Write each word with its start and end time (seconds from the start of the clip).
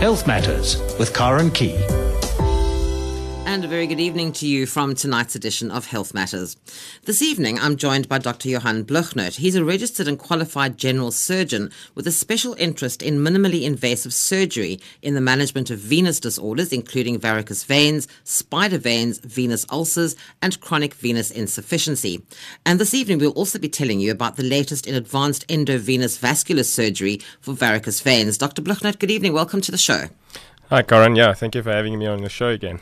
Health 0.00 0.26
Matters 0.26 0.78
with 0.98 1.12
Karen 1.12 1.50
Key. 1.50 1.76
And 3.50 3.64
a 3.64 3.68
very 3.68 3.88
good 3.88 3.98
evening 3.98 4.30
to 4.34 4.46
you 4.46 4.64
from 4.64 4.94
tonight's 4.94 5.34
edition 5.34 5.72
of 5.72 5.86
Health 5.86 6.14
Matters. 6.14 6.56
This 7.06 7.20
evening, 7.20 7.58
I'm 7.58 7.76
joined 7.76 8.08
by 8.08 8.18
Dr. 8.18 8.48
Johan 8.48 8.84
Blignaut. 8.84 9.34
He's 9.34 9.56
a 9.56 9.64
registered 9.64 10.06
and 10.06 10.16
qualified 10.16 10.78
general 10.78 11.10
surgeon 11.10 11.72
with 11.96 12.06
a 12.06 12.12
special 12.12 12.54
interest 12.60 13.02
in 13.02 13.18
minimally 13.18 13.62
invasive 13.62 14.14
surgery 14.14 14.78
in 15.02 15.16
the 15.16 15.20
management 15.20 15.68
of 15.68 15.80
venous 15.80 16.20
disorders, 16.20 16.72
including 16.72 17.18
varicose 17.18 17.64
veins, 17.64 18.06
spider 18.22 18.78
veins, 18.78 19.18
venous 19.18 19.66
ulcers, 19.68 20.14
and 20.40 20.60
chronic 20.60 20.94
venous 20.94 21.32
insufficiency. 21.32 22.22
And 22.64 22.78
this 22.78 22.94
evening, 22.94 23.18
we'll 23.18 23.32
also 23.32 23.58
be 23.58 23.68
telling 23.68 23.98
you 23.98 24.12
about 24.12 24.36
the 24.36 24.44
latest 24.44 24.86
in 24.86 24.94
advanced 24.94 25.44
endovenous 25.50 26.18
vascular 26.18 26.62
surgery 26.62 27.20
for 27.40 27.52
varicose 27.52 28.00
veins. 28.00 28.38
Dr. 28.38 28.62
Blignaut, 28.62 29.00
good 29.00 29.10
evening. 29.10 29.32
Welcome 29.32 29.60
to 29.62 29.72
the 29.72 29.76
show. 29.76 30.04
Hi, 30.70 30.82
Karen. 30.82 31.16
Yeah, 31.16 31.32
thank 31.32 31.56
you 31.56 31.64
for 31.64 31.72
having 31.72 31.98
me 31.98 32.06
on 32.06 32.22
the 32.22 32.28
show 32.28 32.50
again. 32.50 32.78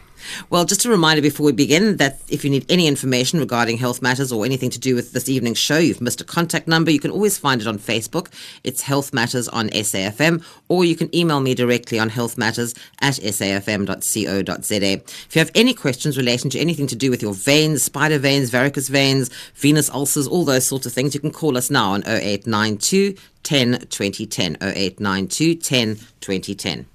Well, 0.51 0.67
just 0.67 0.85
a 0.85 0.91
reminder 0.91 1.23
before 1.23 1.47
we 1.47 1.53
begin 1.53 1.97
that 1.97 2.21
if 2.29 2.45
you 2.45 2.51
need 2.51 2.71
any 2.71 2.87
information 2.87 3.41
regarding 3.41 3.79
health 3.79 4.03
matters 4.03 4.31
or 4.31 4.45
anything 4.45 4.69
to 4.69 4.79
do 4.79 4.95
with 4.95 5.13
this 5.13 5.27
evening's 5.27 5.57
show, 5.57 5.79
you've 5.79 6.03
missed 6.03 6.21
a 6.21 6.25
contact 6.25 6.69
number, 6.69 6.91
you 6.91 7.01
can 7.01 7.11
always 7.11 7.39
find 7.39 7.63
it 7.63 7.67
on 7.67 7.79
Facebook. 7.79 8.29
It's 8.63 8.83
Health 8.83 9.15
Matters 9.15 9.49
on 9.49 9.71
SAFM, 9.71 10.45
or 10.69 10.85
you 10.85 10.97
can 10.97 11.09
email 11.17 11.41
me 11.41 11.55
directly 11.55 11.99
on 11.99 12.11
healthmatters 12.11 12.79
at 13.01 13.15
safm.co.za. 13.15 14.93
If 14.93 15.35
you 15.35 15.39
have 15.39 15.51
any 15.55 15.73
questions 15.73 16.19
relating 16.19 16.51
to 16.51 16.59
anything 16.59 16.89
to 16.89 16.97
do 16.97 17.11
with 17.11 17.23
your 17.23 17.33
veins, 17.33 17.83
spider 17.83 18.19
veins, 18.19 18.51
varicose 18.51 18.91
veins, 18.91 19.31
venous 19.55 19.89
ulcers, 19.89 20.27
all 20.27 20.45
those 20.45 20.67
sorts 20.67 20.85
of 20.85 20.93
things, 20.93 21.15
you 21.15 21.21
can 21.21 21.33
call 21.33 21.57
us 21.57 21.71
now 21.71 21.93
on 21.93 22.03
0892 22.07 23.15
10 23.45 23.87
2010. 23.89 24.59
0892 24.61 25.55
10 25.55 25.97
2010. 26.21 26.87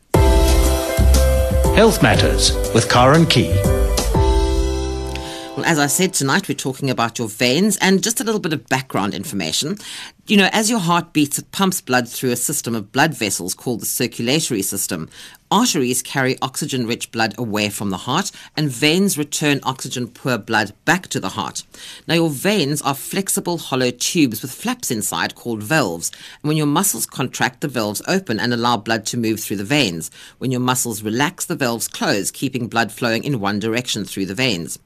Health 1.76 2.04
Matters 2.04 2.54
with 2.76 2.88
Karen 2.88 3.26
Key. 3.26 3.50
Well, 5.56 5.66
as 5.66 5.80
I 5.80 5.88
said 5.88 6.14
tonight, 6.14 6.48
we're 6.48 6.54
talking 6.54 6.92
about 6.92 7.18
your 7.18 7.28
veins 7.28 7.78
and 7.82 8.04
just 8.04 8.22
a 8.22 8.24
little 8.24 8.40
bit 8.40 8.54
of 8.54 8.68
background 8.68 9.16
information. 9.16 9.80
You 10.26 10.38
know, 10.38 10.48
as 10.54 10.70
your 10.70 10.80
heart 10.80 11.12
beats, 11.12 11.38
it 11.38 11.52
pumps 11.52 11.82
blood 11.82 12.08
through 12.08 12.32
a 12.32 12.38
system 12.38 12.76
of 12.76 12.94
blood 12.94 13.14
vessels 13.14 13.54
called 13.54 13.82
the 13.82 13.86
circulatory 13.86 14.62
system. 14.62 15.10
Arteries 15.52 16.02
carry 16.02 16.36
oxygen 16.42 16.88
rich 16.88 17.12
blood 17.12 17.36
away 17.38 17.70
from 17.70 17.92
the 17.92 17.98
heart, 17.98 18.32
and 18.58 18.72
veins 18.72 19.20
return 19.20 19.60
oxygen 19.62 20.08
poor 20.08 20.38
blood 20.38 20.74
back 20.86 21.08
to 21.10 21.20
the 21.20 21.30
heart. 21.30 21.64
Now, 22.08 22.16
your 22.16 22.30
veins 22.30 22.82
are 22.82 22.96
flexible, 22.96 23.60
hollow 23.60 23.92
tubes 23.92 24.42
with 24.42 24.52
flaps 24.52 24.90
inside 24.90 25.36
called 25.36 25.62
valves. 25.62 26.10
And 26.42 26.48
when 26.48 26.58
your 26.58 26.66
muscles 26.66 27.06
contract, 27.06 27.62
the 27.62 27.68
valves 27.68 28.02
open 28.08 28.40
and 28.40 28.52
allow 28.52 28.78
blood 28.78 29.06
to 29.08 29.18
move 29.18 29.42
through 29.42 29.58
the 29.58 29.64
veins. 29.64 30.10
When 30.40 30.50
your 30.52 30.62
muscles 30.62 31.04
relax, 31.04 31.46
the 31.46 31.56
valves 31.56 31.88
close, 31.88 32.32
keeping 32.32 32.68
blood 32.68 32.92
flowing 32.92 33.24
in 33.26 33.42
one 33.42 33.60
direction 33.60 34.06
through 34.06 34.28
the 34.28 34.34
veins. 34.34 34.80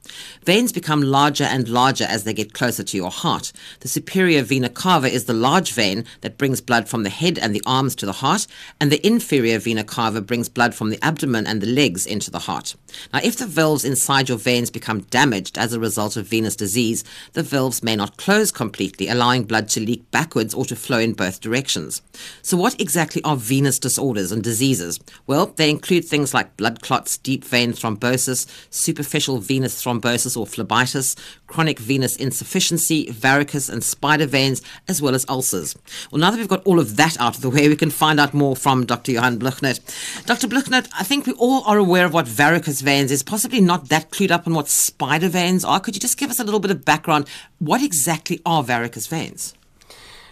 Veins 0.43 0.73
become 0.73 1.01
larger 1.01 1.45
and 1.45 1.69
larger 1.69 2.05
as 2.05 2.25
they 2.25 2.33
get 2.33 2.53
closer 2.53 2.83
to 2.83 2.97
your 2.97 3.11
heart. 3.11 3.53
The 3.81 3.87
superior 3.87 4.41
vena 4.41 4.67
cava 4.67 5.07
is 5.07 5.26
the 5.27 5.33
large 5.33 5.71
vein 5.71 6.05
that 6.21 6.37
brings 6.37 6.61
blood 6.61 6.89
from 6.89 7.03
the 7.03 7.09
head 7.09 7.37
and 7.37 7.53
the 7.53 7.61
arms 7.65 7.95
to 7.95 8.05
the 8.05 8.13
heart, 8.13 8.47
and 8.81 8.91
the 8.91 9.05
inferior 9.05 9.59
vena 9.59 9.83
cava 9.83 10.21
brings 10.21 10.49
blood 10.49 10.73
from 10.73 10.89
the 10.89 11.03
abdomen 11.03 11.45
and 11.45 11.61
the 11.61 11.67
legs 11.67 12.05
into 12.05 12.31
the 12.31 12.39
heart. 12.39 12.75
Now, 13.13 13.19
if 13.23 13.37
the 13.37 13.45
valves 13.45 13.85
inside 13.85 14.29
your 14.29 14.37
veins 14.37 14.71
become 14.71 15.01
damaged 15.01 15.57
as 15.57 15.73
a 15.73 15.79
result 15.79 16.17
of 16.17 16.27
venous 16.27 16.55
disease, 16.55 17.03
the 17.33 17.43
valves 17.43 17.83
may 17.83 17.95
not 17.95 18.17
close 18.17 18.51
completely, 18.51 19.07
allowing 19.07 19.43
blood 19.43 19.69
to 19.69 19.79
leak 19.79 20.09
backwards 20.11 20.53
or 20.53 20.65
to 20.65 20.75
flow 20.75 20.99
in 20.99 21.13
both 21.13 21.41
directions. 21.41 22.01
So, 22.41 22.57
what 22.57 22.79
exactly 22.79 23.21
are 23.23 23.35
venous 23.35 23.79
disorders 23.79 24.31
and 24.31 24.43
diseases? 24.43 24.99
Well, 25.27 25.47
they 25.47 25.69
include 25.69 26.05
things 26.05 26.33
like 26.33 26.57
blood 26.57 26.81
clots, 26.81 27.17
deep 27.17 27.43
vein 27.43 27.73
thrombosis, 27.73 28.47
superficial 28.69 29.39
venous 29.39 29.83
thrombosis 29.83 30.37
or 30.37 30.45
phlebitis, 30.45 31.15
chronic 31.47 31.79
venous 31.79 32.15
insufficiency, 32.15 33.11
varicose 33.11 33.69
and 33.69 33.83
spider 33.83 34.25
veins, 34.25 34.61
as 34.87 35.01
well 35.01 35.15
as 35.15 35.16
ulcers. 35.27 35.75
Well, 36.11 36.19
now 36.19 36.31
that 36.31 36.37
we've 36.37 36.47
got 36.47 36.65
all 36.65 36.79
of 36.79 36.95
that 36.97 37.19
out 37.19 37.35
of 37.35 37.41
the 37.41 37.49
way, 37.49 37.67
we 37.67 37.75
can 37.75 37.89
find 37.89 38.19
out 38.19 38.33
more 38.33 38.55
from 38.55 38.85
Dr. 38.85 39.11
Johan 39.11 39.39
Blignaut. 39.39 39.79
Dr. 40.25 40.47
Blignaut, 40.47 40.87
I 40.97 41.03
think 41.03 41.25
we 41.25 41.33
all 41.33 41.63
are 41.65 41.77
aware 41.77 42.05
of 42.05 42.13
what 42.13 42.27
varicose 42.27 42.81
veins 42.81 43.11
is, 43.11 43.23
possibly 43.23 43.61
not 43.61 43.89
that 43.89 44.11
clued 44.11 44.31
up 44.31 44.47
on 44.47 44.53
what 44.53 44.67
spider 44.67 45.29
veins 45.29 45.65
are. 45.65 45.79
Could 45.79 45.95
you 45.95 46.01
just 46.01 46.17
give 46.17 46.29
us 46.29 46.39
a 46.39 46.43
little 46.43 46.59
bit 46.59 46.71
of 46.71 46.85
background? 46.85 47.27
What 47.59 47.81
exactly 47.81 48.41
are 48.45 48.63
varicose 48.63 49.07
veins? 49.07 49.53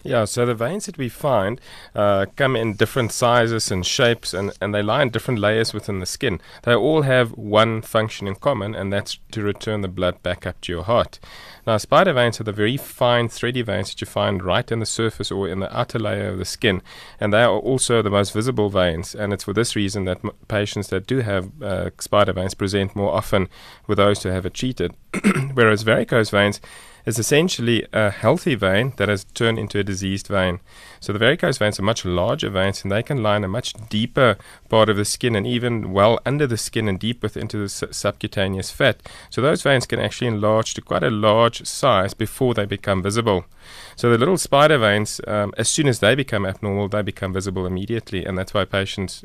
Yeah, 0.06 0.26
so 0.26 0.46
the 0.46 0.54
veins 0.54 0.86
that 0.86 1.00
we 1.00 1.10
find 1.10 1.60
uh, 1.96 2.28
come 2.36 2.56
in 2.56 2.76
different 2.76 3.12
sizes 3.12 3.72
and 3.72 3.84
shapes, 3.84 4.36
and, 4.36 4.54
and 4.62 4.74
they 4.74 4.84
lie 4.84 5.02
in 5.02 5.10
different 5.10 5.40
layers 5.40 5.74
within 5.74 6.00
the 6.00 6.06
skin. 6.06 6.40
They 6.62 6.76
all 6.76 7.02
have 7.02 7.32
one 7.32 7.82
function 7.82 8.28
in 8.28 8.36
common, 8.36 8.76
and 8.76 8.94
that's 8.94 9.18
to 9.32 9.42
return 9.42 9.82
the 9.82 9.88
blood 9.88 10.22
back 10.22 10.46
up 10.46 10.62
to 10.62 10.72
your 10.72 10.84
heart. 10.84 11.20
Now, 11.66 11.78
spider 11.78 12.14
veins 12.14 12.40
are 12.40 12.44
the 12.44 12.52
very 12.52 12.78
fine, 12.78 13.30
thready 13.30 13.64
veins 13.64 13.90
that 13.90 14.00
you 14.00 14.06
find 14.06 14.44
right 14.44 14.72
in 14.72 14.78
the 14.78 14.86
surface 14.86 15.32
or 15.32 15.50
in 15.50 15.60
the 15.60 15.76
outer 15.76 15.98
layer 15.98 16.28
of 16.30 16.38
the 16.38 16.46
skin, 16.46 16.84
and 17.20 17.34
they 17.34 17.42
are 17.42 17.58
also 17.58 18.04
the 18.04 18.12
most 18.12 18.32
visible 18.32 18.70
veins. 18.70 19.16
And 19.16 19.34
it's 19.34 19.46
for 19.46 19.54
this 19.54 19.76
reason 19.76 20.06
that 20.06 20.20
m- 20.24 20.34
patients 20.48 20.90
that 20.90 21.08
do 21.08 21.22
have 21.22 21.50
uh, 21.64 21.90
spider 21.98 22.34
veins 22.34 22.54
present 22.54 22.96
more 22.96 23.12
often 23.12 23.50
with 23.88 23.98
those 23.98 24.22
who 24.22 24.30
have 24.30 24.46
it 24.46 24.54
treated, 24.54 24.94
whereas 25.56 25.82
varicose 25.82 26.30
veins 26.30 26.62
is 27.06 27.20
essentially 27.20 27.86
a 27.94 28.10
healthy 28.10 28.56
vein 28.56 28.94
that 28.98 29.10
has 29.10 29.24
turned 29.24 29.60
into 29.60 29.80
a 29.80 29.84
diseased 29.84 30.28
vein. 30.28 30.60
So 31.00 31.14
the 31.14 31.20
varicose 31.20 31.58
veins 31.58 31.80
are 31.80 31.84
much 31.84 32.04
larger 32.06 32.50
veins 32.50 32.84
and 32.84 32.92
they 32.92 33.04
can 33.04 33.26
in 33.26 33.44
a 33.44 33.48
much 33.48 33.74
deeper 33.90 34.38
part 34.70 34.90
of 34.90 34.98
the 34.98 35.06
skin 35.06 35.36
and 35.36 35.46
even 35.46 35.94
well 35.94 36.20
under 36.26 36.48
the 36.48 36.58
skin 36.58 36.88
and 36.88 37.00
deep 37.00 37.22
within 37.22 37.48
the 37.48 37.70
su- 37.70 37.88
subcutaneous 37.92 38.72
fat. 38.72 39.02
So 39.30 39.42
those 39.42 39.62
veins 39.62 39.86
can 39.86 40.00
actually 40.00 40.28
enlarge 40.28 40.74
to 40.76 40.82
quite 40.82 41.04
a 41.04 41.10
large 41.10 41.66
size 41.66 42.14
before 42.14 42.54
they 42.54 42.66
become 42.66 43.04
visible. 43.04 43.46
So 43.96 44.10
the 44.10 44.18
little 44.18 44.38
spider 44.38 44.78
veins, 44.78 45.22
um, 45.28 45.54
as 45.58 45.70
soon 45.70 45.88
as 45.88 46.00
they 46.00 46.16
become 46.16 46.46
abnormal, 46.46 46.90
they 46.90 47.02
become 47.02 47.34
visible 47.34 47.66
immediately, 47.66 48.26
and 48.26 48.38
that's 48.38 48.54
why 48.54 48.66
patients 48.66 49.24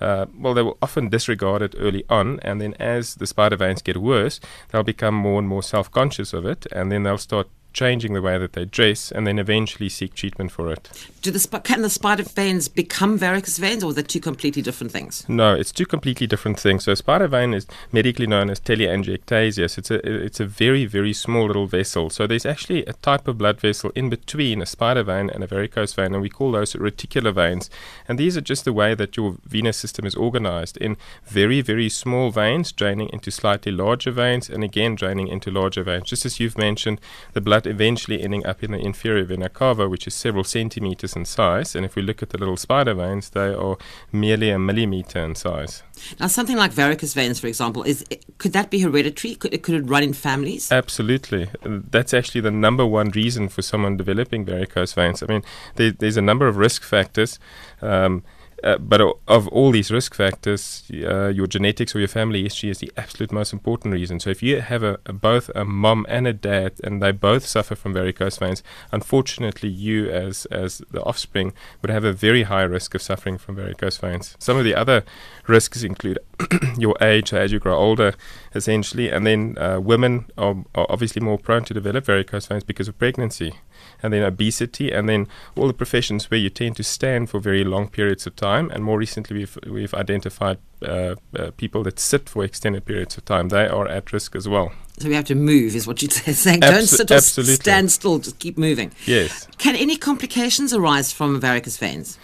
uh, 0.00 0.26
well, 0.36 0.54
they 0.54 0.62
will 0.62 0.78
often 0.82 1.08
disregard 1.08 1.62
it 1.62 1.74
early 1.78 2.04
on, 2.08 2.40
and 2.40 2.60
then 2.60 2.74
as 2.78 3.16
the 3.16 3.26
spider 3.26 3.56
veins 3.56 3.82
get 3.82 3.96
worse, 3.96 4.40
they'll 4.68 4.82
become 4.82 5.14
more 5.14 5.38
and 5.38 5.48
more 5.48 5.62
self 5.62 5.90
conscious 5.90 6.32
of 6.32 6.44
it, 6.44 6.66
and 6.72 6.90
then 6.90 7.02
they'll 7.02 7.18
start 7.18 7.48
changing 7.72 8.14
the 8.14 8.22
way 8.22 8.38
that 8.38 8.52
they 8.52 8.64
dress, 8.64 9.10
and 9.10 9.26
then 9.26 9.38
eventually 9.38 9.88
seek 9.88 10.14
treatment 10.14 10.52
for 10.52 10.72
it. 10.72 10.88
Do 11.22 11.30
the 11.30 11.38
sp- 11.38 11.64
can 11.64 11.82
the 11.82 11.90
spider 11.90 12.22
veins 12.22 12.68
become 12.68 13.18
varicose 13.18 13.58
veins, 13.58 13.84
or 13.84 13.90
are 13.90 13.92
they 13.92 14.02
two 14.02 14.20
completely 14.20 14.62
different 14.62 14.92
things? 14.92 15.28
No, 15.28 15.54
it's 15.54 15.72
two 15.72 15.86
completely 15.86 16.26
different 16.26 16.58
things. 16.58 16.84
So, 16.84 16.92
a 16.92 16.96
spider 16.96 17.28
vein 17.28 17.54
is 17.54 17.66
medically 17.92 18.26
known 18.26 18.50
as 18.50 18.60
telangiectasias. 18.60 19.78
It's 19.78 19.90
a 19.90 20.24
it's 20.24 20.40
a 20.40 20.46
very 20.46 20.86
very 20.86 21.12
small 21.12 21.46
little 21.46 21.66
vessel. 21.66 22.10
So, 22.10 22.26
there's 22.26 22.46
actually 22.46 22.84
a 22.86 22.94
type 22.94 23.28
of 23.28 23.38
blood 23.38 23.60
vessel 23.60 23.92
in 23.94 24.08
between 24.08 24.62
a 24.62 24.66
spider 24.66 25.02
vein 25.02 25.30
and 25.30 25.44
a 25.44 25.46
varicose 25.46 25.92
vein, 25.92 26.14
and 26.14 26.22
we 26.22 26.30
call 26.30 26.52
those 26.52 26.72
reticular 26.74 27.34
veins. 27.34 27.70
And 28.08 28.18
these 28.18 28.36
are 28.36 28.40
just 28.40 28.64
the 28.64 28.72
way 28.72 28.94
that 28.94 29.16
your 29.16 29.36
venous 29.44 29.76
system 29.76 30.06
is 30.06 30.14
organized 30.14 30.76
in 30.78 30.96
very 31.26 31.60
very 31.60 31.88
small 31.88 32.30
veins 32.30 32.72
draining 32.72 33.10
into 33.12 33.30
slightly 33.30 33.72
larger 33.72 34.10
veins, 34.10 34.48
and 34.48 34.64
again 34.64 34.94
draining 34.94 35.28
into 35.28 35.50
larger 35.50 35.82
veins. 35.82 36.08
Just 36.08 36.24
as 36.24 36.40
you've 36.40 36.58
mentioned, 36.58 37.00
the 37.34 37.40
blood 37.40 37.59
eventually 37.66 38.22
ending 38.22 38.44
up 38.46 38.62
in 38.62 38.72
the 38.72 38.78
inferior 38.78 39.24
vena 39.24 39.48
cava, 39.48 39.88
which 39.88 40.06
is 40.06 40.14
several 40.14 40.44
centimeters 40.44 41.16
in 41.16 41.24
size. 41.24 41.74
And 41.74 41.84
if 41.84 41.96
we 41.96 42.02
look 42.02 42.22
at 42.22 42.30
the 42.30 42.38
little 42.38 42.56
spider 42.56 42.94
veins, 42.94 43.30
they 43.30 43.54
are 43.54 43.76
merely 44.12 44.50
a 44.50 44.58
millimeter 44.58 45.20
in 45.20 45.34
size. 45.34 45.82
Now, 46.18 46.28
something 46.28 46.56
like 46.56 46.72
varicose 46.72 47.14
veins, 47.14 47.40
for 47.40 47.46
example, 47.46 47.82
is 47.82 48.04
could 48.38 48.52
that 48.52 48.70
be 48.70 48.80
hereditary? 48.80 49.34
Could, 49.34 49.54
it 49.54 49.62
could 49.62 49.74
it 49.74 49.88
run 49.88 50.02
in 50.02 50.12
families? 50.12 50.72
Absolutely. 50.72 51.48
That's 51.62 52.14
actually 52.14 52.40
the 52.40 52.50
number 52.50 52.86
one 52.86 53.10
reason 53.10 53.48
for 53.48 53.62
someone 53.62 53.96
developing 53.96 54.44
varicose 54.44 54.94
veins. 54.94 55.22
I 55.22 55.26
mean, 55.26 55.42
there, 55.76 55.92
there's 55.92 56.16
a 56.16 56.22
number 56.22 56.46
of 56.46 56.56
risk 56.56 56.82
factors. 56.82 57.38
Um, 57.82 58.22
uh, 58.62 58.78
but 58.78 59.00
of 59.28 59.48
all 59.48 59.70
these 59.70 59.90
risk 59.90 60.14
factors, 60.14 60.90
uh, 60.92 61.28
your 61.28 61.46
genetics 61.46 61.94
or 61.94 61.98
your 61.98 62.08
family 62.08 62.42
history 62.42 62.70
is 62.70 62.78
the 62.78 62.92
absolute 62.96 63.32
most 63.32 63.52
important 63.52 63.94
reason. 63.94 64.20
So 64.20 64.30
if 64.30 64.42
you 64.42 64.60
have 64.60 64.82
a, 64.82 64.98
a, 65.06 65.12
both 65.12 65.50
a 65.54 65.64
mom 65.64 66.06
and 66.08 66.26
a 66.26 66.32
dad, 66.32 66.72
and 66.84 67.02
they 67.02 67.12
both 67.12 67.46
suffer 67.46 67.74
from 67.74 67.94
varicose 67.94 68.38
veins, 68.38 68.62
unfortunately, 68.92 69.68
you 69.68 70.10
as 70.10 70.46
as 70.46 70.82
the 70.90 71.02
offspring 71.02 71.52
would 71.80 71.90
have 71.90 72.04
a 72.04 72.12
very 72.12 72.44
high 72.44 72.62
risk 72.62 72.94
of 72.94 73.02
suffering 73.02 73.38
from 73.38 73.56
varicose 73.56 73.98
veins. 73.98 74.36
Some 74.38 74.56
of 74.56 74.64
the 74.64 74.74
other 74.74 75.04
risks 75.46 75.82
include 75.82 76.18
your 76.78 76.96
age 77.00 77.32
as 77.32 77.52
you 77.52 77.58
grow 77.58 77.76
older, 77.76 78.14
essentially, 78.54 79.10
and 79.10 79.26
then 79.26 79.56
uh, 79.58 79.80
women 79.80 80.26
are, 80.36 80.56
are 80.74 80.86
obviously 80.88 81.20
more 81.20 81.38
prone 81.38 81.64
to 81.64 81.74
develop 81.74 82.04
varicose 82.04 82.46
veins 82.46 82.64
because 82.64 82.88
of 82.88 82.98
pregnancy 82.98 83.54
and 84.02 84.12
then 84.12 84.22
obesity, 84.22 84.90
and 84.92 85.08
then 85.08 85.26
all 85.56 85.66
the 85.66 85.74
professions 85.74 86.30
where 86.30 86.40
you 86.40 86.50
tend 86.50 86.76
to 86.76 86.82
stand 86.82 87.30
for 87.30 87.40
very 87.40 87.64
long 87.64 87.88
periods 87.88 88.26
of 88.26 88.36
time. 88.36 88.70
And 88.70 88.82
more 88.84 88.98
recently, 88.98 89.38
we've 89.38 89.58
we've 89.66 89.94
identified 89.94 90.58
uh, 90.84 91.14
uh, 91.38 91.50
people 91.56 91.82
that 91.84 91.98
sit 91.98 92.28
for 92.28 92.44
extended 92.44 92.84
periods 92.84 93.16
of 93.18 93.24
time. 93.24 93.48
They 93.48 93.66
are 93.66 93.86
at 93.88 94.12
risk 94.12 94.34
as 94.36 94.48
well. 94.48 94.72
So 94.98 95.08
we 95.08 95.14
have 95.14 95.24
to 95.26 95.34
move, 95.34 95.74
is 95.74 95.86
what 95.86 96.02
you're 96.02 96.10
saying. 96.34 96.60
Abso- 96.60 96.70
Don't 96.70 96.86
sit 96.86 97.10
or 97.10 97.14
absolutely. 97.14 97.54
stand 97.56 97.90
still; 97.92 98.18
just 98.18 98.38
keep 98.38 98.58
moving. 98.58 98.92
Yes. 99.06 99.46
Can 99.58 99.76
any 99.76 99.96
complications 99.96 100.72
arise 100.74 101.12
from 101.12 101.40
varicose 101.40 101.76
veins? 101.78 102.18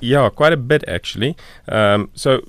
Yeah, 0.00 0.28
quite 0.28 0.52
a 0.52 0.56
bit 0.56 0.84
actually. 0.88 1.36
Um, 1.68 2.10
so 2.14 2.42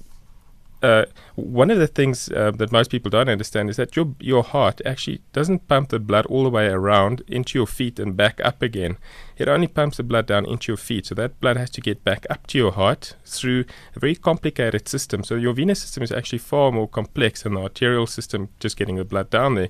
uh, 0.83 1.05
one 1.35 1.71
of 1.71 1.79
the 1.79 1.87
things 1.87 2.29
uh, 2.29 2.51
that 2.51 2.71
most 2.71 2.91
people 2.91 3.09
don't 3.09 3.29
understand 3.29 3.69
is 3.69 3.77
that 3.77 3.95
your 3.95 4.13
your 4.19 4.43
heart 4.43 4.81
actually 4.85 5.21
doesn't 5.31 5.67
pump 5.69 5.89
the 5.89 5.99
blood 5.99 6.25
all 6.25 6.43
the 6.43 6.49
way 6.49 6.67
around 6.67 7.21
into 7.27 7.57
your 7.57 7.65
feet 7.65 7.99
and 7.99 8.17
back 8.17 8.41
up 8.43 8.61
again. 8.61 8.97
It 9.37 9.47
only 9.47 9.67
pumps 9.67 9.97
the 9.97 10.03
blood 10.03 10.25
down 10.25 10.45
into 10.45 10.71
your 10.71 10.77
feet. 10.77 11.05
So 11.05 11.15
that 11.15 11.39
blood 11.39 11.55
has 11.55 11.69
to 11.71 11.81
get 11.81 12.03
back 12.03 12.25
up 12.29 12.45
to 12.47 12.57
your 12.57 12.73
heart 12.73 13.15
through 13.25 13.63
a 13.95 13.99
very 13.99 14.15
complicated 14.15 14.89
system. 14.89 15.23
So 15.23 15.35
your 15.35 15.53
venous 15.53 15.81
system 15.81 16.03
is 16.03 16.11
actually 16.11 16.39
far 16.39 16.71
more 16.71 16.87
complex 16.87 17.43
than 17.43 17.53
the 17.53 17.61
arterial 17.61 18.05
system, 18.05 18.49
just 18.59 18.77
getting 18.77 18.97
the 18.97 19.05
blood 19.05 19.29
down 19.29 19.55
there 19.55 19.69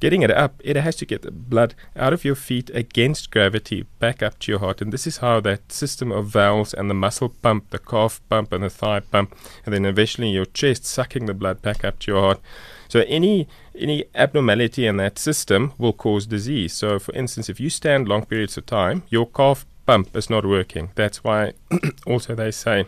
getting 0.00 0.22
it 0.22 0.30
up, 0.30 0.60
it 0.64 0.76
has 0.76 0.96
to 0.96 1.06
get 1.06 1.22
the 1.22 1.30
blood 1.30 1.74
out 1.96 2.12
of 2.12 2.24
your 2.24 2.34
feet 2.34 2.70
against 2.74 3.30
gravity 3.30 3.86
back 3.98 4.22
up 4.22 4.38
to 4.40 4.52
your 4.52 4.60
heart. 4.60 4.82
And 4.82 4.92
this 4.92 5.06
is 5.06 5.18
how 5.18 5.40
that 5.40 5.72
system 5.72 6.12
of 6.12 6.26
valves 6.26 6.74
and 6.74 6.90
the 6.90 6.94
muscle 6.94 7.28
pump, 7.28 7.70
the 7.70 7.78
calf 7.78 8.20
pump, 8.28 8.52
and 8.52 8.64
the 8.64 8.70
thigh 8.70 9.00
pump, 9.00 9.34
and 9.64 9.74
then 9.74 9.84
eventually 9.84 10.30
your 10.30 10.46
chest 10.46 10.84
sucking 10.84 11.26
the 11.26 11.34
blood 11.34 11.62
back 11.62 11.84
up 11.84 11.98
to 12.00 12.12
your 12.12 12.20
heart. 12.20 12.40
So 12.88 13.00
any 13.08 13.48
any 13.76 14.04
abnormality 14.14 14.86
in 14.86 14.98
that 14.98 15.18
system 15.18 15.72
will 15.78 15.92
cause 15.92 16.26
disease. 16.26 16.72
So 16.72 16.98
for 16.98 17.12
instance, 17.14 17.48
if 17.48 17.58
you 17.58 17.70
stand 17.70 18.08
long 18.08 18.24
periods 18.24 18.56
of 18.56 18.66
time, 18.66 19.02
your 19.08 19.26
calf 19.26 19.66
pump 19.86 20.16
is 20.16 20.30
not 20.30 20.46
working. 20.46 20.90
That's 20.94 21.24
why 21.24 21.54
also 22.06 22.34
they 22.34 22.50
say 22.50 22.86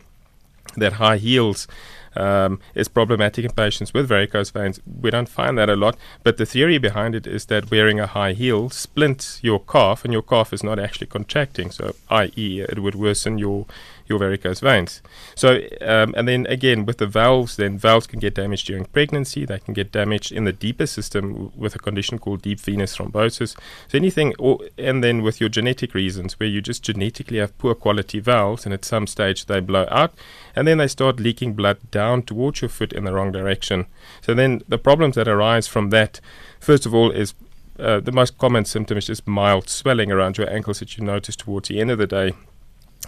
that 0.76 0.94
high 0.94 1.16
heels 1.16 1.66
um, 2.16 2.60
is 2.74 2.88
problematic 2.88 3.44
in 3.44 3.52
patients 3.52 3.92
with 3.94 4.08
varicose 4.08 4.50
veins. 4.50 4.80
We 5.00 5.10
don't 5.10 5.28
find 5.28 5.56
that 5.58 5.68
a 5.68 5.76
lot, 5.76 5.96
but 6.22 6.36
the 6.36 6.46
theory 6.46 6.78
behind 6.78 7.14
it 7.14 7.26
is 7.26 7.46
that 7.46 7.70
wearing 7.70 8.00
a 8.00 8.06
high 8.06 8.32
heel 8.32 8.70
splints 8.70 9.40
your 9.42 9.60
calf, 9.60 10.04
and 10.04 10.12
your 10.12 10.22
calf 10.22 10.52
is 10.52 10.62
not 10.62 10.78
actually 10.78 11.06
contracting. 11.06 11.70
So, 11.70 11.94
i.e., 12.10 12.60
it 12.60 12.78
would 12.78 12.94
worsen 12.94 13.38
your 13.38 13.66
your 14.08 14.18
varicose 14.18 14.60
veins. 14.60 15.02
So, 15.34 15.60
um, 15.80 16.14
and 16.16 16.28
then 16.28 16.46
again 16.46 16.86
with 16.86 16.98
the 16.98 17.06
valves, 17.06 17.56
then 17.56 17.78
valves 17.78 18.06
can 18.06 18.20
get 18.20 18.34
damaged 18.34 18.66
during 18.66 18.84
pregnancy. 18.86 19.44
They 19.44 19.58
can 19.58 19.74
get 19.74 19.92
damaged 19.92 20.32
in 20.32 20.44
the 20.44 20.52
deeper 20.52 20.86
system 20.86 21.52
with 21.56 21.74
a 21.74 21.78
condition 21.78 22.18
called 22.18 22.42
deep 22.42 22.60
venous 22.60 22.96
thrombosis. 22.96 23.56
So 23.88 23.98
anything, 23.98 24.34
or, 24.38 24.60
and 24.78 25.02
then 25.02 25.22
with 25.22 25.40
your 25.40 25.48
genetic 25.48 25.94
reasons, 25.94 26.38
where 26.38 26.48
you 26.48 26.60
just 26.60 26.82
genetically 26.82 27.38
have 27.38 27.56
poor 27.58 27.74
quality 27.74 28.20
valves, 28.20 28.64
and 28.64 28.72
at 28.72 28.84
some 28.84 29.06
stage 29.06 29.46
they 29.46 29.60
blow 29.60 29.86
out, 29.90 30.12
and 30.54 30.66
then 30.66 30.78
they 30.78 30.88
start 30.88 31.20
leaking 31.20 31.54
blood 31.54 31.78
down 31.90 32.22
towards 32.22 32.62
your 32.62 32.68
foot 32.68 32.92
in 32.92 33.04
the 33.04 33.12
wrong 33.12 33.32
direction. 33.32 33.86
So 34.20 34.34
then 34.34 34.62
the 34.68 34.78
problems 34.78 35.16
that 35.16 35.28
arise 35.28 35.66
from 35.66 35.90
that, 35.90 36.20
first 36.60 36.86
of 36.86 36.94
all, 36.94 37.10
is 37.10 37.34
uh, 37.78 38.00
the 38.00 38.12
most 38.12 38.38
common 38.38 38.64
symptom 38.64 38.96
is 38.96 39.06
just 39.06 39.26
mild 39.26 39.68
swelling 39.68 40.10
around 40.10 40.38
your 40.38 40.50
ankles 40.50 40.80
that 40.80 40.96
you 40.96 41.04
notice 41.04 41.36
towards 41.36 41.68
the 41.68 41.80
end 41.80 41.90
of 41.90 41.98
the 41.98 42.06
day 42.06 42.32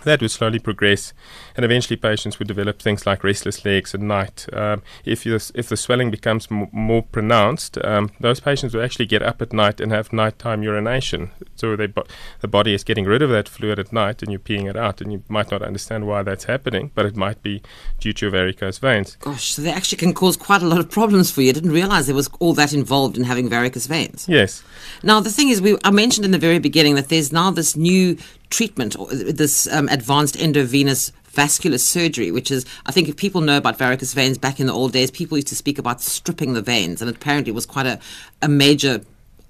that 0.04 0.20
would 0.20 0.30
slowly 0.30 0.58
progress, 0.58 1.12
and 1.56 1.64
eventually 1.64 1.96
patients 1.96 2.38
would 2.38 2.48
develop 2.48 2.80
things 2.80 3.06
like 3.06 3.24
restless 3.24 3.64
legs 3.64 3.94
at 3.94 4.00
night. 4.00 4.46
Um, 4.52 4.82
if, 5.04 5.26
if 5.26 5.68
the 5.68 5.76
swelling 5.76 6.10
becomes 6.10 6.48
m- 6.50 6.68
more 6.72 7.02
pronounced, 7.02 7.78
um, 7.84 8.10
those 8.20 8.40
patients 8.40 8.74
will 8.74 8.82
actually 8.82 9.06
get 9.06 9.22
up 9.22 9.42
at 9.42 9.52
night 9.52 9.80
and 9.80 9.92
have 9.92 10.12
nighttime 10.12 10.62
urination. 10.62 11.30
So 11.56 11.76
bo- 11.76 12.06
the 12.40 12.48
body 12.48 12.74
is 12.74 12.84
getting 12.84 13.04
rid 13.04 13.22
of 13.22 13.30
that 13.30 13.48
fluid 13.48 13.78
at 13.78 13.92
night, 13.92 14.22
and 14.22 14.30
you're 14.30 14.40
peeing 14.40 14.68
it 14.68 14.76
out, 14.76 15.00
and 15.00 15.12
you 15.12 15.22
might 15.28 15.50
not 15.50 15.62
understand 15.62 16.06
why 16.06 16.22
that's 16.22 16.44
happening, 16.44 16.90
but 16.94 17.06
it 17.06 17.16
might 17.16 17.42
be 17.42 17.62
due 17.98 18.12
to 18.12 18.26
your 18.26 18.32
varicose 18.32 18.78
veins. 18.78 19.16
Gosh, 19.20 19.52
so 19.54 19.62
they 19.62 19.72
actually 19.72 19.98
can 19.98 20.14
cause 20.14 20.36
quite 20.36 20.62
a 20.62 20.66
lot 20.66 20.80
of 20.80 20.90
problems 20.90 21.30
for 21.30 21.42
you. 21.42 21.50
I 21.50 21.52
didn't 21.52 21.72
realize 21.72 22.06
there 22.06 22.14
was 22.14 22.30
all 22.38 22.54
that 22.54 22.72
involved 22.72 23.16
in 23.16 23.24
having 23.24 23.48
varicose 23.48 23.86
veins. 23.86 24.26
Yes. 24.28 24.62
Now 25.02 25.20
the 25.20 25.30
thing 25.30 25.48
is, 25.48 25.60
we 25.60 25.76
I 25.84 25.90
mentioned 25.90 26.24
in 26.24 26.30
the 26.30 26.38
very 26.38 26.58
beginning 26.58 26.94
that 26.94 27.08
there's 27.08 27.32
now 27.32 27.50
this 27.50 27.76
new 27.76 28.16
treatment, 28.50 28.98
or 28.98 29.06
this 29.08 29.66
um, 29.68 29.88
advanced 29.88 30.36
endovenous 30.36 31.12
vascular 31.24 31.78
surgery, 31.78 32.30
which 32.30 32.50
is, 32.50 32.64
I 32.86 32.92
think, 32.92 33.08
if 33.08 33.16
people 33.16 33.40
know 33.40 33.58
about 33.58 33.78
varicose 33.78 34.14
veins 34.14 34.38
back 34.38 34.58
in 34.58 34.66
the 34.66 34.72
old 34.72 34.92
days, 34.92 35.10
people 35.10 35.38
used 35.38 35.48
to 35.48 35.56
speak 35.56 35.78
about 35.78 36.00
stripping 36.00 36.54
the 36.54 36.62
veins, 36.62 37.00
and 37.00 37.10
apparently 37.10 37.50
it 37.50 37.54
was 37.54 37.66
quite 37.66 37.86
a, 37.86 38.00
a 38.42 38.48
major 38.48 39.02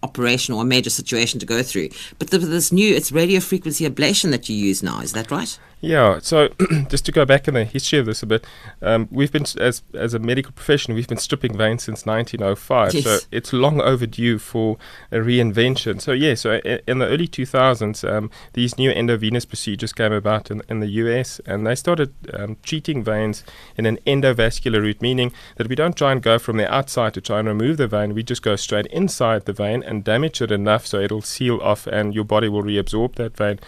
operation 0.02 0.54
or 0.54 0.62
a 0.62 0.66
major 0.66 0.90
situation 0.90 1.40
to 1.40 1.46
go 1.46 1.62
through. 1.62 1.88
But 2.18 2.30
the, 2.30 2.38
this 2.38 2.72
new, 2.72 2.94
it's 2.94 3.10
radio 3.10 3.40
frequency 3.40 3.88
ablation 3.88 4.30
that 4.30 4.48
you 4.48 4.56
use 4.56 4.82
now, 4.82 5.00
is 5.00 5.12
that 5.12 5.30
right? 5.30 5.58
Yeah, 5.80 6.18
so 6.20 6.48
just 6.88 7.06
to 7.06 7.12
go 7.12 7.24
back 7.24 7.46
in 7.46 7.54
the 7.54 7.64
history 7.64 8.00
of 8.00 8.06
this 8.06 8.22
a 8.22 8.26
bit, 8.26 8.44
um, 8.82 9.08
we've 9.12 9.30
been 9.30 9.46
as 9.60 9.82
as 9.94 10.12
a 10.12 10.18
medical 10.18 10.52
profession, 10.52 10.94
we've 10.94 11.06
been 11.06 11.18
stripping 11.18 11.56
veins 11.56 11.84
since 11.84 12.04
1905. 12.04 12.94
Yes. 12.94 13.04
So 13.04 13.18
it's 13.30 13.52
long 13.52 13.80
overdue 13.80 14.38
for 14.38 14.76
a 15.12 15.18
reinvention. 15.18 16.00
So 16.00 16.12
yeah, 16.12 16.34
so 16.34 16.54
in 16.64 16.98
the 16.98 17.06
early 17.06 17.28
2000s, 17.28 18.08
um, 18.08 18.30
these 18.54 18.76
new 18.76 18.90
endovenous 18.90 19.44
procedures 19.44 19.92
came 19.92 20.12
about 20.12 20.50
in, 20.50 20.62
in 20.68 20.80
the 20.80 20.88
US, 20.88 21.40
and 21.46 21.64
they 21.64 21.76
started 21.76 22.12
um, 22.34 22.56
treating 22.64 23.04
veins 23.04 23.44
in 23.76 23.86
an 23.86 23.98
endovascular 24.04 24.80
route, 24.80 25.00
meaning 25.00 25.32
that 25.56 25.68
we 25.68 25.76
don't 25.76 25.96
try 25.96 26.10
and 26.10 26.22
go 26.22 26.40
from 26.40 26.56
the 26.56 26.72
outside 26.72 27.14
to 27.14 27.20
try 27.20 27.38
and 27.38 27.46
remove 27.46 27.76
the 27.76 27.86
vein. 27.86 28.14
We 28.14 28.24
just 28.24 28.42
go 28.42 28.56
straight 28.56 28.86
inside 28.86 29.44
the 29.44 29.52
vein 29.52 29.84
and 29.84 30.02
damage 30.02 30.42
it 30.42 30.50
enough 30.50 30.86
so 30.86 30.98
it'll 30.98 31.22
seal 31.22 31.60
off, 31.62 31.86
and 31.86 32.16
your 32.16 32.24
body 32.24 32.48
will 32.48 32.64
reabsorb 32.64 33.14
that 33.14 33.36
vein. 33.36 33.60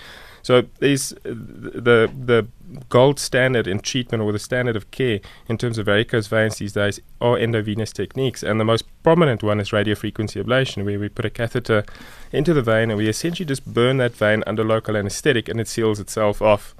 So 0.42 0.64
these 0.78 1.10
the 1.24 2.10
the 2.12 2.46
gold 2.88 3.18
standard 3.18 3.66
in 3.66 3.80
treatment 3.80 4.22
or 4.22 4.32
the 4.32 4.38
standard 4.38 4.76
of 4.76 4.90
care 4.92 5.20
in 5.48 5.58
terms 5.58 5.76
of 5.76 5.86
varicose 5.86 6.28
veins 6.28 6.56
these 6.56 6.72
days 6.72 7.00
are 7.20 7.38
endovenous 7.38 7.92
techniques, 7.92 8.42
and 8.42 8.60
the 8.60 8.64
most 8.64 8.84
prominent 9.02 9.42
one 9.42 9.60
is 9.60 9.70
radiofrequency 9.70 10.42
ablation, 10.42 10.84
where 10.84 10.98
we 10.98 11.08
put 11.08 11.24
a 11.24 11.30
catheter 11.30 11.84
into 12.32 12.54
the 12.54 12.62
vein 12.62 12.90
and 12.90 12.98
we 12.98 13.08
essentially 13.08 13.46
just 13.46 13.64
burn 13.66 13.96
that 13.96 14.14
vein 14.14 14.44
under 14.46 14.64
local 14.64 14.96
anesthetic, 14.96 15.48
and 15.48 15.60
it 15.60 15.68
seals 15.68 15.98
itself 16.00 16.40
off. 16.40 16.74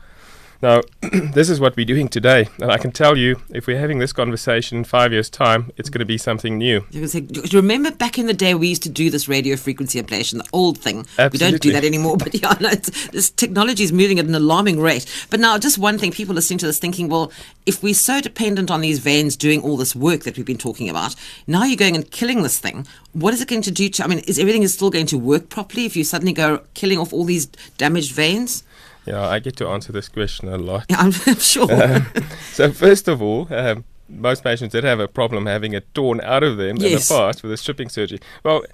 Now, 0.63 0.83
this 1.01 1.49
is 1.49 1.59
what 1.59 1.75
we're 1.77 1.87
doing 1.87 2.09
today, 2.09 2.49
and 2.61 2.71
I 2.71 2.77
can 2.77 2.93
tell 2.93 3.17
you, 3.17 3.41
if 3.49 3.67
we're 3.67 3.79
having 3.79 3.99
this 3.99 4.13
conversation 4.13 4.79
in 4.79 4.85
five 4.85 5.11
years' 5.11 5.31
time, 5.31 5.73
it's 5.79 5.89
going 5.89 6.01
to 6.01 6.05
be 6.05 6.19
something 6.19 6.59
new. 6.59 6.85
You 6.91 7.07
say, 7.07 7.21
do 7.21 7.41
you 7.41 7.59
remember 7.61 7.91
back 7.91 8.19
in 8.19 8.27
the 8.27 8.35
day 8.35 8.55
we 8.55 8.69
used 8.69 8.83
to 8.83 8.91
do 8.91 9.09
this 9.09 9.27
radio 9.27 9.57
frequency 9.57 10.01
ablation, 10.03 10.43
the 10.43 10.49
old 10.53 10.77
thing? 10.77 11.07
Absolutely. 11.19 11.31
We 11.33 11.39
don't 11.39 11.63
do 11.63 11.73
that 11.73 11.85
anymore, 11.85 12.17
but 12.19 12.35
yeah, 12.35 12.57
no, 12.61 12.71
this 12.71 13.31
technology 13.31 13.85
is 13.85 13.93
moving 13.93 14.19
at 14.19 14.27
an 14.27 14.35
alarming 14.35 14.81
rate. 14.81 15.07
But 15.31 15.41
now, 15.41 15.57
just 15.57 15.79
one 15.79 15.99
thing, 15.99 16.13
people 16.13 16.35
listening 16.35 16.59
to 16.59 16.67
this 16.67 16.79
thinking, 16.79 17.09
well, 17.09 17.33
if 17.65 17.83
we're 17.83 17.95
so 17.95 18.21
dependent 18.21 18.71
on 18.71 18.83
these 18.83 18.99
veins 18.99 19.37
doing 19.37 19.63
all 19.63 19.79
this 19.79 19.97
work 19.97 20.25
that 20.25 20.37
we've 20.37 20.45
been 20.45 20.59
talking 20.59 20.91
about, 20.91 21.15
now 21.47 21.65
you're 21.65 21.77
going 21.77 21.97
and 21.97 22.11
killing 22.11 22.43
this 22.43 22.59
thing. 22.59 22.87
What 23.13 23.33
is 23.33 23.41
it 23.41 23.49
going 23.49 23.63
to 23.63 23.71
do 23.71 23.89
to? 23.89 24.05
I 24.05 24.07
mean, 24.07 24.19
is 24.21 24.39
everything 24.39 24.63
is 24.63 24.75
still 24.75 24.91
going 24.91 25.07
to 25.07 25.19
work 25.19 25.49
properly 25.49 25.87
if 25.87 25.97
you 25.97 26.05
suddenly 26.05 26.35
go 26.35 26.63
killing 26.75 26.99
off 26.99 27.15
all 27.15 27.25
these 27.25 27.47
damaged 27.79 28.13
veins? 28.13 28.63
Yeah, 29.07 29.29
I 29.29 29.39
get 29.39 29.57
to 29.57 29.69
answer 29.69 29.93
this 29.93 30.09
question 30.09 30.49
a 30.49 30.59
lot. 30.59 30.87
Yeah, 30.89 30.97
I'm 31.01 31.13
sure. 31.13 31.73
Um, 31.73 32.07
so, 32.53 32.71
first 32.71 33.09
of 33.09 33.23
all, 33.23 33.53
um, 33.53 33.85
most 34.11 34.43
patients 34.43 34.73
did 34.73 34.85
have 34.85 35.01
a 35.01 35.09
problem 35.09 35.47
having 35.47 35.73
it 35.73 35.93
torn 35.95 36.21
out 36.23 36.43
of 36.43 36.57
them 36.57 36.77
yes. 36.77 36.85
in 36.85 36.99
the 36.99 37.21
past 37.21 37.43
with 37.43 37.53
a 37.53 37.57
stripping 37.57 37.89
surgery. 37.89 38.21
Well, 38.43 38.65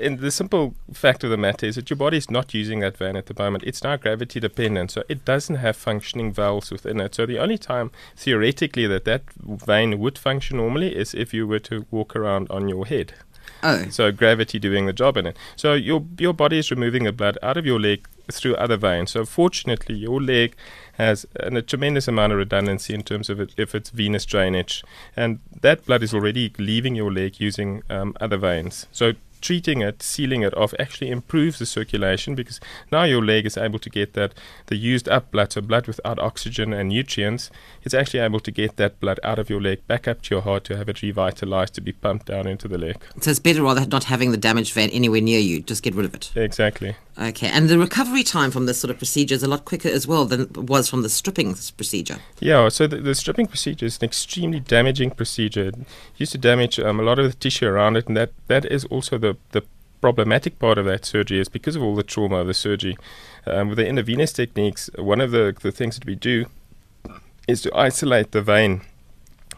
and 0.00 0.18
the 0.20 0.30
simple 0.30 0.74
fact 0.92 1.24
of 1.24 1.30
the 1.30 1.36
matter 1.36 1.66
is 1.66 1.76
that 1.76 1.90
your 1.90 1.96
body 1.96 2.18
is 2.18 2.30
not 2.30 2.54
using 2.54 2.80
that 2.80 2.96
vein 2.96 3.16
at 3.16 3.26
the 3.26 3.34
moment. 3.36 3.64
It's 3.64 3.82
now 3.82 3.96
gravity 3.96 4.40
dependent, 4.40 4.90
so 4.90 5.02
it 5.08 5.24
doesn't 5.24 5.56
have 5.56 5.76
functioning 5.76 6.32
valves 6.32 6.70
within 6.70 7.00
it. 7.00 7.14
So 7.14 7.26
the 7.26 7.38
only 7.38 7.58
time 7.58 7.90
theoretically 8.16 8.86
that 8.86 9.04
that 9.04 9.22
vein 9.34 9.98
would 9.98 10.18
function 10.18 10.58
normally 10.58 10.94
is 10.94 11.14
if 11.14 11.32
you 11.32 11.46
were 11.46 11.60
to 11.60 11.86
walk 11.90 12.14
around 12.14 12.50
on 12.50 12.68
your 12.68 12.86
head. 12.86 13.14
Oh. 13.62 13.86
So 13.90 14.10
gravity 14.12 14.58
doing 14.58 14.86
the 14.86 14.92
job 14.92 15.16
in 15.16 15.26
it. 15.26 15.36
So 15.56 15.74
your 15.74 16.04
your 16.18 16.34
body 16.34 16.58
is 16.58 16.70
removing 16.70 17.04
the 17.04 17.12
blood 17.12 17.38
out 17.42 17.56
of 17.56 17.66
your 17.66 17.80
leg 17.80 18.08
through 18.30 18.54
other 18.56 18.76
veins. 18.76 19.10
So 19.10 19.24
fortunately, 19.24 19.94
your 19.94 20.20
leg 20.20 20.54
has 20.94 21.26
an, 21.40 21.56
a 21.56 21.62
tremendous 21.62 22.08
amount 22.08 22.32
of 22.32 22.38
redundancy 22.38 22.94
in 22.94 23.02
terms 23.02 23.30
of 23.30 23.40
it, 23.40 23.52
if 23.56 23.74
it's 23.74 23.90
venous 23.90 24.24
drainage, 24.24 24.84
and 25.16 25.40
that 25.60 25.86
blood 25.86 26.02
is 26.02 26.14
already 26.14 26.52
leaving 26.58 26.94
your 26.94 27.12
leg 27.12 27.40
using 27.40 27.82
um, 27.88 28.16
other 28.20 28.36
veins. 28.36 28.86
So 28.92 29.12
treating 29.42 29.82
it, 29.82 30.02
sealing 30.02 30.42
it 30.42 30.56
off, 30.56 30.72
actually 30.78 31.10
improves 31.10 31.58
the 31.58 31.66
circulation 31.66 32.34
because 32.34 32.60
now 32.90 33.02
your 33.02 33.22
leg 33.22 33.44
is 33.44 33.58
able 33.58 33.78
to 33.80 33.90
get 33.90 34.14
that 34.14 34.32
the 34.66 34.76
used 34.76 35.08
up 35.08 35.30
blood, 35.30 35.52
so 35.52 35.60
blood 35.60 35.86
without 35.86 36.18
oxygen 36.18 36.72
and 36.72 36.88
nutrients, 36.88 37.50
it's 37.82 37.94
actually 37.94 38.20
able 38.20 38.40
to 38.40 38.50
get 38.50 38.76
that 38.76 38.98
blood 39.00 39.20
out 39.22 39.38
of 39.38 39.50
your 39.50 39.60
leg 39.60 39.86
back 39.86 40.08
up 40.08 40.22
to 40.22 40.34
your 40.34 40.42
heart 40.42 40.64
to 40.64 40.76
have 40.76 40.88
it 40.88 41.02
revitalized 41.02 41.74
to 41.74 41.80
be 41.80 41.92
pumped 41.92 42.26
down 42.26 42.46
into 42.46 42.68
the 42.68 42.78
leg. 42.78 42.96
So 43.20 43.30
it's 43.30 43.40
better 43.40 43.62
rather 43.62 43.86
not 43.86 44.04
having 44.04 44.30
the 44.30 44.36
damaged 44.36 44.72
vein 44.72 44.90
anywhere 44.90 45.20
near 45.20 45.40
you, 45.40 45.60
just 45.60 45.82
get 45.82 45.94
rid 45.94 46.06
of 46.06 46.14
it. 46.14 46.32
Exactly. 46.36 46.96
Okay, 47.22 47.46
and 47.46 47.68
the 47.68 47.78
recovery 47.78 48.24
time 48.24 48.50
from 48.50 48.66
this 48.66 48.80
sort 48.80 48.90
of 48.90 48.98
procedure 48.98 49.36
is 49.36 49.44
a 49.44 49.48
lot 49.48 49.64
quicker 49.64 49.88
as 49.88 50.08
well 50.08 50.24
than 50.24 50.52
was 50.54 50.88
from 50.88 51.02
the 51.02 51.08
stripping 51.08 51.54
procedure. 51.76 52.18
Yeah, 52.40 52.68
so 52.68 52.88
the, 52.88 52.96
the 52.96 53.14
stripping 53.14 53.46
procedure 53.46 53.86
is 53.86 53.98
an 53.98 54.04
extremely 54.06 54.58
damaging 54.58 55.12
procedure. 55.12 55.68
It 55.68 55.76
used 56.16 56.32
to 56.32 56.38
damage 56.38 56.80
um, 56.80 56.98
a 56.98 57.04
lot 57.04 57.20
of 57.20 57.30
the 57.30 57.36
tissue 57.38 57.66
around 57.66 57.96
it, 57.96 58.08
and 58.08 58.16
that, 58.16 58.32
that 58.48 58.64
is 58.64 58.84
also 58.86 59.18
the, 59.18 59.36
the 59.52 59.62
problematic 60.00 60.58
part 60.58 60.78
of 60.78 60.84
that 60.86 61.04
surgery 61.04 61.38
is 61.38 61.48
because 61.48 61.76
of 61.76 61.82
all 61.82 61.94
the 61.94 62.02
trauma 62.02 62.38
of 62.38 62.48
the 62.48 62.54
surgery. 62.54 62.98
Um, 63.46 63.68
with 63.68 63.78
the 63.78 63.88
endovenous 63.88 64.32
techniques, 64.32 64.90
one 64.96 65.20
of 65.20 65.30
the, 65.30 65.54
the 65.62 65.70
things 65.70 65.94
that 65.94 66.06
we 66.06 66.16
do 66.16 66.46
is 67.46 67.62
to 67.62 67.76
isolate 67.76 68.32
the 68.32 68.42
vein 68.42 68.80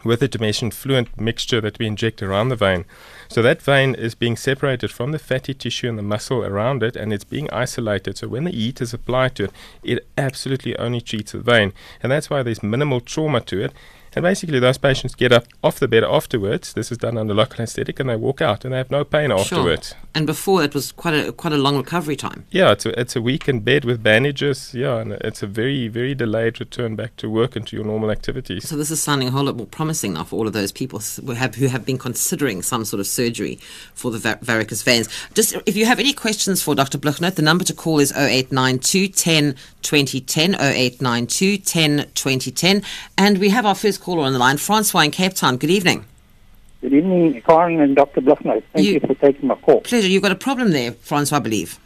with 0.03 0.21
a 0.21 0.27
dimension 0.27 0.69
fluent 0.69 1.19
mixture 1.19 1.59
that 1.61 1.79
we 1.79 1.87
inject 1.87 2.21
around 2.21 2.49
the 2.49 2.55
vein. 2.55 2.85
So 3.27 3.41
that 3.41 3.61
vein 3.61 3.95
is 3.95 4.15
being 4.15 4.35
separated 4.35 4.91
from 4.91 5.11
the 5.11 5.19
fatty 5.19 5.53
tissue 5.53 5.89
and 5.89 5.97
the 5.97 6.03
muscle 6.03 6.43
around 6.43 6.83
it, 6.83 6.95
and 6.95 7.11
it's 7.11 7.23
being 7.23 7.49
isolated. 7.51 8.17
So 8.17 8.27
when 8.27 8.43
the 8.43 8.51
heat 8.51 8.81
is 8.81 8.93
applied 8.93 9.35
to 9.35 9.45
it, 9.45 9.51
it 9.83 10.07
absolutely 10.17 10.77
only 10.77 11.01
treats 11.01 11.31
the 11.31 11.39
vein, 11.39 11.73
and 12.01 12.11
that's 12.11 12.29
why 12.29 12.43
there's 12.43 12.63
minimal 12.63 13.01
trauma 13.01 13.41
to 13.41 13.63
it. 13.63 13.73
And 14.15 14.23
basically, 14.23 14.59
those 14.59 14.77
patients 14.77 15.13
get 15.13 15.31
up 15.33 15.45
off 15.63 15.79
the 15.79 15.87
bed 15.87 16.03
afterwards. 16.03 16.73
This 16.73 16.91
is 16.91 16.97
done 16.97 17.17
under 17.17 17.33
local 17.33 17.57
anesthetic, 17.59 17.99
and 17.99 18.09
they 18.09 18.15
walk 18.15 18.41
out, 18.41 18.63
and 18.63 18.73
they 18.73 18.77
have 18.77 18.89
no 18.89 19.03
pain 19.03 19.31
afterwards. 19.31 19.89
Sure. 19.89 19.97
And 20.15 20.25
before 20.25 20.63
it 20.63 20.73
was 20.73 20.93
quite 20.93 21.13
a 21.13 21.33
quite 21.33 21.51
a 21.51 21.57
long 21.57 21.75
recovery 21.75 22.15
time. 22.15 22.45
Yeah, 22.49 22.71
it's 22.71 22.85
a, 22.85 22.97
it's 22.97 23.17
a 23.17 23.21
week 23.21 23.49
in 23.49 23.59
bed 23.59 23.83
with 23.83 24.01
bandages. 24.01 24.73
Yeah, 24.73 24.99
and 24.99 25.11
it's 25.11 25.43
a 25.43 25.47
very 25.47 25.89
very 25.89 26.15
delayed 26.15 26.61
return 26.61 26.95
back 26.95 27.17
to 27.17 27.29
work 27.29 27.57
and 27.57 27.67
to 27.67 27.75
your 27.75 27.83
normal 27.85 28.09
activities. 28.09 28.67
So 28.69 28.77
this 28.77 28.89
is 28.89 29.03
sounding 29.03 29.27
a 29.27 29.31
whole 29.31 29.43
lot 29.43 29.57
more 29.57 29.67
promising 29.67 30.13
now 30.13 30.23
for 30.23 30.37
all 30.37 30.47
of 30.47 30.53
those 30.53 30.71
people 30.71 30.99
who 30.99 31.33
have 31.33 31.55
who 31.55 31.67
have 31.67 31.85
been 31.85 31.97
considering 31.97 32.61
some 32.61 32.85
sort 32.85 33.01
of 33.01 33.07
surgery 33.07 33.55
for 33.93 34.09
the 34.11 34.19
var- 34.19 34.39
varicose 34.41 34.83
veins. 34.83 35.09
Just 35.33 35.57
if 35.65 35.75
you 35.75 35.85
have 35.85 35.99
any 35.99 36.13
questions 36.13 36.61
for 36.61 36.73
Dr. 36.75 36.97
Blignaut, 36.97 37.35
the 37.35 37.41
number 37.41 37.65
to 37.65 37.73
call 37.73 37.99
is 37.99 38.13
0892 38.13 39.09
10 39.09 39.55
2010 39.81 40.55
0892 40.55 41.57
10 41.57 41.97
2010, 42.13 42.83
and 43.17 43.37
we 43.39 43.49
have 43.49 43.65
our 43.65 43.75
first 43.75 43.99
caller 44.05 44.23
on 44.23 44.33
the 44.33 44.39
line, 44.39 44.57
Francois 44.57 45.01
in 45.01 45.09
Cape 45.11 45.33
Town. 45.33 45.57
Good 45.57 45.71
evening. 45.71 46.05
Good 46.81 46.93
evening, 46.93 47.41
Karen 47.41 47.81
and 47.81 47.95
Dr. 47.95 48.21
Blignaut. 48.21 48.61
Thank 48.71 48.85
You- 48.85 48.93
you, 48.93 48.99
for 48.99 49.15
taking 49.15 49.47
my 49.47 49.55
call. 49.55 49.81
Pleasure. 49.81 50.07
You've 50.07 50.21
got 50.21 50.31
a 50.31 50.35
problem 50.35 50.71
there, 50.71 50.91
Francois, 50.91 51.37
I 51.37 51.39
believe. 51.39 51.79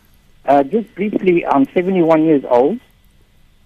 Uh, 0.45 0.63
just 0.63 0.93
briefly, 0.95 1.45
I'm 1.45 1.65
71 1.73 2.25
years 2.25 2.43
old. 2.49 2.79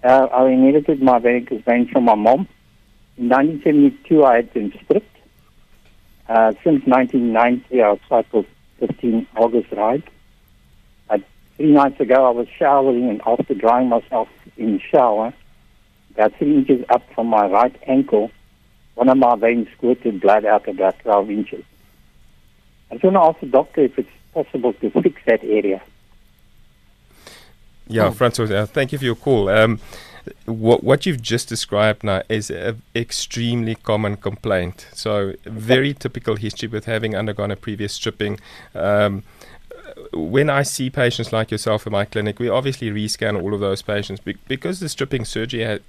Uh, 0.03 0.27
I 0.31 0.49
inherited 0.49 1.01
my 1.01 1.17
varicose 1.17 1.63
veins 1.63 1.89
from 1.89 2.03
my 2.05 2.13
mom. 2.13 2.47
In 3.17 3.29
1972, 3.29 4.23
I 4.23 4.35
had 4.35 4.53
been 4.53 4.71
stripped. 4.83 5.17
Uh, 6.29 6.51
since 6.63 6.85
1990, 6.85 7.81
I've 7.81 7.99
cycled 8.07 8.45
15 8.79 9.25
Argus 9.35 9.65
rides. 9.71 10.05
Uh, 11.09 11.17
three 11.57 11.71
nights 11.71 11.99
ago, 11.99 12.25
I 12.27 12.29
was 12.29 12.47
showering, 12.59 13.09
and 13.09 13.19
after 13.25 13.55
drying 13.55 13.89
myself 13.89 14.27
in 14.57 14.73
the 14.73 14.79
shower, 14.91 15.33
about 16.13 16.33
three 16.37 16.53
inches 16.57 16.85
up 16.89 17.01
from 17.15 17.27
my 17.27 17.47
right 17.47 17.75
ankle, 17.87 18.29
one 18.95 19.09
of 19.09 19.17
my 19.17 19.35
veins 19.35 19.67
squirted 19.75 20.21
blood 20.21 20.45
out 20.45 20.67
about 20.67 20.99
12 20.99 21.29
inches. 21.31 21.63
I 22.91 22.95
just 22.95 23.03
want 23.03 23.15
to 23.15 23.21
ask 23.21 23.39
the 23.39 23.47
doctor 23.47 23.81
if 23.81 23.97
it's 23.97 24.09
possible 24.33 24.73
to 24.73 24.89
fix 25.01 25.21
that 25.25 25.43
area. 25.43 25.81
Yeah, 27.87 28.05
Oh. 28.05 28.11
Francois, 28.11 28.45
uh, 28.55 28.65
thank 28.65 28.91
you 28.91 28.97
for 28.97 29.05
your 29.05 29.15
call. 29.15 29.49
Um, 29.49 29.79
what 30.45 30.83
what 30.85 31.05
you've 31.05 31.21
just 31.21 31.49
described 31.49 32.03
now 32.03 32.21
is 32.29 32.49
an 32.49 32.81
extremely 32.95 33.75
common 33.75 34.15
complaint. 34.15 34.87
So 34.93 35.33
very 35.45 35.93
typical 35.93 36.37
history 36.37 36.69
with 36.69 36.85
having 36.85 37.13
undergone 37.15 37.51
a 37.51 37.57
previous 37.57 37.91
stripping. 37.93 38.39
Um, 38.73 39.23
when 40.13 40.49
I 40.49 40.63
see 40.63 40.89
patients 40.89 41.33
like 41.33 41.51
yourself 41.51 41.85
in 41.85 41.91
my 41.91 42.05
clinic, 42.05 42.39
we 42.39 42.47
obviously 42.47 42.89
rescan 42.89 43.41
all 43.41 43.53
of 43.53 43.59
those 43.59 43.81
patients 43.81 44.21
be- 44.21 44.37
because 44.47 44.79
the 44.79 44.87
stripping 44.87 45.25
surgery 45.25 45.65
ha- 45.65 45.79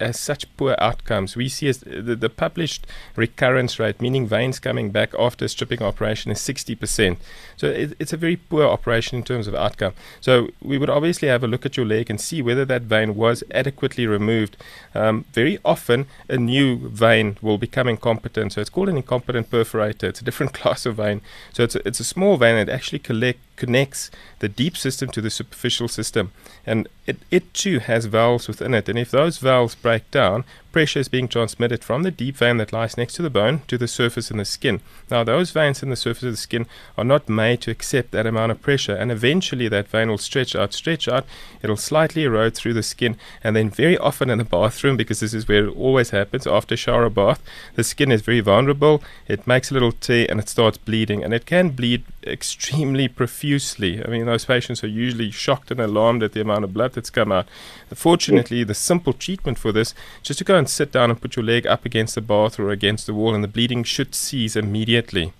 has 0.00 0.18
such 0.18 0.44
poor 0.56 0.74
outcomes. 0.78 1.36
We 1.36 1.48
see 1.48 1.70
the, 1.70 2.16
the 2.16 2.30
published 2.30 2.86
recurrence 3.16 3.78
rate, 3.78 4.00
meaning 4.00 4.26
veins 4.26 4.58
coming 4.58 4.90
back 4.90 5.12
after 5.18 5.46
stripping 5.48 5.82
operation, 5.82 6.30
is 6.30 6.38
60%. 6.38 7.16
So 7.56 7.66
it, 7.66 7.96
it's 7.98 8.12
a 8.12 8.16
very 8.16 8.36
poor 8.36 8.64
operation 8.64 9.18
in 9.18 9.24
terms 9.24 9.46
of 9.46 9.54
outcome. 9.54 9.94
So 10.20 10.48
we 10.60 10.78
would 10.78 10.90
obviously 10.90 11.28
have 11.28 11.44
a 11.44 11.46
look 11.46 11.64
at 11.66 11.76
your 11.76 11.86
leg 11.86 12.10
and 12.10 12.20
see 12.20 12.42
whether 12.42 12.64
that 12.64 12.82
vein 12.82 13.14
was 13.14 13.44
adequately 13.52 14.06
removed. 14.06 14.56
Um, 14.94 15.24
very 15.32 15.58
often, 15.64 16.06
a 16.28 16.36
new 16.36 16.88
vein 16.88 17.36
will 17.40 17.58
become 17.58 17.88
incompetent. 17.88 18.52
So 18.52 18.60
it's 18.60 18.70
called 18.70 18.88
an 18.88 18.96
incompetent 18.96 19.50
perforator. 19.50 20.04
It's 20.04 20.20
a 20.20 20.24
different 20.24 20.52
class 20.60 20.86
of 20.86 20.96
vein. 20.96 21.20
So 21.52 21.62
it's 21.64 21.74
a, 21.74 21.86
it's 21.86 22.00
a 22.00 22.04
small 22.04 22.36
vein 22.36 22.56
that 22.56 22.72
actually 22.72 22.98
collect, 22.98 23.40
connects 23.62 24.10
the 24.40 24.48
deep 24.48 24.76
system 24.76 25.08
to 25.08 25.20
the 25.20 25.30
superficial 25.30 25.86
system. 25.86 26.32
And 26.66 26.88
it, 27.06 27.18
it 27.30 27.54
too 27.54 27.78
has 27.78 28.06
valves 28.06 28.48
within 28.48 28.74
it. 28.74 28.88
And 28.88 28.98
if 28.98 29.12
those 29.12 29.38
valves 29.38 29.76
break 29.76 30.10
down, 30.10 30.44
pressure 30.72 30.98
is 30.98 31.08
being 31.08 31.28
transmitted 31.28 31.84
from 31.84 32.02
the 32.02 32.10
deep 32.10 32.36
vein 32.36 32.56
that 32.56 32.72
lies 32.72 32.96
next 32.96 33.14
to 33.14 33.22
the 33.22 33.30
bone 33.30 33.62
to 33.68 33.78
the 33.78 33.86
surface 33.86 34.30
in 34.32 34.38
the 34.38 34.44
skin. 34.44 34.80
Now, 35.10 35.22
those 35.22 35.50
veins 35.52 35.82
in 35.82 35.90
the 35.90 35.96
surface 35.96 36.24
of 36.24 36.32
the 36.32 36.36
skin 36.48 36.66
are 36.98 37.04
not 37.04 37.28
made 37.28 37.60
to 37.62 37.70
accept 37.70 38.10
that 38.10 38.26
amount 38.26 38.52
of 38.52 38.62
pressure, 38.62 38.96
and 38.96 39.12
eventually 39.12 39.68
that 39.68 39.88
vein 39.88 40.08
will 40.08 40.18
stretch 40.18 40.56
out, 40.56 40.72
stretch 40.72 41.06
out. 41.06 41.24
It'll 41.62 41.76
slightly 41.76 42.24
erode 42.24 42.54
through 42.54 42.74
the 42.74 42.82
skin, 42.82 43.16
and 43.44 43.54
then 43.54 43.70
very 43.70 43.98
often 43.98 44.30
in 44.30 44.38
the 44.38 44.44
bathroom, 44.44 44.96
because 44.96 45.20
this 45.20 45.34
is 45.34 45.46
where 45.46 45.66
it 45.66 45.76
always 45.76 46.10
happens 46.10 46.46
after 46.46 46.76
shower 46.76 47.04
or 47.04 47.10
bath, 47.10 47.42
the 47.74 47.84
skin 47.84 48.10
is 48.10 48.22
very 48.22 48.40
vulnerable. 48.40 49.02
It 49.28 49.46
makes 49.46 49.70
a 49.70 49.74
little 49.74 49.92
tear 49.92 50.26
and 50.28 50.40
it 50.40 50.48
starts 50.48 50.78
bleeding, 50.78 51.22
and 51.22 51.34
it 51.34 51.46
can 51.46 51.70
bleed 51.70 52.04
extremely 52.26 53.08
profusely. 53.08 53.51
I 53.58 54.08
mean, 54.08 54.26
those 54.26 54.44
patients 54.44 54.82
are 54.84 54.88
usually 54.88 55.30
shocked 55.30 55.70
and 55.70 55.80
alarmed 55.80 56.22
at 56.22 56.32
the 56.32 56.40
amount 56.40 56.64
of 56.64 56.72
blood 56.72 56.92
that's 56.92 57.10
come 57.10 57.32
out. 57.32 57.48
Fortunately, 57.94 58.64
the 58.64 58.74
simple 58.74 59.12
treatment 59.12 59.58
for 59.58 59.72
this 59.72 59.90
is 60.22 60.28
just 60.28 60.38
to 60.38 60.44
go 60.44 60.56
and 60.56 60.68
sit 60.68 60.92
down 60.92 61.10
and 61.10 61.20
put 61.20 61.36
your 61.36 61.44
leg 61.44 61.66
up 61.66 61.84
against 61.84 62.14
the 62.14 62.20
bath 62.20 62.58
or 62.58 62.70
against 62.70 63.06
the 63.06 63.14
wall, 63.14 63.34
and 63.34 63.42
the 63.42 63.48
bleeding 63.48 63.84
should 63.84 64.14
cease 64.14 64.56
immediately. 64.56 65.32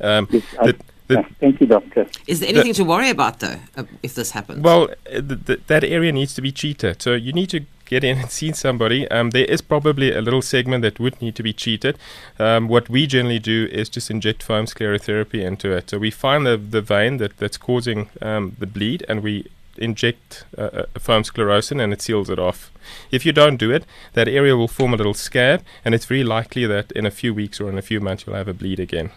Um, 0.00 0.28
Yes, 0.30 0.42
the, 0.62 0.76
the, 1.08 1.14
Yeah, 1.14 1.28
thank 1.40 1.60
you, 1.60 1.66
doctor. 1.66 2.06
Is 2.26 2.40
there 2.40 2.48
anything 2.48 2.74
to 2.74 2.84
worry 2.84 3.10
about 3.10 3.40
though 3.40 3.58
uh, 3.76 3.84
if 4.02 4.14
this 4.14 4.32
happens? 4.32 4.62
Well, 4.62 4.90
uh, 5.06 5.20
th- 5.20 5.44
th- 5.46 5.60
that 5.66 5.84
area 5.84 6.12
needs 6.12 6.34
to 6.34 6.42
be 6.42 6.52
treated. 6.52 7.02
So 7.02 7.14
you 7.14 7.32
need 7.32 7.50
to 7.50 7.60
get 7.94 8.02
in 8.02 8.18
and 8.18 8.30
see 8.30 8.50
somebody. 8.52 9.08
Um, 9.08 9.30
there 9.30 9.44
is 9.44 9.62
probably 9.62 10.12
a 10.12 10.20
little 10.20 10.42
segment 10.42 10.82
that 10.82 10.98
would 10.98 11.22
need 11.22 11.36
to 11.36 11.44
be 11.44 11.52
treated. 11.52 11.96
Um, 12.40 12.66
what 12.66 12.88
we 12.88 13.06
generally 13.06 13.38
do 13.38 13.68
is 13.70 13.88
just 13.88 14.10
inject 14.10 14.42
foam 14.42 14.66
sclerotherapy 14.66 15.40
into 15.50 15.70
it. 15.70 15.90
So 15.90 15.98
we 15.98 16.10
find 16.10 16.44
the, 16.44 16.56
the 16.56 16.82
vein 16.82 17.18
that, 17.18 17.36
that's 17.38 17.56
causing 17.56 18.00
um, 18.20 18.56
the 18.58 18.66
bleed 18.66 19.04
and 19.08 19.22
we 19.22 19.46
inject 19.76 20.44
uh, 20.58 20.84
a 20.94 21.00
foam 21.00 21.22
sclerosant 21.22 21.80
and 21.82 21.92
it 21.92 22.02
seals 22.02 22.28
it 22.30 22.38
off. 22.38 22.72
If 23.10 23.24
you 23.26 23.32
don't 23.32 23.58
do 23.58 23.70
it, 23.70 23.84
that 24.14 24.28
area 24.28 24.56
will 24.56 24.72
form 24.78 24.92
a 24.92 24.96
little 24.96 25.14
scab 25.14 25.62
and 25.84 25.94
it's 25.94 26.06
very 26.06 26.24
likely 26.24 26.66
that 26.66 26.90
in 26.92 27.06
a 27.06 27.12
few 27.12 27.32
weeks 27.32 27.60
or 27.60 27.68
in 27.68 27.78
a 27.78 27.82
few 27.90 28.00
months 28.00 28.24
you'll 28.26 28.36
have 28.36 28.48
a 28.48 28.54
bleed 28.54 28.80
again. 28.80 29.10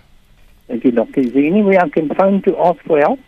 Thank 0.68 0.84
you, 0.84 0.92
doctor. 0.92 1.22
Is 1.22 1.34
there 1.34 1.46
any 1.46 1.64
way 1.64 1.78
I 1.80 1.90
can 1.90 2.10
phone 2.14 2.42
to 2.44 2.58
ask 2.60 2.80
for 2.84 3.00
help? 3.00 3.20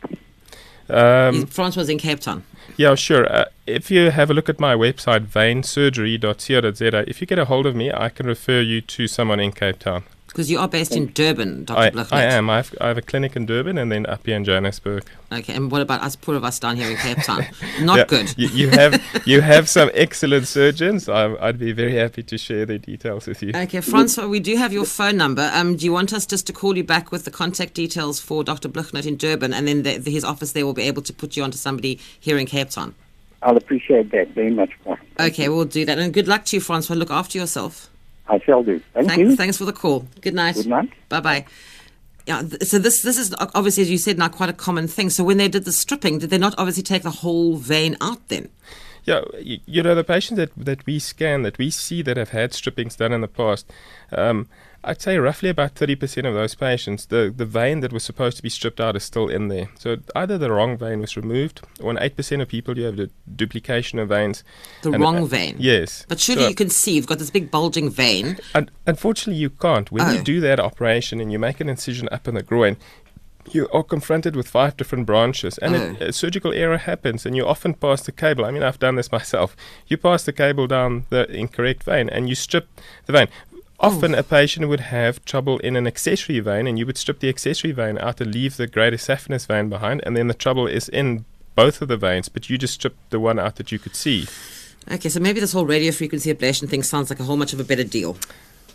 Um, 0.89 1.45
Francois 1.45 1.83
in 1.83 1.97
Cape 1.97 2.19
Town. 2.19 2.43
Yeah, 2.77 2.95
sure. 2.95 3.31
Uh, 3.31 3.45
if 3.67 3.91
you 3.91 4.11
have 4.11 4.29
a 4.29 4.33
look 4.33 4.49
at 4.49 4.59
my 4.59 4.75
website, 4.75 5.27
veinsurgery.co.za, 5.27 7.09
if 7.09 7.21
you 7.21 7.27
get 7.27 7.39
a 7.39 7.45
hold 7.45 7.65
of 7.65 7.75
me, 7.75 7.91
I 7.91 8.09
can 8.09 8.25
refer 8.25 8.61
you 8.61 8.81
to 8.81 9.07
someone 9.07 9.39
in 9.39 9.51
Cape 9.51 9.79
Town. 9.79 10.03
Because 10.29 10.51
you 10.51 10.59
are 10.59 10.67
based 10.67 10.95
in 10.95 11.07
Durban, 11.07 11.65
Dr. 11.65 11.79
I, 11.79 11.89
Blignaut. 11.89 12.13
I 12.13 12.23
am. 12.23 12.49
I 12.49 12.57
have, 12.57 12.75
I 12.79 12.87
have 12.89 12.97
a 12.97 13.01
clinic 13.01 13.35
in 13.35 13.45
Durban 13.47 13.77
and 13.77 13.91
then 13.91 14.05
up 14.05 14.25
here 14.25 14.35
in 14.35 14.45
Johannesburg. 14.45 15.03
Okay, 15.31 15.53
and 15.53 15.71
what 15.71 15.81
about 15.81 16.01
us 16.01 16.15
poor 16.15 16.35
of 16.35 16.43
us 16.43 16.59
down 16.59 16.77
here 16.77 16.89
in 16.89 16.97
Cape 16.97 17.17
Town? 17.23 17.45
Not 17.81 17.97
Yeah, 17.97 18.05
good. 18.05 18.37
You, 18.37 18.47
you 18.49 18.69
have 18.69 19.21
you 19.25 19.41
have 19.41 19.67
some 19.67 19.89
excellent 19.93 20.47
surgeons. 20.47 21.09
I, 21.09 21.35
I'd 21.35 21.57
be 21.57 21.71
very 21.71 21.95
happy 21.95 22.23
to 22.23 22.37
share 22.37 22.65
their 22.65 22.77
details 22.77 23.27
with 23.27 23.41
you. 23.41 23.51
Okay, 23.55 23.81
Francois, 23.81 24.27
we 24.27 24.39
do 24.39 24.55
have 24.55 24.71
your 24.71 24.85
phone 24.85 25.17
number. 25.17 25.49
Um, 25.53 25.75
do 25.75 25.85
you 25.85 25.91
want 25.91 26.13
us 26.13 26.25
just 26.25 26.45
to 26.47 26.53
call 26.53 26.77
you 26.77 26.83
back 26.83 27.11
with 27.11 27.25
the 27.25 27.31
contact 27.31 27.73
details 27.73 28.19
for 28.19 28.43
Dr. 28.43 28.69
Blignaut 28.69 29.05
in 29.05 29.17
Durban, 29.17 29.53
and 29.53 29.67
then 29.67 29.83
the, 29.83 29.97
the, 29.97 30.11
his 30.11 30.23
office 30.23 30.51
there 30.51 30.65
will 30.65 30.73
be 30.73 30.83
able 30.83 31.01
to 31.01 31.13
put 31.13 31.35
you 31.35 31.43
onto 31.43 31.57
somebody 31.57 31.99
here 32.19 32.37
in 32.37 32.45
Cape 32.45 32.69
Town? 32.69 32.93
I'll 33.41 33.57
appreciate 33.57 34.11
that 34.11 34.29
very 34.29 34.51
much 34.51 34.71
more. 34.85 34.99
Okay, 35.19 35.49
we'll 35.49 35.65
do 35.65 35.85
that. 35.85 35.97
And 35.97 36.13
good 36.13 36.27
luck 36.27 36.45
to 36.45 36.57
you, 36.57 36.61
Francois. 36.61 36.95
Look 36.95 37.11
after 37.11 37.37
yourself. 37.37 37.88
I 38.29 38.39
shall 38.39 38.63
do. 38.63 38.79
Thank 38.93 39.07
Thanks, 39.07 39.19
you. 39.19 39.35
thanks 39.35 39.57
for 39.57 39.65
the 39.65 39.73
call. 39.73 40.05
Good 40.21 40.35
night. 40.35 40.55
Good 40.55 40.67
night. 40.67 40.91
Bye 41.09 41.19
bye. 41.19 41.45
Yeah, 42.27 42.43
so 42.61 42.77
this 42.77 43.01
this 43.01 43.17
is 43.17 43.33
obviously, 43.55 43.81
as 43.81 43.89
you 43.89 43.97
said, 43.97 44.19
now 44.19 44.27
quite 44.27 44.49
a 44.49 44.53
common 44.53 44.87
thing. 44.87 45.09
So 45.09 45.23
when 45.23 45.37
they 45.37 45.47
did 45.47 45.65
the 45.65 45.71
stripping, 45.71 46.19
did 46.19 46.29
they 46.29 46.37
not 46.37 46.53
obviously 46.59 46.83
take 46.83 47.01
the 47.01 47.09
whole 47.09 47.55
vein 47.55 47.97
out 48.01 48.27
then? 48.27 48.49
Yeah, 49.03 49.21
you, 49.39 49.59
you 49.65 49.81
know 49.81 49.95
the 49.95 50.03
patients 50.03 50.37
that 50.37 50.51
that 50.55 50.85
we 50.85 50.99
scan 50.99 51.41
that 51.41 51.57
we 51.57 51.71
see 51.71 52.03
that 52.03 52.17
have 52.17 52.29
had 52.29 52.53
strippings 52.53 52.95
done 52.95 53.13
in 53.13 53.21
the 53.21 53.27
past. 53.27 53.71
Um, 54.11 54.47
I'd 54.81 55.01
say 55.01 55.17
roughly 55.17 55.49
about 55.49 55.75
30% 55.75 56.25
of 56.25 56.33
those 56.33 56.55
patients, 56.55 57.05
the, 57.05 57.33
the 57.35 57.45
vein 57.45 57.81
that 57.81 57.91
was 57.91 58.03
supposed 58.03 58.37
to 58.37 58.43
be 58.43 58.49
stripped 58.49 58.79
out 58.79 58.95
is 58.95 59.03
still 59.03 59.27
in 59.27 59.49
there. 59.49 59.69
So 59.77 59.97
either 60.15 60.37
the 60.37 60.51
wrong 60.51 60.77
vein 60.77 61.01
was 61.01 61.17
removed, 61.17 61.61
or 61.81 61.91
in 61.91 61.97
8% 61.97 62.41
of 62.41 62.47
people, 62.47 62.77
you 62.77 62.85
have 62.85 62.95
the 62.95 63.09
duplication 63.35 63.99
of 63.99 64.07
veins. 64.09 64.43
The 64.83 64.91
And, 64.91 65.03
wrong 65.03 65.17
uh, 65.23 65.25
vein. 65.25 65.57
Yes. 65.59 66.05
But 66.07 66.19
surely 66.19 66.43
So- 66.43 66.49
you 66.49 66.55
can 66.55 66.69
see 66.69 66.93
you've 66.95 67.07
got 67.07 67.19
this 67.19 67.29
big 67.29 67.51
bulging 67.51 67.89
vein. 67.89 68.37
Un- 68.55 68.69
unfortunately, 68.87 69.39
you 69.41 69.49
can't. 69.49 69.91
When 69.91 70.03
Oh. 70.03 70.11
you 70.11 70.21
do 70.23 70.39
that 70.41 70.59
operation 70.61 71.19
and 71.19 71.29
you 71.31 71.39
make 71.39 71.59
an 71.59 71.67
incision 71.67 72.07
up 72.11 72.27
in 72.27 72.35
the 72.35 72.43
groin, 72.43 72.77
you 73.51 73.67
are 73.73 73.83
confronted 73.83 74.35
with 74.35 74.47
five 74.47 74.77
different 74.77 75.05
branches, 75.07 75.57
and 75.57 75.75
it, 75.75 75.97
Oh. 76.01 76.05
a 76.05 76.13
surgical 76.13 76.53
error 76.53 76.77
happens, 76.77 77.25
and 77.25 77.35
you 77.35 77.45
often 77.47 77.73
pass 77.73 78.01
the 78.03 78.11
cable. 78.11 78.45
I 78.45 78.51
mean, 78.51 78.63
I've 78.63 78.79
done 78.79 78.95
this 78.95 79.11
myself. 79.19 79.55
You 79.87 79.97
pass 79.97 80.23
the 80.23 80.33
cable 80.33 80.67
down 80.67 81.05
the 81.09 81.29
incorrect 81.31 81.83
vein, 81.83 82.09
and 82.09 82.29
you 82.29 82.35
strip 82.35 82.67
the 83.07 83.13
vein. 83.13 83.27
Often, 83.81 84.15
a 84.15 84.23
patient 84.23 84.67
would 84.67 84.81
have 84.81 85.23
trouble 85.23 85.57
in 85.59 85.77
an 85.77 85.87
accessory 85.87 86.39
vein, 86.39 86.67
and 86.67 86.77
you 86.77 86.85
would 86.85 86.97
strip 86.97 87.19
the 87.19 87.29
accessory 87.29 87.71
vein 87.71 87.97
out 87.97 88.19
and 88.19 88.33
leave 88.33 88.57
the 88.57 88.67
greater 88.67 88.97
saphenous 88.97 89.47
vein 89.47 89.69
behind, 89.69 90.01
and 90.05 90.17
then 90.17 90.27
the 90.27 90.33
trouble 90.33 90.67
is 90.67 90.89
in 90.89 91.23
both 91.55 91.81
of 91.81 91.87
the 91.87 91.97
veins, 91.97 92.27
but 92.27 92.49
you 92.49 92.57
just 92.57 92.73
stripped 92.73 93.09
the 93.09 93.19
one 93.19 93.39
out 93.39 93.55
that 93.55 93.71
you 93.71 93.79
could 93.79 93.95
see. 93.95 94.27
Okay, 94.91 95.09
so 95.09 95.19
maybe 95.19 95.39
this 95.39 95.53
whole 95.53 95.65
radio 95.65 95.91
frequency 95.91 96.33
ablation 96.33 96.67
thing 96.67 96.83
sounds 96.83 97.09
like 97.09 97.19
a 97.19 97.23
whole 97.23 97.37
much 97.37 97.53
of 97.53 97.59
a 97.59 97.63
better 97.63 97.83
deal. 97.83 98.17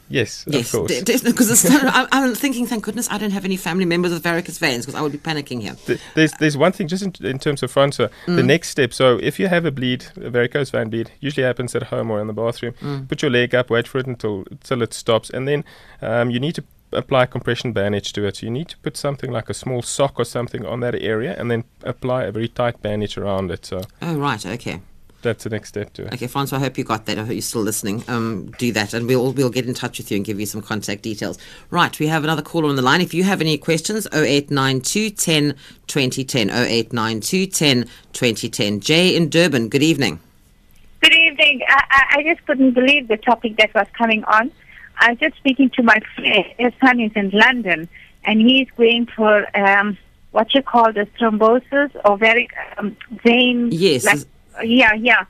Yes, 0.09 0.45
Yes, 0.47 0.67
of 0.75 0.81
course. 0.89 1.01
because 1.23 1.65
I'm, 1.71 2.07
I'm 2.13 2.35
thinking, 2.35 2.67
thank 2.67 2.85
goodness 2.85 3.09
I 3.11 3.17
don't 3.19 3.31
have 3.33 3.45
any 3.45 3.57
family 3.57 3.85
members 3.87 4.13
with 4.13 4.23
varicose 4.23 4.59
veins 4.59 4.85
because 4.85 4.99
I 4.99 5.03
would 5.03 5.13
be 5.13 5.19
panicking 5.19 5.63
here. 5.63 5.77
Th- 5.87 6.01
There's 6.15 6.33
there's 6.33 6.57
one 6.57 6.73
thing 6.73 6.89
just 6.89 7.03
in, 7.03 7.13
in 7.27 7.39
terms 7.39 7.63
of 7.63 7.71
Francois. 7.71 8.09
The 8.27 8.43
Mm. 8.43 8.47
next 8.47 8.69
step. 8.69 8.93
So 8.93 9.19
if 9.23 9.39
you 9.41 9.49
have 9.49 9.65
a 9.65 9.71
bleed, 9.71 10.07
a 10.17 10.29
varicose 10.31 10.71
vein 10.71 10.91
bleed, 10.91 11.11
usually 11.21 11.45
happens 11.47 11.75
at 11.75 11.85
home 11.85 12.11
or 12.11 12.21
in 12.21 12.27
the 12.27 12.35
bathroom. 12.35 12.75
Mm. 12.83 13.09
Put 13.09 13.23
your 13.23 13.31
leg 13.31 13.55
up, 13.55 13.71
wait 13.71 13.89
for 13.89 13.99
it 13.99 14.07
until 14.07 14.45
until 14.51 14.83
it 14.83 14.93
stops, 14.93 15.31
and 15.31 15.49
then 15.49 15.65
um, 16.03 16.31
you 16.31 16.39
need 16.39 16.55
to 16.57 16.65
apply 16.93 17.27
compression 17.27 17.73
bandage 17.73 18.13
to 18.13 18.25
it. 18.27 18.37
So 18.37 18.47
you 18.47 18.53
need 18.53 18.69
to 18.69 18.77
put 18.79 18.97
something 18.97 19.33
like 19.33 19.49
a 19.51 19.55
small 19.55 19.83
sock 19.83 20.19
or 20.21 20.25
something 20.25 20.65
on 20.67 20.81
that 20.81 20.95
area, 20.95 21.35
and 21.39 21.51
then 21.51 21.65
apply 21.83 22.25
a 22.25 22.31
very 22.33 22.49
tight 22.49 22.83
bandage 22.83 23.17
around 23.19 23.51
it. 23.51 23.65
So 23.67 23.81
Oh, 24.03 24.17
right, 24.17 24.45
okay. 24.47 24.81
That's 25.25 25.45
the 25.45 25.51
next 25.51 25.71
step 25.71 25.93
to 25.95 26.07
it. 26.07 26.15
Okay, 26.15 26.29
Francois, 26.29 26.59
I 26.59 26.61
hope 26.61 26.79
you 26.79 26.85
got 26.85 27.07
that. 27.07 27.19
I 27.19 27.23
hope 27.23 27.33
you're 27.33 27.43
still 27.43 27.63
listening. 27.63 28.05
Um, 28.07 28.53
do 28.59 28.71
that, 28.73 28.95
and 28.95 29.09
we'll 29.09 29.33
we'll 29.33 29.51
get 29.51 29.67
in 29.67 29.75
touch 29.75 29.99
with 29.99 30.11
you 30.11 30.17
and 30.17 30.25
give 30.25 30.39
you 30.39 30.47
some 30.47 30.63
contact 30.63 31.03
details. 31.03 31.39
Right, 31.71 31.99
we 31.99 32.07
have 32.07 32.23
another 32.23 32.43
caller 32.43 32.69
on 32.69 32.77
the 32.77 32.83
line. 32.83 33.01
If 33.01 33.13
you 33.13 33.25
have 33.25 33.41
any 33.41 33.59
questions, 33.59 34.07
0892 34.13 35.11
10 35.11 35.57
2010, 35.89 36.51
0892 36.51 37.47
10 37.47 37.89
2010. 38.13 38.81
Jay 38.81 39.17
in 39.17 39.29
Durban, 39.29 39.69
good 39.69 39.83
evening. 39.83 40.21
Good 41.01 41.15
evening. 41.15 41.63
I, 41.69 41.85
I 41.91 42.19
I 42.19 42.23
just 42.23 42.47
couldn't 42.47 42.73
believe 42.73 43.09
the 43.09 43.17
topic 43.17 43.57
that 43.57 43.75
was 43.75 43.87
coming 43.99 44.23
on. 44.25 44.53
I 44.99 45.11
was 45.11 45.19
just 45.19 45.37
speaking 45.37 45.71
to 45.71 45.83
my 45.83 45.99
friend. 46.15 46.45
His 46.59 46.73
son 46.81 47.01
is 47.01 47.13
in 47.17 47.31
London, 47.31 47.89
and 48.25 48.41
he's 48.41 48.69
going 48.77 49.07
for 49.07 49.47
um, 49.59 49.99
what 50.31 50.55
you 50.55 50.63
call 50.63 50.93
the 50.93 51.07
thrombosis 51.19 51.91
or 52.05 52.19
very 52.19 52.49
um, 52.77 52.97
vein. 53.25 53.71
Yes. 53.73 54.05
Like, 54.05 54.21
yeah, 54.63 54.93
yeah. 54.95 55.25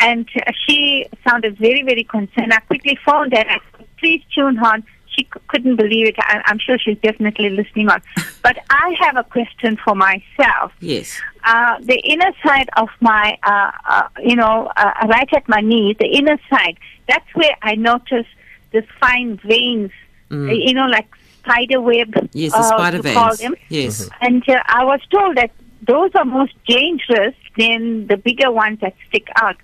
And 0.00 0.28
she 0.66 1.06
sounded 1.26 1.58
very, 1.58 1.82
very 1.82 2.04
concerned. 2.04 2.52
I 2.52 2.60
quickly 2.60 2.98
phoned 3.04 3.32
her. 3.32 3.40
and 3.40 3.50
I 3.50 3.58
said, 3.76 3.86
Please 3.98 4.22
tune 4.34 4.58
on. 4.58 4.82
She 5.14 5.24
c- 5.24 5.40
couldn't 5.48 5.76
believe 5.76 6.06
it. 6.08 6.14
I, 6.18 6.40
I'm 6.46 6.58
sure 6.58 6.78
she's 6.78 6.98
definitely 6.98 7.50
listening 7.50 7.88
on. 7.90 8.00
But 8.42 8.56
I 8.70 8.96
have 9.00 9.16
a 9.16 9.22
question 9.24 9.76
for 9.84 9.94
myself 9.94 10.72
Yes. 10.80 11.20
uh, 11.44 11.78
the 11.80 11.96
inner 12.12 12.32
side 12.44 12.68
of 12.76 12.88
my, 13.00 13.38
uh, 13.44 13.70
uh, 13.88 14.08
you 14.20 14.34
know, 14.34 14.72
uh, 14.76 14.92
right 15.08 15.28
at 15.34 15.48
my 15.48 15.60
knee, 15.60 15.94
the 15.98 16.06
inner 16.06 16.38
side, 16.50 16.76
that's 17.08 17.28
where 17.34 17.54
I 17.62 17.74
notice 17.76 18.26
this 18.72 18.84
fine 19.00 19.36
veins, 19.44 19.90
uh, 20.32 20.36
you 20.36 20.72
know, 20.74 20.86
like 20.86 21.06
spider 21.40 21.80
web. 21.80 22.10
Mm. 22.12 22.28
Yes, 22.32 22.52
the 22.52 22.58
uh, 22.58 22.62
spider 22.78 23.02
veins. 23.02 23.40
Yes. 23.68 24.08
And 24.22 24.42
uh, 24.48 24.62
I 24.66 24.84
was 24.84 25.00
told 25.10 25.36
that 25.36 25.50
those 25.82 26.10
are 26.14 26.24
most 26.24 26.52
dangerous 26.66 27.34
than 27.56 28.06
the 28.06 28.16
bigger 28.16 28.50
ones 28.50 28.78
that 28.80 28.94
stick 29.08 29.28
out. 29.36 29.56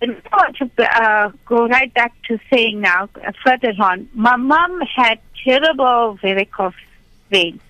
And 0.00 0.20
I 0.32 0.36
want 0.36 0.56
to 0.56 1.02
uh, 1.02 1.32
go 1.46 1.66
right 1.68 1.92
back 1.94 2.12
to 2.28 2.38
saying 2.52 2.80
now, 2.80 3.08
uh, 3.26 3.32
further 3.44 3.72
on, 3.80 4.08
my 4.14 4.36
mom 4.36 4.80
had 4.82 5.18
terrible 5.44 6.18
varicose 6.20 6.74
veins. 7.30 7.60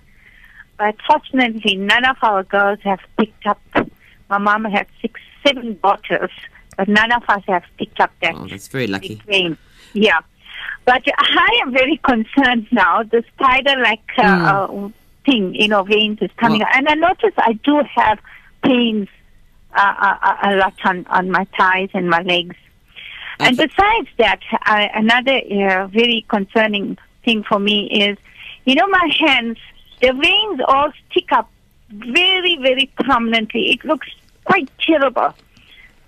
But 0.78 0.96
fortunately, 1.06 1.76
none 1.76 2.04
of 2.04 2.16
our 2.22 2.42
girls 2.42 2.80
have 2.82 3.00
picked 3.18 3.46
up. 3.46 3.60
My 4.28 4.38
mom 4.38 4.64
had 4.64 4.86
six, 5.00 5.20
seven 5.46 5.78
daughters, 5.82 6.30
but 6.76 6.88
none 6.88 7.12
of 7.12 7.22
us 7.28 7.42
have 7.46 7.62
picked 7.78 8.00
up 8.00 8.10
that 8.22 8.34
Oh, 8.34 8.48
that's 8.48 8.68
very 8.68 8.88
lucky. 8.88 9.20
vein. 9.26 9.56
Yeah. 9.92 10.20
But 10.84 11.04
I 11.16 11.60
am 11.62 11.72
very 11.72 11.96
concerned 12.04 12.66
now. 12.72 13.04
The 13.04 13.22
spider-like 13.34 14.10
uh, 14.18 14.22
uh, 14.22 14.88
thing, 15.24 15.54
you 15.54 15.68
know, 15.68 15.82
veins 15.82 16.18
is 16.20 16.30
coming 16.36 16.60
Well- 16.60 16.68
out. 16.68 16.76
And 16.76 16.88
I 16.88 16.94
notice 16.94 17.32
I 17.38 17.54
do 17.54 17.82
have 17.94 18.18
pains 18.62 19.08
uh, 19.74 19.94
uh, 19.98 20.36
a 20.42 20.56
lot 20.56 20.74
on, 20.84 21.06
on 21.06 21.30
my 21.30 21.44
thighs 21.56 21.90
and 21.94 22.08
my 22.08 22.22
legs. 22.22 22.56
And 23.40 23.56
besides 23.56 24.08
that, 24.18 24.40
I, 24.62 24.90
another 24.94 25.40
uh, 25.50 25.88
very 25.88 26.24
concerning 26.28 26.96
thing 27.24 27.42
for 27.42 27.58
me 27.58 27.90
is, 27.90 28.16
you 28.64 28.76
know, 28.76 28.86
my 28.86 29.10
hands, 29.18 29.58
the 30.00 30.12
veins 30.12 30.60
all 30.68 30.92
stick 31.10 31.32
up 31.32 31.50
very, 31.90 32.56
very 32.62 32.90
prominently. 33.02 33.72
It 33.72 33.84
looks 33.84 34.08
quite 34.44 34.70
terrible. 34.78 35.34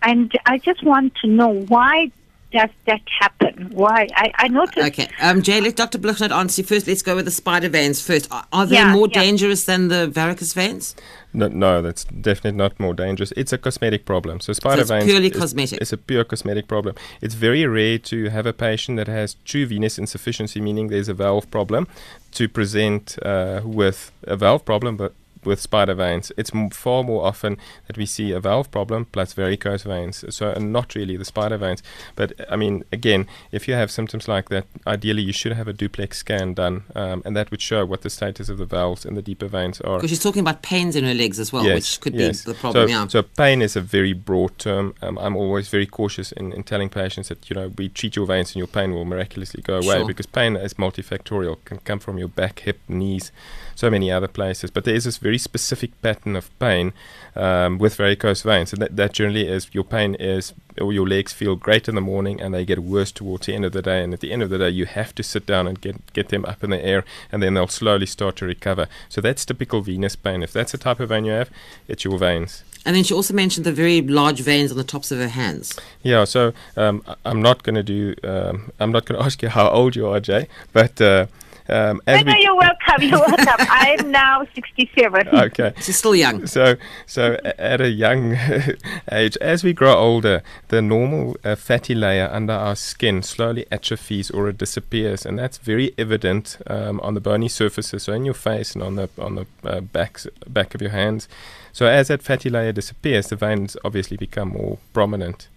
And 0.02 0.32
I 0.46 0.58
just 0.58 0.85
want 0.85 1.16
to 1.16 1.26
know 1.26 1.49
why 1.49 2.12
does 2.57 2.71
that 2.87 3.01
happen? 3.21 3.71
Why? 3.73 4.07
I, 4.17 4.33
I 4.35 4.49
noticed. 4.49 4.87
Okay. 4.89 5.09
Um, 5.21 5.43
Jay, 5.43 5.61
let 5.61 5.77
Dr. 5.77 5.99
Blignaut 5.99 6.31
answer 6.33 6.63
you 6.63 6.67
first. 6.67 6.87
Let's 6.87 7.03
go 7.03 7.15
with 7.17 7.25
the 7.27 7.31
spider 7.31 7.69
veins 7.69 8.01
first. 8.01 8.31
Are, 8.33 8.45
are 8.53 8.66
they 8.66 8.77
Yeah, 8.77 8.92
more 8.92 9.09
yeah. 9.09 9.21
dangerous 9.23 9.64
than 9.64 9.88
the 9.88 10.07
varicose 10.09 10.53
veins? 10.55 10.95
No, 11.33 11.49
no, 11.49 11.83
that's 11.83 12.05
definitely 12.05 12.57
not 12.57 12.79
more 12.81 12.95
dangerous. 12.95 13.33
It's 13.37 13.53
a 13.53 13.59
cosmetic 13.59 14.07
problem. 14.07 14.40
So 14.40 14.53
spider 14.55 14.81
it's 14.83 14.90
veins 14.90 15.05
purely 15.05 15.29
is- 15.29 15.38
cosmetic. 15.38 15.81
It's 15.83 15.92
a 15.92 15.99
pure 15.99 16.25
cosmetic 16.25 16.66
problem. 16.69 16.95
It's 17.21 17.35
very 17.35 17.66
rare 17.66 17.99
to 17.99 18.31
have 18.31 18.47
a 18.47 18.53
patient 18.55 18.97
that 18.97 19.09
has 19.09 19.35
true 19.45 19.66
venous 19.66 19.99
insufficiency, 19.99 20.61
meaning 20.61 20.88
there's 20.88 21.09
a 21.09 21.14
valve 21.14 21.51
problem, 21.51 21.87
to 22.33 22.49
present 22.49 23.19
uh, 23.23 23.61
with 23.64 24.12
a 24.23 24.37
valve 24.37 24.64
problem, 24.64 24.97
but 24.97 25.12
with 25.46 25.61
spider 25.61 25.94
veins. 25.94 26.32
It's 26.37 26.54
m- 26.54 26.70
far 26.70 27.02
more 27.02 27.24
often 27.24 27.56
that 27.87 27.96
we 27.96 28.06
see 28.06 28.32
a 28.32 28.40
valve 28.40 28.70
problem 28.70 29.06
plus 29.06 29.32
varicose 29.32 29.85
veins. 29.85 30.24
So 30.35 30.50
and 30.50 30.72
not 30.72 30.94
really 30.94 31.16
the 31.16 31.24
spider 31.24 31.56
veins. 31.56 31.82
But 32.14 32.32
I 32.50 32.56
mean, 32.56 32.85
again, 32.92 33.26
if 33.52 33.68
you 33.68 33.74
have 33.74 33.90
symptoms 33.90 34.28
like 34.28 34.48
that, 34.50 34.66
ideally 34.87 35.22
you 35.22 35.32
should 35.32 35.52
have 35.52 35.68
a 35.68 35.72
duplex 35.72 36.18
scan 36.18 36.54
done, 36.54 36.85
um, 36.94 37.22
and 37.24 37.37
that 37.37 37.50
would 37.50 37.61
show 37.61 37.85
what 37.85 38.02
the 38.02 38.11
status 38.11 38.48
of 38.48 38.59
the 38.59 38.66
valves 38.66 39.04
and 39.04 39.16
the 39.16 39.22
deeper 39.22 39.46
veins 39.46 39.80
are. 39.80 39.98
Because 39.98 40.11
she's 40.11 40.22
talking 40.22 40.40
about 40.40 40.62
pains 40.62 40.96
in 40.96 41.04
her 41.04 41.14
legs 41.14 41.38
as 41.38 41.52
well, 41.52 41.64
which 41.64 42.00
could 42.00 42.14
yes. 42.14 42.44
be 42.44 42.52
the 42.52 42.59
problem. 42.59 42.88
So, 42.88 42.90
yeah. 42.90 43.06
so 43.06 43.22
pain 43.22 43.62
is 43.62 43.76
a 43.76 43.80
very 43.80 44.12
broad 44.12 44.59
term. 44.59 44.94
Um, 45.02 45.18
I'm 45.18 45.37
always 45.37 45.68
very 45.68 45.87
cautious 45.87 46.32
in, 46.32 46.52
in 46.52 46.62
telling 46.64 46.88
patients 46.88 47.28
that 47.28 47.48
you 47.48 47.54
know 47.54 47.72
we 47.76 47.88
treat 47.88 48.16
your 48.16 48.26
veins 48.26 48.50
and 48.50 48.56
your 48.56 48.66
pain 48.66 48.92
will 48.92 49.04
miraculously 49.04 49.62
go 49.62 49.76
away 49.76 49.98
Sure. 49.98 50.06
because 50.06 50.26
pain 50.26 50.56
is 50.56 50.74
multifactorial, 50.74 51.64
can 51.64 51.78
come 51.78 51.98
from 51.98 52.18
your 52.18 52.28
back, 52.28 52.61
hip, 52.61 52.80
knees, 52.88 53.32
so 53.77 53.89
many 53.89 54.11
other 54.11 54.27
places. 54.27 54.71
But 54.71 54.85
there 54.85 54.95
is 54.95 55.05
this 55.05 55.19
very 55.19 55.39
specific 55.39 55.91
pattern 56.03 56.35
of 56.35 56.57
pain 56.59 56.93
um, 57.37 57.79
with 57.79 57.95
varicose 57.95 58.43
veins, 58.43 58.73
and 58.73 58.83
that, 58.83 58.97
that 58.97 59.12
generally 59.12 59.47
is 59.47 59.69
your 59.73 59.85
pain 59.85 60.17
is 60.17 60.53
or 60.81 60.93
your 60.93 61.07
legs 61.07 61.33
feel 61.33 61.57
great 61.57 61.89
in 61.89 61.95
the 61.95 62.01
morning 62.01 62.39
and 62.41 62.53
they 62.53 62.65
get 62.65 62.81
worse 62.81 63.11
towards 63.11 63.47
the 63.47 63.55
end 63.55 63.65
of 63.65 63.73
the 63.73 63.81
day. 63.81 64.03
And 64.03 64.12
at 64.12 64.21
the 64.21 64.31
end 64.31 64.43
of 64.43 64.51
the 64.51 64.59
day, 64.59 64.69
you 64.69 64.85
have 64.85 65.15
to 65.15 65.23
sit 65.23 65.47
down 65.47 65.67
and 65.67 65.81
get 65.81 66.12
get 66.12 66.31
them 66.31 66.45
up 66.45 66.65
in 66.65 66.71
the 66.71 66.85
air, 66.85 67.05
and 67.31 67.43
then 67.43 67.55
they'll 67.55 67.69
slowly 67.69 68.07
start 68.07 68.37
to 68.37 68.47
recover. 68.47 68.89
So 69.09 69.21
that's 69.21 69.45
typical 69.45 69.83
venous 69.83 70.17
pain. 70.17 70.43
If 70.43 70.53
that's 70.53 70.73
the 70.73 70.79
type 70.79 71.01
of 71.01 71.11
vein 71.11 71.25
you 71.25 71.33
have, 71.33 71.51
it's 71.87 72.05
your 72.05 72.19
veins. 72.19 72.65
And 72.87 72.95
then 72.95 73.03
she 73.03 73.15
also 73.15 73.35
mentioned 73.35 73.67
the 73.67 73.73
very 73.73 74.01
large 74.01 74.41
veins 74.41 74.71
on 74.71 74.77
the 74.77 74.85
tops 74.85 75.11
of 75.11 75.19
her 75.19 75.29
hands. 75.29 75.77
Yeah, 76.05 76.23
so 76.23 76.53
um, 76.77 77.03
I'm 77.25 77.43
not 77.43 77.65
going 77.65 77.75
to 77.75 77.83
do. 77.83 78.15
Um, 78.23 78.71
I'm 78.79 78.93
not 78.93 79.07
going 79.07 79.19
to 79.21 79.25
ask 79.25 79.43
you 79.43 79.49
how 79.49 79.69
old 79.69 79.97
you 79.97 80.07
are, 80.07 80.21
Jay. 80.21 80.47
But 80.73 81.01
uh, 81.01 81.27
um, 81.68 82.00
No, 82.07 82.12
as 82.14 82.24
no, 82.24 82.33
we 82.33 82.42
you're 82.42 82.55
welcome. 82.57 83.02
You're 83.02 83.18
welcome. 83.18 83.46
I'm 83.59 84.11
now 84.11 84.46
67. 84.55 85.29
okay, 85.29 85.72
She's 85.81 85.96
still 85.96 86.14
young. 86.14 86.46
so 86.46 86.76
so 87.07 87.38
at 87.59 87.81
a 87.81 87.88
young 87.90 88.37
age, 89.12 89.37
as 89.40 89.64
we 89.64 89.72
grow 89.72 89.94
older, 89.94 90.42
the 90.68 90.81
normal 90.83 91.37
uh, 91.44 91.55
fatty 91.57 91.94
layer 91.94 92.29
under 92.33 92.52
our 92.52 92.76
skin 92.76 93.22
slowly 93.22 93.66
atrophies 93.70 94.31
or 94.31 94.48
it 94.48 94.59
disappears, 94.59 95.26
and 95.26 95.38
that's 95.38 95.59
very 95.59 95.92
evident 95.98 96.59
um, 96.66 97.00
on 97.00 97.14
the 97.14 97.20
bony 97.20 97.48
surfaces, 97.48 98.05
so 98.05 98.12
in 98.12 98.24
your 98.24 98.35
face 98.35 98.74
and 98.74 98.83
on 98.83 98.96
the 98.96 99.09
on 99.18 99.35
the 99.35 99.46
uh, 99.64 99.81
backs 99.81 100.26
back 100.46 100.74
of 100.74 100.81
your 100.83 100.90
hands. 100.92 101.29
So 101.72 101.87
as 101.87 102.09
that 102.09 102.22
fatty 102.22 102.48
layer 102.48 102.72
disappears, 102.72 103.29
the 103.29 103.37
veins 103.37 103.76
obviously 103.85 104.16
become 104.16 104.48
more 104.48 104.79
prominent. 104.94 105.48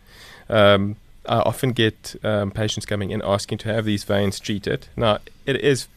Um, 0.50 0.98
I 1.26 1.40
often 1.42 1.72
get 1.74 2.16
um, 2.24 2.52
patients 2.52 2.86
coming 2.86 3.12
in 3.12 3.22
asking 3.24 3.60
to 3.60 3.74
have 3.74 3.86
these 3.86 4.04
veins 4.04 4.40
treated. 4.40 4.88
Now, 4.98 5.20
it 5.46 5.58
is 5.58 5.88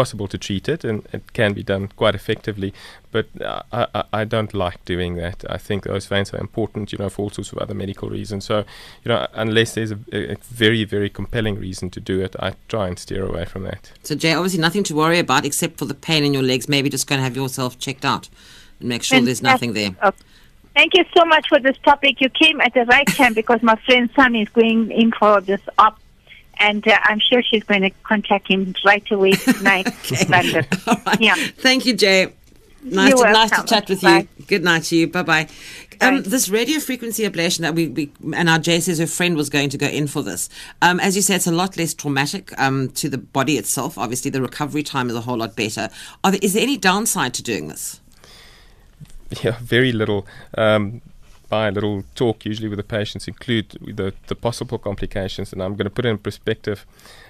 possible 0.00 0.28
to 0.28 0.38
treat 0.38 0.68
it, 0.68 0.84
and 0.84 0.96
it 1.16 1.32
can 1.32 1.54
be 1.54 1.62
done 1.62 1.88
quite 1.96 2.14
effectively. 2.14 2.70
But 3.10 3.26
uh, 3.40 3.62
I, 3.72 3.86
I, 3.94 4.02
I 4.20 4.24
don't 4.34 4.52
like 4.52 4.78
doing 4.84 5.16
that. 5.16 5.38
I 5.56 5.58
think 5.66 5.84
those 5.84 6.04
veins 6.12 6.28
are 6.34 6.40
important, 6.48 6.92
you 6.92 6.98
know, 6.98 7.08
for 7.08 7.22
all 7.22 7.30
sorts 7.30 7.50
of 7.52 7.58
other 7.58 7.74
medical 7.74 8.08
reasons. 8.10 8.44
So, 8.44 8.58
you 9.02 9.08
know, 9.10 9.26
unless 9.32 9.74
there's 9.74 9.92
a, 9.92 9.98
a 10.34 10.36
very, 10.62 10.84
very 10.84 11.08
compelling 11.08 11.56
reason 11.66 11.88
to 11.90 12.00
do 12.00 12.20
it, 12.26 12.36
I 12.38 12.48
try 12.68 12.88
and 12.88 12.98
steer 12.98 13.24
away 13.24 13.46
from 13.46 13.62
that. 13.62 13.82
So, 14.02 14.14
Jay, 14.14 14.34
obviously 14.34 14.60
nothing 14.60 14.84
to 14.84 14.94
worry 14.94 15.18
about 15.18 15.46
except 15.46 15.78
for 15.78 15.86
the 15.86 15.98
pain 16.08 16.24
in 16.24 16.34
your 16.34 16.42
legs. 16.42 16.68
Maybe 16.68 16.90
just 16.90 17.06
go 17.06 17.14
and 17.14 17.24
have 17.24 17.36
yourself 17.36 17.78
checked 17.78 18.04
out 18.04 18.28
and 18.80 18.88
make 18.90 19.02
sure 19.02 19.20
there's 19.20 19.42
nothing 19.42 19.72
there. 19.72 19.92
Okay. 20.02 20.22
Thank 20.74 20.92
you 20.92 21.04
so 21.16 21.24
much 21.24 21.48
for 21.48 21.58
this 21.58 21.78
topic. 21.78 22.20
You 22.20 22.28
came 22.28 22.60
at 22.60 22.74
the 22.74 22.84
right 22.84 23.06
time 23.06 23.32
because 23.32 23.62
my 23.62 23.76
friend 23.86 24.10
son 24.14 24.36
is 24.36 24.50
going 24.50 24.90
in 24.90 25.10
for 25.18 25.40
this 25.40 25.62
op, 25.78 25.98
and 26.58 26.86
uh, 26.86 26.98
I'm 27.04 27.20
sure 27.20 27.42
she's 27.42 27.64
going 27.64 27.82
to 27.82 27.90
contact 28.02 28.48
him 28.48 28.74
right 28.84 29.08
away 29.10 29.32
tonight 29.32 29.86
in 30.20 30.28
London. 30.28 30.66
All 30.86 30.96
right. 31.06 31.20
Yeah. 31.20 31.34
Thank 31.58 31.86
you, 31.86 31.94
Jay. 31.94 32.32
Nice, 32.82 33.14
to, 33.14 33.32
nice 33.32 33.50
to 33.50 33.64
chat 33.66 33.88
with 33.88 34.00
Bye. 34.02 34.28
you. 34.36 34.44
Good 34.46 34.62
night 34.62 34.84
to 34.84 34.96
you. 34.96 35.08
Bye 35.08 35.22
bye. 35.22 35.48
Um, 36.00 36.22
this 36.22 36.48
radio 36.48 36.78
frequency 36.78 37.28
ablation 37.28 37.60
that 37.60 37.74
we, 37.74 37.88
we 37.88 38.12
and 38.34 38.48
our 38.48 38.58
Jay 38.58 38.80
says 38.80 38.98
her 38.98 39.06
friend 39.06 39.36
was 39.36 39.48
going 39.48 39.70
to 39.70 39.78
go 39.78 39.86
in 39.86 40.06
for 40.06 40.22
this. 40.22 40.48
Um, 40.82 41.00
as 41.00 41.16
you 41.16 41.22
said, 41.22 41.36
it's 41.36 41.46
a 41.46 41.52
lot 41.52 41.76
less 41.76 41.94
traumatic 41.94 42.56
um, 42.60 42.90
to 42.90 43.08
the 43.08 43.18
body 43.18 43.56
itself. 43.58 43.98
Obviously, 43.98 44.30
the 44.30 44.42
recovery 44.42 44.82
time 44.82 45.08
is 45.10 45.16
a 45.16 45.22
whole 45.22 45.38
lot 45.38 45.56
better. 45.56 45.88
Are 46.22 46.30
there, 46.30 46.40
is 46.42 46.52
there 46.52 46.62
any 46.62 46.76
downside 46.76 47.34
to 47.34 47.42
doing 47.42 47.68
this? 47.68 48.00
Yeah, 49.42 49.58
very 49.60 49.90
little. 49.92 50.26
Um, 50.56 51.00
by 51.48 51.68
a 51.68 51.70
little 51.70 52.04
talk, 52.14 52.44
usually 52.44 52.68
with 52.68 52.78
the 52.78 52.82
patients, 52.84 53.28
include 53.28 53.70
the, 53.80 54.12
the 54.26 54.34
possible 54.34 54.78
complications, 54.78 55.52
and 55.52 55.62
I'm 55.62 55.74
going 55.74 55.84
to 55.84 55.90
put 55.90 56.04
it 56.04 56.10
in 56.10 56.18
perspective. 56.18 56.86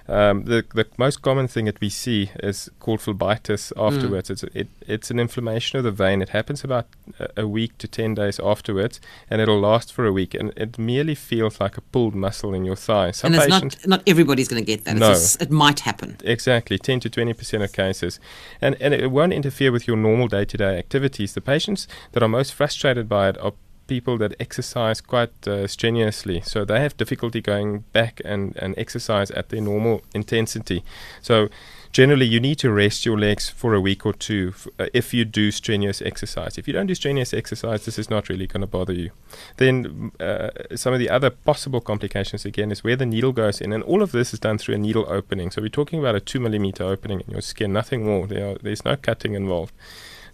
Um, 0.09 0.45
the 0.45 0.65
the 0.73 0.87
most 0.99 1.21
common 1.21 1.49
thing 1.49 1.65
that 1.65 1.81
we 1.81 1.89
see 1.89 2.31
is 2.41 2.71
called 2.79 3.01
phlebitis 3.01 3.73
afterwards. 3.77 4.31
It's 4.31 4.45
it, 4.55 4.69
it's 4.87 5.11
an 5.11 5.19
inflammation 5.19 5.79
of 5.79 5.85
the 5.85 5.91
vein. 5.91 6.23
It 6.23 6.29
happens 6.29 6.63
about 6.63 6.87
a, 7.19 7.43
a 7.43 7.49
week 7.49 7.77
to 7.79 7.89
ten 7.89 8.15
days 8.15 8.39
afterwards, 8.39 9.01
and 9.29 9.41
it'll 9.41 9.59
last 9.59 9.93
for 9.93 10.07
a 10.07 10.13
week. 10.13 10.33
And 10.35 10.53
it 10.57 10.79
merely 10.79 11.17
feels 11.17 11.61
like 11.61 11.77
a 11.77 11.81
pulled 11.81 12.15
muscle 12.15 12.55
in 12.55 12.65
your 12.65 12.77
thigh. 12.77 13.11
Some 13.11 13.35
and 13.35 13.43
it's 13.43 13.49
not, 13.49 13.87
not 13.87 14.03
everybody's 14.07 14.47
going 14.47 14.63
to 14.63 14.67
get 14.67 14.85
that. 14.85 14.93
It's 14.93 15.01
No. 15.01 15.09
just- 15.13 15.43
it 15.43 15.51
might 15.51 15.81
happen. 15.81 16.17
Exactly, 16.25 16.79
10 16.79 17.01
to 17.01 17.11
20% 17.11 17.65
of 17.65 17.73
cases. 17.73 18.21
And, 18.61 18.77
and 18.81 18.95
it 18.95 19.11
won't 19.11 19.33
interfere 19.33 19.73
with 19.73 19.89
your 19.89 19.97
normal 19.97 20.29
day 20.29 20.45
to 20.45 20.57
day 20.57 20.79
activities. 20.79 21.35
The 21.35 21.41
patients 21.41 21.89
that 22.13 22.23
are 22.23 22.29
most 22.29 22.55
frustrated 22.55 23.09
by 23.09 23.29
it 23.31 23.39
are 23.39 23.53
people 23.87 24.19
that 24.19 24.35
exercise 24.41 25.01
quite 25.01 25.47
uh, 25.47 25.67
strenuously. 25.67 26.41
So 26.43 26.65
they 26.65 26.81
have 26.81 26.97
difficulty 26.97 27.41
going 27.41 27.85
back 27.93 28.21
and, 28.25 28.57
and 28.57 28.75
exercise 28.79 29.31
at 29.31 29.49
their 29.49 29.61
normal 29.61 30.03
intensity. 30.15 30.83
So 31.23 31.49
generally, 31.93 32.27
you 32.27 32.41
need 32.41 32.59
to 32.59 32.71
rest 32.71 33.07
your 33.07 33.19
legs 33.19 33.49
for 33.49 33.75
a 33.75 33.81
week 33.81 34.05
or 34.05 34.13
two 34.13 34.53
f- 34.55 34.69
uh, 34.79 34.87
if 34.93 35.15
you 35.15 35.25
do 35.25 35.51
strenuous 35.51 36.03
exercise. 36.03 36.59
If 36.59 36.67
you 36.67 36.75
don't 36.75 36.87
do 36.87 36.95
strenuous 36.95 37.33
exercise, 37.33 37.85
this 37.85 37.99
is 37.99 38.11
not 38.11 38.29
really 38.29 38.47
going 38.47 38.61
to 38.61 38.67
bother 38.67 38.93
you. 38.93 39.11
Then 39.57 40.13
uh, 40.21 40.51
some 40.75 40.93
of 40.93 40.99
the 40.99 41.11
other 41.11 41.31
possible 41.31 41.81
complications 41.81 42.45
again 42.45 42.71
is 42.71 42.85
where 42.85 42.97
the 42.97 43.07
needle 43.07 43.33
goes 43.33 43.61
in, 43.61 43.73
and 43.73 43.83
all 43.85 44.03
of 44.03 44.13
this 44.13 44.33
is 44.35 44.41
done 44.41 44.59
through 44.59 44.75
a 44.75 44.79
needle 44.79 45.07
opening. 45.09 45.51
So 45.51 45.63
we're 45.63 45.69
talking 45.69 45.99
about 45.99 46.15
a 46.15 46.21
two 46.21 46.41
millimeter 46.41 46.85
opening 46.85 47.21
in 47.21 47.31
your 47.31 47.43
skin, 47.43 47.73
nothing 47.73 48.05
more. 48.05 48.27
There 48.27 48.51
are, 48.51 48.59
there's 48.63 48.85
no 48.85 48.97
cutting 48.97 49.35
involved. 49.35 49.73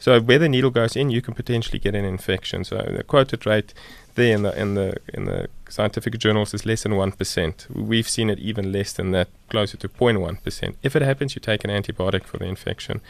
So 0.03 0.21
where 0.21 0.41
the 0.41 0.49
needle 0.49 0.71
goes 0.71 0.97
in, 0.97 1.11
you 1.11 1.23
can 1.23 1.33
potentially 1.33 1.79
get 1.79 1.95
an 1.95 2.05
infection. 2.05 2.65
So 2.65 2.77
the 2.77 3.05
quoted 3.05 3.47
rate 3.47 3.73
there 4.17 4.35
in 4.35 4.43
the 4.43 4.61
in 4.61 4.75
the 4.75 4.97
in 5.15 5.27
the 5.27 5.49
scientific 5.69 6.19
journals 6.19 6.53
is 6.53 6.67
less 6.67 6.83
than 6.83 6.97
one 6.97 7.13
percent. 7.13 7.69
We've 7.73 8.09
seen 8.09 8.29
it 8.29 8.41
even 8.41 8.73
less 8.73 8.93
than 8.93 9.13
that, 9.13 9.29
closer 9.49 9.77
to 9.77 9.89
0.1 9.89 10.43
percent. 10.43 10.77
If 10.83 10.97
it 10.97 11.03
happens, 11.03 11.37
you 11.37 11.41
take 11.41 11.63
an 11.63 11.71
antibiotic 11.71 12.25
for 12.25 12.37
the 12.39 12.47
infection, 12.47 13.01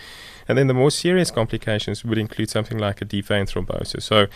and 0.47 0.59
then 0.59 0.67
the 0.67 0.75
more 0.75 0.91
serious 0.91 1.31
complications 1.31 2.05
would 2.05 2.19
include 2.19 2.51
something 2.51 2.77
like 2.77 3.01
a 3.01 3.07
deep 3.07 3.25
vein 3.25 3.47
thrombosis. 3.47 4.03
So 4.03 4.27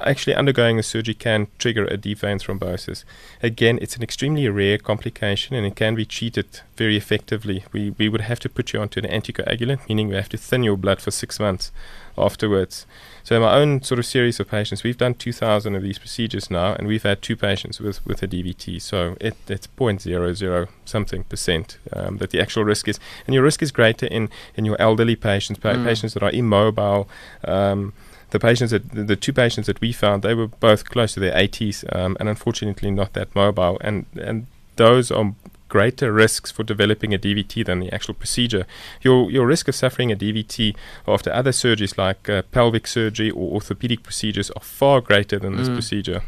actually 0.00 0.34
undergoing 0.34 0.76
the 0.76 0.82
surgery 0.82 1.14
can 1.14 1.48
trigger 1.58 1.84
a 1.84 1.96
deep 1.96 2.18
vein 2.18 2.38
thrombosis. 2.38 3.04
Again, 3.42 3.78
it's 3.80 3.96
an 3.96 4.02
extremely 4.02 4.48
rare 4.48 4.78
complication 4.78 5.56
and 5.56 5.66
it 5.66 5.76
can 5.76 5.94
be 5.94 6.04
treated 6.04 6.60
very 6.76 6.96
effectively. 6.96 7.64
We, 7.72 7.90
we 7.90 8.08
would 8.08 8.22
have 8.22 8.40
to 8.40 8.48
put 8.48 8.72
you 8.72 8.80
onto 8.80 9.00
an 9.00 9.06
anticoagulant, 9.06 9.88
meaning 9.88 10.08
we 10.08 10.14
have 10.14 10.28
to 10.30 10.36
thin 10.36 10.62
your 10.62 10.76
blood 10.76 11.00
for 11.00 11.10
six 11.10 11.40
months 11.40 11.72
afterwards. 12.16 12.86
So 13.22 13.36
in 13.36 13.42
my 13.42 13.54
own 13.54 13.82
sort 13.82 13.98
of 13.98 14.06
series 14.06 14.40
of 14.40 14.48
patients, 14.48 14.82
we've 14.82 14.96
done 14.96 15.14
2,000 15.14 15.74
of 15.74 15.82
these 15.82 15.98
procedures 15.98 16.50
now, 16.50 16.74
and 16.74 16.86
we've 16.86 17.02
had 17.02 17.22
two 17.22 17.36
patients 17.36 17.80
with, 17.80 18.04
with 18.06 18.22
a 18.22 18.28
DVT. 18.28 18.80
So 18.80 19.16
it, 19.20 19.36
it's 19.48 19.66
0.00 19.66 20.68
something 20.84 21.24
percent 21.24 21.78
um, 21.92 22.18
that 22.18 22.30
the 22.30 22.40
actual 22.40 22.64
risk 22.64 22.88
is. 22.88 22.98
And 23.26 23.34
your 23.34 23.42
risk 23.42 23.62
is 23.62 23.72
greater 23.72 24.06
in, 24.06 24.30
in 24.54 24.64
your 24.64 24.80
elderly 24.80 25.16
patients, 25.16 25.58
pa- 25.60 25.82
patients 25.84 26.14
that 26.14 26.22
are 26.22 26.30
immobile. 26.30 27.08
Um, 27.44 27.92
the 28.30 28.38
patients 28.38 28.70
that 28.70 28.90
the, 28.90 29.16
two 29.16 29.32
patients 29.32 29.66
that 29.66 29.80
we 29.80 29.92
found, 29.92 30.22
they 30.22 30.34
were 30.34 30.46
both 30.46 30.88
close 30.88 31.14
to 31.14 31.20
their 31.20 31.34
80s, 31.34 31.84
um, 31.94 32.16
and 32.20 32.28
unfortunately 32.28 32.90
not 32.90 33.12
that 33.14 33.34
mobile. 33.34 33.78
And 33.80 34.06
and 34.14 34.46
those 34.76 35.10
are 35.10 35.34
greater 35.68 36.12
risks 36.12 36.50
for 36.50 36.62
developing 36.62 37.14
a 37.14 37.18
DVT 37.18 37.64
than 37.64 37.80
the 37.80 37.92
actual 37.92 38.14
procedure. 38.14 38.66
Your 39.02 39.30
your 39.30 39.46
risk 39.46 39.68
of 39.68 39.74
suffering 39.74 40.12
a 40.12 40.16
DVT 40.16 40.76
after 41.06 41.32
other 41.32 41.52
surgeries 41.52 41.96
like 41.96 42.28
uh, 42.28 42.42
pelvic 42.50 42.86
surgery 42.86 43.30
or 43.30 43.52
orthopedic 43.52 44.02
procedures 44.02 44.50
are 44.50 44.62
far 44.62 45.00
greater 45.00 45.38
than 45.38 45.56
this 45.56 45.68
procedure. 45.68 46.22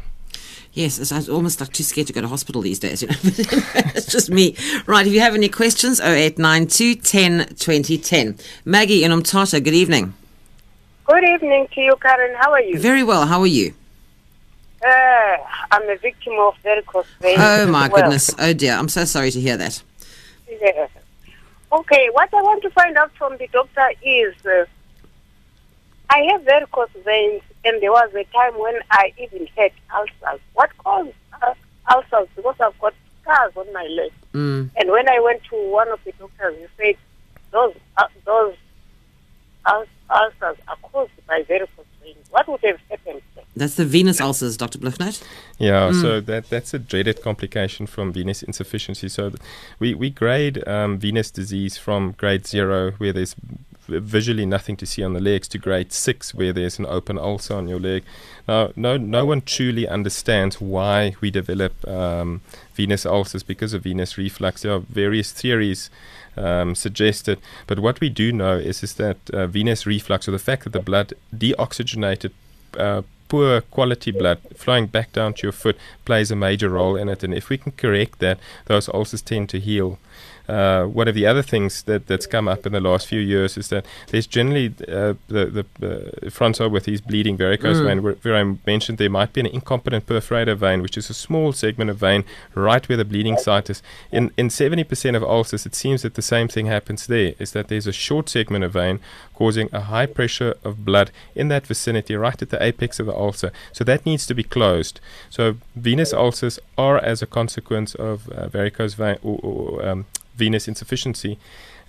Yes, 0.73 0.97
it's, 0.97 1.11
I'm 1.11 1.23
almost 1.31 1.61
like 1.61 1.71
too 1.71 1.83
scared 1.83 2.07
to 2.07 2.13
go 2.13 2.21
to 2.21 2.27
hospital 2.27 2.63
these 2.63 2.79
days. 2.79 3.03
You 3.03 3.09
know? 3.09 3.15
it's 3.23 4.07
just 4.07 4.31
me. 4.31 4.55
Right, 4.87 5.05
if 5.05 5.13
you 5.13 5.19
have 5.19 5.35
any 5.35 5.49
questions, 5.49 5.99
0892 6.01 6.95
10 6.95 7.55
20 7.59 7.97
10. 7.99 8.37
Maggie 8.65 9.03
in 9.03 9.11
Umtata, 9.11 9.63
good 9.63 9.75
evening. 9.75 10.15
Good 11.05 11.23
evening 11.25 11.67
to 11.73 11.81
you, 11.81 11.95
Karen. 12.01 12.35
How 12.39 12.51
are 12.51 12.61
you? 12.61 12.79
Very 12.79 13.03
well, 13.03 13.25
how 13.25 13.41
are 13.41 13.47
you? 13.47 13.73
Uh, 14.85 15.37
I'm 15.71 15.89
a 15.89 15.97
victim 15.97 16.33
of 16.39 16.55
varicose 16.63 17.07
veins. 17.21 17.39
Oh 17.41 17.67
my 17.67 17.87
well. 17.89 18.03
goodness. 18.03 18.31
Oh 18.39 18.53
dear, 18.53 18.73
I'm 18.73 18.89
so 18.89 19.03
sorry 19.05 19.31
to 19.31 19.39
hear 19.39 19.57
that. 19.57 19.83
Yeah. 20.49 20.87
Okay, 21.71 22.09
what 22.13 22.33
I 22.33 22.41
want 22.41 22.61
to 22.63 22.69
find 22.69 22.95
out 22.97 23.11
from 23.17 23.37
the 23.37 23.47
doctor 23.47 23.89
is 24.01 24.33
uh, 24.45 24.65
I 26.09 26.19
have 26.31 26.43
varicose 26.43 26.89
veins, 27.03 27.41
and 27.65 27.81
there 27.81 27.91
was 27.91 28.13
a 28.13 28.23
time 28.25 28.57
when 28.59 28.75
I 28.91 29.11
even 29.17 29.47
had 29.57 29.71
ulcers. 29.93 30.41
What 30.53 30.69
caused 30.77 31.11
uh, 31.41 31.53
ulcers? 31.91 32.29
Because 32.35 32.55
I've 32.61 32.79
got 32.79 32.93
scars 33.21 33.51
on 33.57 33.71
my 33.73 33.83
leg. 33.83 34.11
Mm. 34.33 34.69
And 34.77 34.91
when 34.91 35.09
I 35.09 35.19
went 35.19 35.43
to 35.45 35.71
one 35.71 35.89
of 35.89 35.99
the 36.05 36.13
doctors, 36.13 36.55
he 36.57 36.67
said 36.77 36.95
those 37.51 37.75
uh, 37.97 38.07
those 38.25 38.55
ul- 39.65 39.85
ulcers 40.13 40.57
are 40.67 40.77
caused 40.81 41.11
by 41.27 41.43
varicose 41.43 41.85
veins. 42.01 42.25
What 42.29 42.47
would 42.47 42.61
have 42.61 42.79
happened? 42.89 43.21
then? 43.35 43.43
That's 43.55 43.75
the 43.75 43.85
venous 43.85 44.19
ulcers, 44.19 44.57
Dr. 44.57 44.79
Blignaut. 44.79 45.23
Yeah, 45.57 45.91
so 45.91 46.19
that 46.21 46.49
that's 46.49 46.73
a 46.73 46.79
dreaded 46.79 47.21
complication 47.21 47.85
from 47.87 48.11
venous 48.11 48.43
insufficiency. 48.43 49.09
So 49.09 49.29
th- 49.29 49.41
we 49.79 49.93
we 49.93 50.09
grade 50.09 50.67
um, 50.67 50.97
venous 50.97 51.29
disease 51.31 51.77
from 51.77 52.13
grade 52.17 52.47
zero, 52.47 52.91
where 52.93 53.13
there's 53.13 53.35
visually 53.87 54.45
nothing 54.45 54.77
to 54.77 54.85
see 54.85 55.03
on 55.03 55.13
the 55.13 55.19
legs, 55.19 55.47
to 55.49 55.57
grade 55.57 55.91
six, 55.91 56.33
where 56.33 56.53
there's 56.53 56.79
an 56.79 56.85
open 56.85 57.17
ulcer 57.17 57.53
on 57.53 57.67
your 57.67 57.79
leg. 57.79 58.03
Now, 58.47 58.71
no 58.75 58.97
no 58.97 59.25
one 59.25 59.41
truly 59.41 59.87
understands 59.87 60.59
why 60.59 61.15
we 61.21 61.31
develop 61.31 61.87
um, 61.87 62.41
venous 62.73 63.05
ulcers 63.05 63.43
because 63.43 63.73
of 63.73 63.83
venous 63.83 64.17
reflux. 64.17 64.61
There 64.61 64.73
are 64.73 64.79
various 64.79 65.31
theories 65.31 65.89
um, 66.37 66.75
suggested. 66.75 67.39
But 67.67 67.79
what 67.79 67.99
we 67.99 68.09
do 68.09 68.31
know 68.31 68.57
is, 68.57 68.83
is 68.83 68.95
that 68.95 69.17
uh, 69.31 69.47
venous 69.47 69.85
reflux, 69.85 70.27
or 70.27 70.31
the 70.31 70.39
fact 70.39 70.63
that 70.63 70.73
the 70.73 70.79
blood 70.79 71.13
deoxygenated, 71.35 72.31
uh, 72.77 73.01
poor 73.29 73.61
quality 73.61 74.11
blood 74.11 74.39
flowing 74.55 74.87
back 74.87 75.11
down 75.13 75.33
to 75.33 75.43
your 75.43 75.51
foot, 75.51 75.77
plays 76.05 76.31
a 76.31 76.35
major 76.35 76.69
role 76.69 76.95
in 76.95 77.09
it. 77.09 77.23
And 77.23 77.33
if 77.33 77.49
we 77.49 77.57
can 77.57 77.71
correct 77.71 78.19
that, 78.19 78.39
those 78.65 78.89
ulcers 78.89 79.21
tend 79.21 79.49
to 79.49 79.59
heal. 79.59 79.97
Uh, 80.47 80.85
one 80.85 81.07
of 81.07 81.15
the 81.15 81.25
other 81.25 81.41
things 81.41 81.83
that, 81.83 82.07
that's 82.07 82.25
come 82.25 82.47
up 82.47 82.65
in 82.65 82.73
the 82.73 82.79
last 82.81 83.07
few 83.07 83.19
years 83.19 83.57
is 83.57 83.69
that 83.69 83.85
there's 84.09 84.27
generally 84.27 84.73
uh, 84.87 85.13
the, 85.27 85.65
the 85.79 86.25
uh, 86.25 86.29
Francois 86.29 86.67
with 86.67 86.85
his 86.85 86.99
bleeding 86.99 87.37
varicose 87.37 87.79
vein, 87.79 88.03
where, 88.03 88.13
where 88.13 88.35
I 88.35 88.55
mentioned 88.65 88.97
there 88.97 89.09
might 89.09 89.31
be 89.31 89.41
an 89.41 89.47
incompetent 89.47 90.05
perforator 90.05 90.57
vein, 90.57 90.81
which 90.81 90.97
is 90.97 91.09
a 91.09 91.13
small 91.13 91.53
segment 91.53 91.89
of 91.89 91.97
vein 91.97 92.25
right 92.55 92.87
where 92.87 92.97
the 92.97 93.05
bleeding 93.05 93.37
site 93.37 93.69
is. 93.69 93.81
In, 94.11 94.31
in 94.37 94.49
70% 94.49 95.15
of 95.15 95.23
ulcers, 95.23 95.65
it 95.65 95.75
seems 95.75 96.01
that 96.01 96.15
the 96.15 96.21
same 96.21 96.47
thing 96.47 96.65
happens 96.65 97.07
there, 97.07 97.33
is 97.39 97.51
that 97.53 97.69
there's 97.69 97.87
a 97.87 97.93
short 97.93 98.27
segment 98.27 98.65
of 98.65 98.73
vein 98.73 98.99
causing 99.33 99.69
a 99.71 99.81
high 99.81 100.05
pressure 100.05 100.55
of 100.63 100.85
blood 100.85 101.11
in 101.35 101.47
that 101.47 101.65
vicinity, 101.65 102.15
right 102.15 102.41
at 102.41 102.49
the 102.49 102.61
apex 102.61 102.99
of 102.99 103.05
the 103.05 103.15
ulcer. 103.15 103.51
So 103.71 103.83
that 103.85 104.05
needs 104.05 104.25
to 104.27 104.33
be 104.33 104.43
closed. 104.43 104.99
So 105.29 105.55
venous 105.75 106.13
ulcers 106.13 106.59
are 106.77 106.97
as 106.97 107.21
a 107.21 107.25
consequence 107.25 107.95
of 107.95 108.29
uh, 108.29 108.47
varicose 108.49 108.93
vein 108.93 109.17
or, 109.23 109.39
or 109.41 109.85
um, 109.85 110.05
venous 110.35 110.67
insufficiency, 110.67 111.37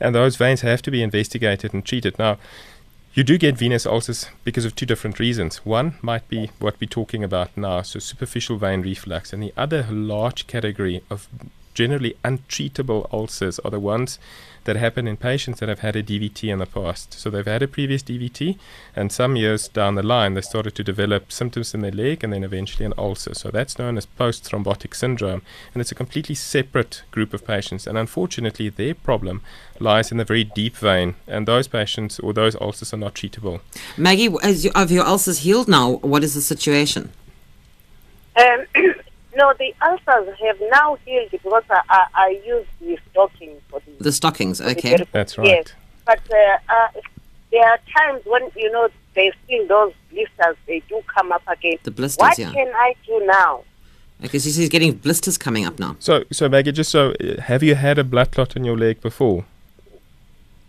and 0.01 0.15
those 0.15 0.37
veins 0.37 0.61
have 0.63 0.83
to 0.83 0.91
be 0.91 1.03
investigated 1.03 1.73
and 1.73 1.85
treated. 1.85 2.19
Now, 2.19 2.39
you 3.15 3.23
do 3.23 3.39
get 3.39 3.57
venous 3.57 3.87
ulcers 3.87 4.27
because 4.43 4.65
of 4.65 4.75
two 4.75 4.87
different 4.87 5.21
reasons. 5.21 5.59
One 5.59 5.95
might 6.03 6.29
be 6.29 6.51
what 6.59 6.81
we're 6.81 6.89
talking 6.89 7.23
about 7.23 7.57
now, 7.57 7.83
so 7.83 8.01
superficial 8.01 8.57
vein 8.57 8.83
reflux, 8.83 9.33
and 9.33 9.43
the 9.43 9.53
other 9.57 9.87
large 9.89 10.47
category 10.49 11.03
of 11.09 11.29
generally 11.75 12.17
untreatable 12.25 13.13
ulcers 13.13 13.59
are 13.61 13.71
the 13.71 13.81
ones 13.81 14.19
that 14.65 14.77
happen 14.77 15.07
in 15.07 15.17
patients 15.17 15.61
that 15.61 15.69
have 15.69 15.81
had 15.81 15.97
a 15.97 16.03
DVT 16.03 16.51
in 16.51 16.59
the 16.59 16.67
past. 16.67 17.13
So 17.15 17.31
they've 17.31 17.45
had 17.45 17.63
a 17.63 17.69
previous 17.69 18.03
DVT, 18.03 18.59
and 18.97 19.13
some 19.13 19.37
years 19.37 19.69
down 19.69 19.95
the 19.95 20.03
line, 20.03 20.35
they 20.35 20.41
started 20.41 20.75
to 20.77 20.85
develop 20.85 21.31
symptoms 21.31 21.75
in 21.75 21.81
their 21.81 21.93
leg 21.93 22.25
and 22.25 22.33
then 22.33 22.45
eventually 22.45 22.85
an 22.85 22.95
ulcer. 22.97 23.35
So 23.35 23.51
that's 23.51 23.79
known 23.79 23.97
as 23.99 24.07
post 24.07 24.45
thrombotic 24.45 24.95
syndrome, 24.95 25.43
and 25.73 25.81
it's 25.81 25.93
a 25.93 25.95
completely 25.95 26.35
separate 26.35 27.03
group 27.11 27.35
of 27.35 27.47
patients. 27.47 27.87
And 27.87 27.99
unfortunately, 27.99 28.71
their 28.71 28.95
problem 28.95 29.43
lies 29.79 30.11
in 30.11 30.19
the 30.19 30.25
very 30.25 30.45
deep 30.45 30.77
vein, 30.77 31.15
and 31.27 31.47
those 31.47 31.69
patients 31.69 32.19
or 32.19 32.33
those 32.33 32.57
ulcers 32.57 32.95
are 32.95 32.99
not 32.99 33.15
treatable. 33.15 33.61
Maggie, 33.97 34.35
as 34.43 34.65
you, 34.65 34.71
have 34.75 34.91
your 34.91 35.05
ulcers 35.05 35.39
healed 35.41 35.69
now? 35.69 35.97
What 35.97 36.25
is 36.25 36.35
the 36.35 36.41
situation? 36.41 37.13
Um, 38.37 38.67
no, 39.37 39.53
the 39.59 39.75
ulcers 39.83 40.35
have 40.41 40.61
now 40.71 40.97
healed 41.05 41.31
because 41.31 41.65
I, 41.71 41.81
I, 41.89 42.07
I 42.15 42.29
use 42.47 42.67
the 42.81 42.99
stocking 43.11 43.61
for 43.69 43.81
the. 43.81 44.05
The 44.05 44.13
stockings, 44.13 44.59
for 44.59 44.65
the 44.65 44.71
okay. 44.79 44.91
varicose- 44.97 45.09
That's 45.13 45.37
Yes, 45.39 45.45
right. 45.47 45.75
but 46.07 46.21
uh, 46.35 46.59
uh, 46.75 47.01
there 47.51 47.65
are 47.69 47.79
times 47.97 48.23
when 48.27 48.51
you 48.57 48.71
know 48.73 48.89
there's 49.15 49.35
still 49.45 49.67
those 49.67 49.93
blisters. 50.11 50.57
They 50.67 50.81
do 50.89 51.01
come 51.07 51.33
up 51.33 51.43
again. 51.49 51.79
The 51.83 51.91
blisters, 51.91 52.21
What 52.21 52.39
yeah. 52.39 52.53
can 52.53 52.69
I 52.75 52.95
do 53.07 53.25
now? 53.27 53.63
Okay, 54.25 54.39
so 54.39 54.49
he's 54.61 54.69
getting 54.69 54.93
blisters 54.95 55.37
coming 55.37 55.65
up 55.67 55.79
now. 55.79 55.97
So, 55.99 56.25
so 56.33 56.49
Maggie, 56.49 56.73
just 56.73 56.91
so, 56.91 57.13
uh, 57.21 57.41
have 57.43 57.63
you 57.63 57.75
had 57.75 57.99
a 57.99 58.05
blood 58.05 58.31
clot 58.33 58.57
in 58.57 58.65
your 58.65 58.77
leg 58.77 59.01
before? 59.01 59.45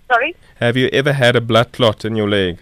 Sorry. 0.08 0.36
Have 0.60 0.76
you 0.78 0.88
ever 0.92 1.14
had 1.14 1.36
a 1.36 1.42
blood 1.42 1.72
clot 1.72 2.06
in 2.06 2.16
your 2.16 2.30
leg? 2.30 2.60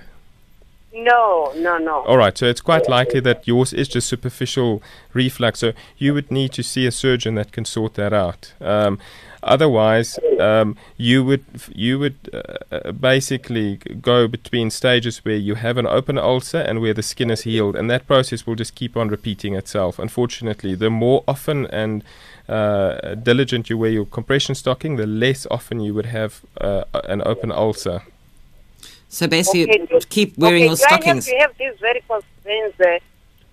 No, 0.93 1.51
no, 1.55 1.79
no. 1.79 2.03
All 2.03 2.17
right, 2.17 2.37
so 2.37 2.45
it's 2.45 2.61
quite 2.61 2.87
likely 2.87 3.19
that 3.21 3.47
yours 3.47 3.73
is 3.73 3.87
just 3.87 4.07
superficial 4.07 4.83
reflux. 5.13 5.59
So 5.59 5.73
you 5.97 6.13
would 6.13 6.29
need 6.29 6.51
to 6.53 6.61
see 6.61 6.85
a 6.85 6.91
surgeon 6.91 7.33
that 7.35 7.51
can 7.51 7.65
sort 7.65 7.95
that 7.95 8.13
out. 8.13 8.53
Um, 8.61 8.99
otherwise, 9.41 10.19
um, 10.39 10.77
you 10.95 11.23
would 11.23 11.45
you 11.73 11.97
would 11.97 12.17
uh, 12.31 12.75
uh, 12.75 12.91
basically 12.91 13.77
go 13.77 14.27
between 14.27 14.69
stages 14.69 15.25
where 15.25 15.35
you 15.35 15.55
have 15.55 15.79
an 15.79 15.87
open 15.87 16.19
ulcer 16.19 16.59
and 16.59 16.79
where 16.79 16.93
the 16.93 17.03
skin 17.03 17.31
is 17.31 17.41
healed, 17.41 17.75
and 17.75 17.89
that 17.89 18.05
process 18.05 18.45
will 18.45 18.55
just 18.55 18.75
keep 18.75 18.95
on 18.95 19.07
repeating 19.07 19.55
itself. 19.55 19.97
Unfortunately, 19.97 20.75
the 20.75 20.91
more 20.91 21.23
often 21.27 21.65
and 21.67 22.03
uh, 22.47 23.15
diligent 23.15 23.67
you 23.67 23.79
wear 23.79 23.89
your 23.89 24.05
compression 24.05 24.53
stocking, 24.53 24.97
the 24.97 25.07
less 25.07 25.47
often 25.49 25.79
you 25.79 25.95
would 25.95 26.05
have 26.05 26.41
uh, 26.61 26.83
an 27.05 27.23
open 27.25 27.51
ulcer. 27.51 28.03
So 29.13 29.27
basically, 29.27 29.81
Okay. 29.81 29.99
keep 30.09 30.35
wearing 30.39 30.63
okay, 30.63 30.69
your 30.69 30.75
do 30.75 30.83
I 30.89 30.93
have 30.93 31.03
stockings. 31.03 31.27
have 31.27 31.51
these 31.59 31.79
varicose 31.79 32.23
veins 32.43 32.73
uh, 32.79 32.97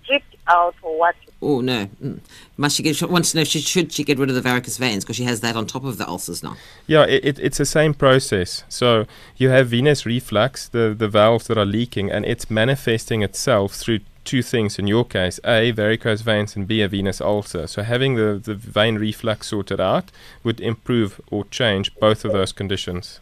stripped 0.03 0.35
out 0.47 0.73
or 0.81 0.97
what? 0.97 1.15
Oh 1.39 1.61
no! 1.61 1.87
Mm. 2.03 2.19
Must 2.57 2.75
she 2.75 2.81
get? 2.81 2.95
She 2.95 3.05
wants 3.05 3.31
to 3.31 3.37
know 3.37 3.43
she 3.43 3.59
should 3.61 3.93
she 3.93 4.03
get 4.03 4.17
rid 4.17 4.29
of 4.29 4.35
the 4.35 4.41
varicose 4.41 4.77
veins 4.77 5.03
because 5.03 5.17
she 5.17 5.23
has 5.23 5.41
that 5.41 5.55
on 5.55 5.67
top 5.67 5.83
of 5.83 5.99
the 5.99 6.07
ulcers 6.07 6.41
now. 6.41 6.55
Yeah, 6.87 7.03
it, 7.05 7.23
it, 7.23 7.39
it's 7.39 7.59
the 7.59 7.65
same 7.65 7.93
process. 7.93 8.63
So 8.69 9.05
you 9.37 9.49
have 9.49 9.67
venous 9.67 10.03
reflux, 10.03 10.67
the, 10.67 10.95
the 10.97 11.07
valves 11.07 11.45
that 11.47 11.57
are 11.59 11.65
leaking, 11.65 12.11
and 12.11 12.25
it's 12.25 12.49
manifesting 12.49 13.21
itself 13.21 13.73
through 13.75 13.99
two 14.23 14.41
things 14.41 14.79
in 14.79 14.87
your 14.87 15.05
case 15.05 15.39
A, 15.45 15.71
varicose 15.71 16.21
veins, 16.21 16.55
and 16.55 16.67
B, 16.67 16.81
a 16.81 16.87
venous 16.87 17.21
ulcer. 17.21 17.67
So 17.67 17.83
having 17.83 18.15
the, 18.15 18.41
the 18.43 18.55
vein 18.55 18.95
reflux 18.97 19.47
sorted 19.47 19.79
out 19.79 20.11
would 20.43 20.59
improve 20.59 21.21
or 21.29 21.45
change 21.45 21.93
both 21.99 22.25
of 22.25 22.31
those 22.31 22.51
conditions. 22.51 23.19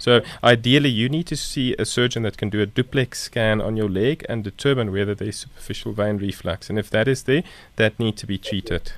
So 0.00 0.20
ideally, 0.42 0.90
you 0.90 1.08
need 1.08 1.26
to 1.28 1.36
see 1.36 1.74
a 1.78 1.84
surgeon 1.84 2.22
that 2.22 2.36
can 2.36 2.50
do 2.50 2.60
a 2.60 2.66
duplex 2.66 3.20
scan 3.20 3.60
on 3.60 3.76
your 3.76 3.88
leg 3.88 4.24
and 4.28 4.44
determine 4.44 4.92
whether 4.92 5.14
there's 5.14 5.36
superficial 5.36 5.92
vein 5.92 6.18
reflux. 6.18 6.70
And 6.70 6.78
if 6.78 6.90
that 6.90 7.08
is 7.08 7.24
there, 7.24 7.42
that 7.76 7.98
need 7.98 8.16
to 8.18 8.26
be 8.26 8.38
treated. 8.38 8.92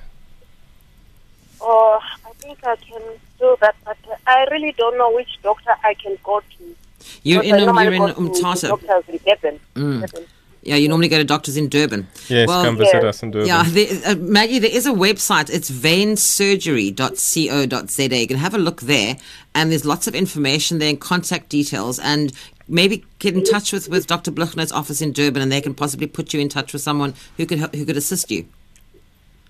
Oh, 1.61 1.99
I 2.25 2.31
think 2.33 2.59
I 2.65 2.75
can 2.75 3.01
do 3.39 3.55
that, 3.61 3.75
but 3.85 3.97
uh, 4.09 4.15
I 4.25 4.45
really 4.51 4.73
don't 4.77 4.97
know 4.97 5.11
which 5.11 5.29
doctor 5.43 5.75
I 5.83 5.93
can 5.93 6.17
go 6.23 6.41
to. 6.41 6.75
You're 7.23 7.43
in 7.43 7.55
I 7.55 7.65
um, 7.65 7.75
you're 7.83 7.93
in 7.93 8.01
Umtata. 8.01 8.69
Doctors 8.69 9.03
in 9.07 9.19
Durban. 9.25 9.59
Mm. 9.75 10.01
Durban. 10.01 10.25
Yeah, 10.63 10.75
you 10.75 10.87
normally 10.87 11.07
go 11.07 11.17
to 11.17 11.23
doctors 11.23 11.57
in 11.57 11.69
Durban. 11.69 12.07
Yes, 12.27 12.47
Well, 12.47 12.63
come 12.63 12.77
visit 12.77 13.01
yeah. 13.01 13.09
us 13.09 13.23
in 13.23 13.31
Durban. 13.31 13.47
Yeah, 13.47 13.63
there, 13.63 13.87
uh, 14.05 14.13
Maggie, 14.15 14.59
there 14.59 14.69
is 14.71 14.85
a 14.85 14.91
website. 14.91 15.49
It's 15.49 15.71
veinsurgery.co.za. 15.71 18.17
You 18.19 18.27
can 18.27 18.37
have 18.37 18.53
a 18.53 18.59
look 18.59 18.81
there, 18.81 19.17
and 19.55 19.71
there's 19.71 19.85
lots 19.85 20.05
of 20.05 20.13
information 20.13 20.77
there 20.77 20.89
and 20.89 21.01
contact 21.01 21.49
details. 21.49 21.97
And 21.97 22.31
maybe 22.67 23.03
get 23.17 23.33
in 23.33 23.43
touch 23.43 23.73
with, 23.73 23.89
with 23.89 24.05
Dr. 24.05 24.29
Blignaut's 24.31 24.71
office 24.71 25.01
in 25.01 25.13
Durban, 25.13 25.41
and 25.41 25.51
they 25.51 25.61
can 25.61 25.73
possibly 25.73 26.05
put 26.05 26.31
you 26.31 26.39
in 26.39 26.47
touch 26.47 26.73
with 26.73 26.83
someone 26.83 27.15
who 27.37 27.47
could 27.47 27.57
help, 27.57 27.73
who 27.73 27.83
could 27.83 27.97
assist 27.97 28.29
you. 28.29 28.45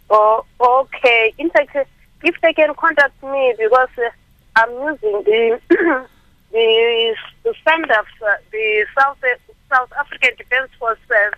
Oh, 0.10 0.46
okay. 0.60 1.34
In 1.38 1.50
fact, 1.50 1.76
if 2.24 2.36
they 2.42 2.54
can 2.54 2.74
contact 2.76 3.22
me 3.22 3.54
because 3.58 3.90
uh, 3.98 4.10
I'm 4.56 4.72
using 4.72 5.24
the 5.24 5.60
the, 5.70 6.08
the 7.44 7.54
standard 7.62 7.92
of 7.92 8.06
uh, 8.22 8.36
the 8.52 8.86
South 8.98 9.18
South 9.74 9.92
African 10.00 10.30
Defence 10.38 10.70
Force 10.80 11.00
uh, 11.10 11.32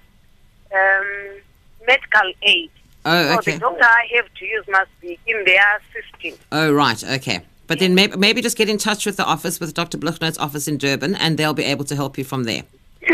um, 0.76 1.08
medical 1.88 2.32
aid. 2.44 2.70
Oh, 3.06 3.24
So 3.34 3.38
okay. 3.40 3.52
the 3.54 3.60
doctor 3.60 3.84
I 3.84 4.08
have 4.16 4.34
to 4.34 4.46
use 4.46 4.66
must 4.70 4.90
be 5.02 5.20
in 5.28 5.44
their 5.46 5.82
system. 5.94 6.38
Oh, 6.52 6.72
right. 6.74 7.04
Okay. 7.04 7.42
But 7.68 7.80
then 7.80 7.96
maybe, 7.96 8.18
maybe 8.18 8.42
just 8.42 8.58
get 8.58 8.68
in 8.70 8.78
touch 8.78 9.06
with 9.06 9.16
the 9.18 9.26
office, 9.26 9.60
with 9.60 9.74
Dr. 9.74 9.98
Blignaut's 9.98 10.38
office 10.38 10.68
in 10.68 10.78
Durban, 10.78 11.16
and 11.16 11.38
they'll 11.38 11.54
be 11.54 11.64
able 11.64 11.86
to 11.86 11.96
help 11.96 12.18
you 12.18 12.24
from 12.24 12.44
there. 12.44 12.64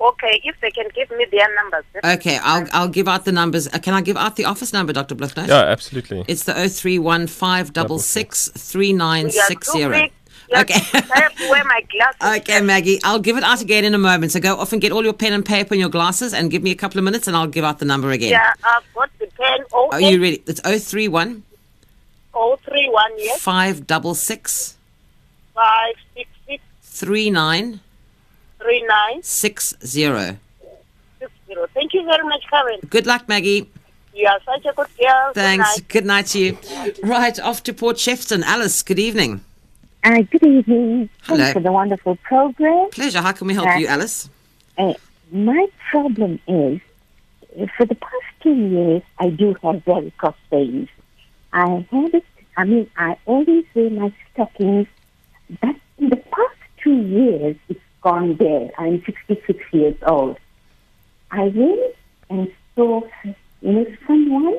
Okay, 0.00 0.40
if 0.44 0.54
they 0.60 0.70
can 0.70 0.86
give 0.94 1.10
me 1.12 1.24
their 1.32 1.48
numbers. 1.54 1.84
Okay, 2.04 2.36
I'll, 2.42 2.66
I'll 2.74 2.88
give 2.88 3.08
out 3.08 3.24
the 3.24 3.32
numbers. 3.32 3.66
Uh, 3.68 3.78
can 3.78 3.94
I 3.94 4.02
give 4.02 4.18
out 4.18 4.36
the 4.36 4.44
office 4.44 4.70
number, 4.70 4.92
Dr. 4.92 5.14
Blignaut? 5.14 5.48
Yeah, 5.48 5.62
absolutely. 5.62 6.22
It's 6.28 6.44
the 6.44 6.52
031566 6.52 8.74
You 8.74 8.98
are 8.98 9.22
too 9.56 9.88
big. 9.90 10.12
Okay. 10.52 10.74
I 10.74 11.20
have 11.20 11.34
to 11.36 11.48
wear 11.50 11.64
my 11.64 11.80
glasses. 11.90 12.40
Okay, 12.40 12.60
Maggie, 12.60 13.00
I'll 13.04 13.18
give 13.18 13.36
it 13.36 13.42
out 13.44 13.60
again 13.62 13.84
in 13.84 13.94
a 13.94 13.98
moment. 13.98 14.32
So 14.32 14.40
go 14.40 14.56
off 14.56 14.72
and 14.72 14.80
get 14.82 14.92
all 14.92 15.02
your 15.04 15.12
pen 15.12 15.32
and 15.32 15.44
paper 15.44 15.74
and 15.74 15.80
your 15.80 15.88
glasses 15.90 16.34
and 16.34 16.50
give 16.50 16.62
me 16.62 16.70
a 16.70 16.74
couple 16.74 16.98
of 16.98 17.04
minutes 17.04 17.26
and 17.26 17.36
I'll 17.36 17.46
give 17.46 17.64
out 17.64 17.78
the 17.78 17.84
number 17.84 18.10
again. 18.10 18.30
Yeah, 18.30 18.52
I've 18.64 18.82
got 18.94 19.10
the 19.18 19.26
pen. 19.26 19.64
Oh, 19.72 19.88
Are 19.92 20.00
you 20.00 20.18
oh. 20.18 20.22
ready? 20.22 20.42
It's 20.46 20.60
031 20.60 21.42
Oh, 22.36 22.58
three 22.64 22.88
one 22.90 23.12
yes, 23.16 23.40
566 23.40 24.76
five 25.54 25.94
six 26.14 26.28
six 26.48 26.62
3960. 26.82 27.80
three 28.60 28.82
nine 28.86 29.22
six 29.22 29.74
zero. 29.84 30.36
Thank 31.72 31.94
you 31.94 32.04
very 32.04 32.24
much, 32.24 32.42
Karen. 32.50 32.80
Good 32.90 33.06
luck, 33.06 33.28
Maggie. 33.28 33.70
You 34.14 34.26
are 34.26 34.40
such 34.44 34.64
a 34.66 34.72
good 34.72 34.88
girl. 34.98 35.26
Good 35.28 35.34
Thanks. 35.34 35.78
night. 35.78 35.88
Good 35.88 36.04
night 36.06 36.26
to 36.28 36.38
you. 36.40 36.58
Right, 37.04 37.38
off 37.40 37.62
to 37.64 37.72
Port 37.72 37.96
Shepstone. 37.96 38.42
Alice, 38.42 38.82
good 38.82 38.98
evening. 38.98 39.44
Uh, 40.04 40.20
good 40.30 40.42
evening. 40.46 41.08
Hello. 41.22 41.38
Thanks 41.38 41.52
for 41.54 41.60
the 41.60 41.72
wonderful 41.72 42.16
program. 42.16 42.90
Pleasure. 42.90 43.20
How 43.22 43.32
can 43.32 43.46
we 43.46 43.54
help 43.54 43.68
Uh, 43.68 43.74
you, 43.78 43.86
Alice? 43.86 44.28
Uh, 44.76 44.92
my 45.32 45.66
problem 45.90 46.38
is, 46.46 46.80
for 47.76 47.86
the 47.86 47.94
past 47.94 48.26
two 48.42 48.54
years, 48.54 49.02
I 49.18 49.30
do 49.30 49.54
have 49.62 49.82
very 49.84 50.12
varicose 50.20 50.34
veins. 50.50 50.88
I 51.54 51.86
have 51.90 52.14
it, 52.14 52.24
I 52.56 52.64
mean, 52.64 52.90
I 52.98 53.16
always 53.24 53.64
wear 53.74 53.88
my 53.90 54.12
stockings, 54.32 54.88
but 55.60 55.76
in 55.98 56.10
the 56.10 56.16
past 56.16 56.58
two 56.82 56.96
years, 57.00 57.56
it's 57.70 57.80
gone 58.02 58.36
there. 58.36 58.70
I'm 58.76 59.02
66 59.06 59.58
years 59.72 59.96
old. 60.06 60.36
I 61.30 61.44
went 61.44 61.94
and 62.28 62.52
saw, 62.76 63.00
you 63.24 63.72
know, 63.72 63.86
someone, 64.06 64.58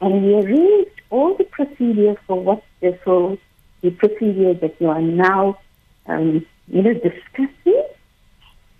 and 0.00 0.24
we 0.24 0.34
arranged 0.34 1.00
all 1.10 1.34
the 1.36 1.44
procedure 1.44 2.16
for 2.26 2.40
what 2.42 2.64
the, 2.80 2.98
for 3.04 3.38
the 3.84 3.90
procedure 3.90 4.54
that 4.54 4.74
you 4.80 4.88
are 4.88 5.00
now, 5.02 5.58
um, 6.06 6.44
you 6.68 6.82
know, 6.82 6.94
discussing. 6.94 7.84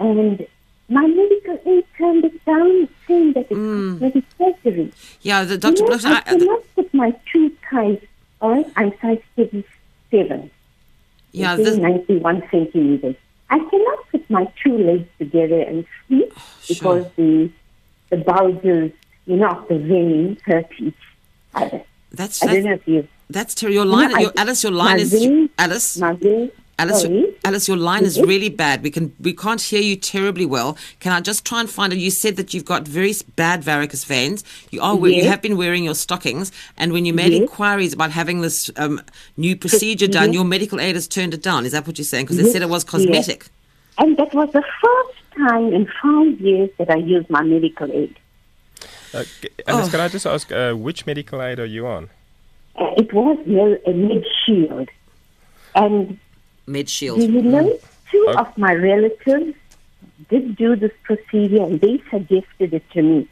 And 0.00 0.46
my 0.88 1.06
medical 1.06 1.58
aid 1.66 1.84
turned 1.98 2.24
it 2.24 2.44
down, 2.44 2.88
saying 3.06 3.34
that 3.34 3.46
it's 3.50 3.60
Mm. 3.60 4.00
cosmetic 4.00 4.24
surgery. 4.38 4.92
Yeah, 5.22 5.44
the 5.44 5.54
You 5.54 5.58
Dr. 5.60 5.82
know, 5.84 5.98
I 6.04 6.16
I- 6.16 6.20
cannot 6.22 6.62
put 6.74 6.88
my 6.94 7.10
two 7.30 7.50
ties, 7.70 8.00
all 8.40 8.50
right? 8.54 8.66
I'm 8.76 8.92
size 9.00 9.20
37, 9.36 10.50
yeah, 11.32 11.54
this, 11.56 11.76
91 11.76 12.42
centimeters. 12.50 13.16
I 13.50 13.58
cannot 13.58 13.98
put 14.10 14.28
my 14.30 14.44
two 14.62 14.76
legs 14.78 15.08
together 15.18 15.60
and 15.60 15.84
sleep 16.08 16.32
because 16.68 17.04
the 17.16 17.50
the 18.10 18.16
bulges, 18.18 18.92
you 19.26 19.36
know, 19.36 19.48
of 19.50 19.68
the 19.68 19.78
vein 19.78 20.38
hurt 20.46 20.66
each 20.78 20.94
other. 21.54 21.82
that's 22.12 22.42
I 22.42 22.46
don't 22.46 22.64
know 22.64 22.74
if 22.74 22.86
you, 22.88 23.08
that's 23.30 23.54
terrible. 23.54 23.74
Your 23.74 23.84
line, 23.86 24.14
I- 24.14 24.20
your, 24.20 24.32
Alice, 24.36 24.62
your 24.62 24.72
line 24.72 24.98
is 25.00 25.10
vein- 25.12 25.50
Alice. 25.58 25.98
my 25.98 26.16
Alice, 26.76 27.02
sorry. 27.02 27.36
Alice, 27.44 27.68
your 27.68 27.76
line 27.76 28.04
is 28.04 28.20
really 28.20 28.48
bad. 28.48 28.82
We 28.82 28.90
can 28.90 29.14
we 29.20 29.32
can't 29.32 29.60
hear 29.60 29.80
you 29.80 29.94
terribly 29.94 30.44
well. 30.44 30.76
Can 30.98 31.12
I 31.12 31.20
just 31.20 31.44
try 31.44 31.60
and 31.60 31.70
find 31.70 31.92
it? 31.92 32.00
You 32.00 32.10
said 32.10 32.34
that 32.36 32.52
you've 32.52 32.64
got 32.64 32.88
very 32.88 33.14
bad 33.36 33.62
varicose 33.62 34.02
veins. 34.04 34.42
You 34.72 34.82
are 34.82 34.96
we- 34.96 35.14
you 35.14 35.28
have 35.28 35.40
been 35.40 35.56
wearing 35.56 35.84
your 35.84 35.94
stockings, 35.94 36.50
and 36.76 36.92
when 36.92 37.04
you 37.04 37.12
made 37.14 37.30
Yes. 37.32 37.42
inquiries 37.42 37.92
about 37.92 38.10
having 38.10 38.40
this 38.40 38.70
um, 38.76 39.00
new 39.36 39.54
procedure 39.56 40.06
done, 40.08 40.14
Procedure. 40.22 40.34
your 40.34 40.44
medical 40.44 40.80
aid 40.80 40.96
has 40.96 41.06
turned 41.06 41.32
it 41.32 41.42
down. 41.42 41.64
Is 41.64 41.70
that 41.72 41.86
what 41.86 41.96
you're 41.96 42.04
saying? 42.04 42.24
Because 42.26 42.38
they 42.38 42.50
said 42.50 42.62
it 42.62 42.68
was 42.68 42.82
yes. 42.82 42.90
cosmetic. 42.90 43.46
And 43.98 44.16
that 44.16 44.34
was 44.34 44.50
the 44.50 44.64
first 44.82 45.18
time 45.48 45.72
in 45.72 45.86
five 46.02 46.40
years 46.40 46.70
that 46.78 46.90
I 46.90 46.96
used 46.96 47.30
my 47.30 47.42
medical 47.44 47.88
aid. 47.92 48.16
Uh, 49.14 49.22
Alice, 49.68 49.86
Oh. 49.86 49.90
can 49.92 50.00
I 50.00 50.08
just 50.08 50.26
ask 50.26 50.50
uh, 50.50 50.72
which 50.74 51.06
medical 51.06 51.40
aid 51.40 51.60
are 51.60 51.64
you 51.76 51.86
on? 51.86 52.10
Uh, 52.76 52.90
it 52.96 53.12
was 53.12 53.38
well, 53.46 53.76
a 53.86 53.92
mid 53.92 54.24
shield. 54.44 54.88
And 55.74 56.18
Med 56.66 56.86
do 56.86 56.90
Shield. 56.90 57.18
you 57.20 57.42
know, 57.42 57.78
two 58.10 58.24
Okay. 58.28 58.38
of 58.40 58.56
my 58.58 58.74
relatives 58.74 59.54
did 60.30 60.56
do 60.56 60.76
this 60.76 60.92
procedure 61.02 61.62
and 61.62 61.80
they 61.80 62.02
suggested 62.10 62.72
it 62.74 62.88
to 62.92 63.02
me. 63.02 63.28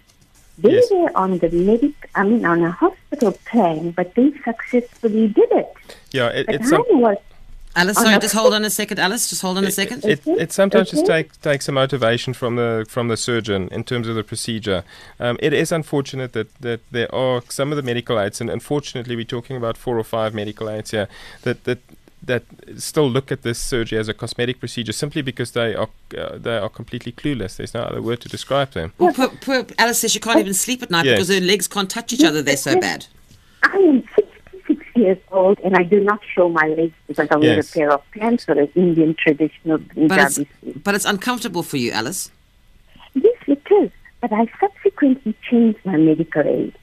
They 0.59 0.75
Yes. 0.75 0.91
were 0.91 1.11
on 1.17 1.39
the 1.39 1.49
medic, 1.51 1.95
I 2.15 2.25
mean, 2.25 2.45
on 2.45 2.63
a 2.63 2.71
hospital 2.71 3.33
plan, 3.51 3.91
but 3.93 4.15
they 4.15 4.33
successfully 4.45 5.29
did 5.29 5.51
it. 5.53 5.73
Yeah, 6.13 6.29
it, 6.29 6.47
But 6.47 6.55
it's 6.57 6.67
I 6.67 6.71
some, 6.77 7.01
was, 7.01 7.17
Alice, 7.75 7.97
sorry, 7.97 8.19
just 8.19 8.35
hold 8.35 8.53
on 8.55 8.65
a 8.65 8.71
second. 8.71 8.99
Alice, 8.99 9.29
just 9.31 9.41
hold 9.43 9.57
on 9.59 9.65
a 9.65 9.71
second. 9.71 10.05
It, 10.05 10.21
Okay, 10.27 10.43
it 10.43 10.53
sometimes 10.53 10.91
just 10.91 11.05
okay. 11.05 11.23
take, 11.23 11.41
takes 11.41 11.65
some 11.67 11.75
motivation 11.77 12.35
from 12.35 12.57
the 12.57 12.85
from 12.89 13.09
the 13.09 13.17
surgeon 13.17 13.69
in 13.73 13.83
terms 13.85 14.09
of 14.09 14.15
the 14.15 14.23
procedure. 14.23 14.85
Um, 15.19 15.39
it 15.41 15.53
is 15.53 15.73
unfortunate 15.73 16.33
that, 16.35 16.55
that 16.61 16.81
there 16.91 17.13
are 17.15 17.43
some 17.49 17.73
of 17.73 17.77
the 17.77 17.83
medical 17.83 18.19
aids, 18.21 18.41
and 18.41 18.51
unfortunately 18.51 19.17
we're 19.17 19.25
talking 19.25 19.57
about 19.57 19.77
four 19.77 19.99
or 19.99 20.05
five 20.05 20.35
medical 20.35 20.69
aids 20.69 20.91
here 20.91 21.09
that 21.43 21.65
that 21.65 21.79
that 22.25 22.45
still 22.77 23.11
look 23.11 23.33
at 23.33 23.43
this 23.43 23.59
surgery 23.59 23.99
as 23.99 24.07
a 24.09 24.15
cosmetic 24.15 24.61
procedure 24.61 24.93
simply 24.93 25.23
because 25.23 25.53
they 25.53 25.75
are 25.75 25.89
uh, 26.17 26.37
they 26.39 26.57
are 26.59 26.69
completely 26.69 27.11
clueless. 27.11 27.57
There's 27.57 27.75
no 27.75 27.83
other 27.83 28.03
word 28.03 28.21
to 28.21 28.29
describe 28.29 28.73
them. 28.73 28.93
Well, 28.99 29.13
poor, 29.13 29.29
poor 29.41 29.67
Alice 29.79 29.99
says 30.01 30.13
she 30.13 30.21
can't 30.21 30.39
even 30.39 30.55
sleep 30.55 30.83
at 30.83 30.91
night 30.91 31.05
Yes. 31.07 31.15
because 31.15 31.29
her 31.31 31.41
legs 31.41 31.67
can't 31.69 31.91
touch 31.91 32.13
each 32.13 32.23
other. 32.23 32.43
They're 32.43 32.57
so 32.57 32.79
bad. 32.79 33.07
I 33.65 33.77
am 33.77 34.03
66 34.15 34.22
years 34.97 35.19
old, 35.31 35.59
and 35.65 35.75
I 35.77 35.83
do 35.83 36.01
not 36.01 36.21
show 36.35 36.49
my 36.49 36.67
legs 36.69 36.95
because 37.07 37.29
I 37.31 37.37
wear 37.37 37.57
Yes. 37.57 37.71
a 37.71 37.79
pair 37.79 37.91
of 37.93 38.03
pants 38.13 38.49
or 38.49 38.59
an 38.59 38.69
Indian 38.75 39.15
traditional 39.15 39.79
But 39.79 39.89
Punjabi 39.95 40.49
it's, 40.63 40.79
but 40.85 40.95
it's 40.95 41.05
uncomfortable 41.05 41.63
for 41.63 41.77
you, 41.77 41.91
Alice. 41.93 42.31
Yes, 43.15 43.35
it 43.47 43.63
is. 43.81 43.91
But 44.21 44.33
I 44.33 44.47
subsequently 44.61 45.35
changed 45.49 45.79
my 45.85 45.97
medical 45.97 46.43
aid. 46.43 46.75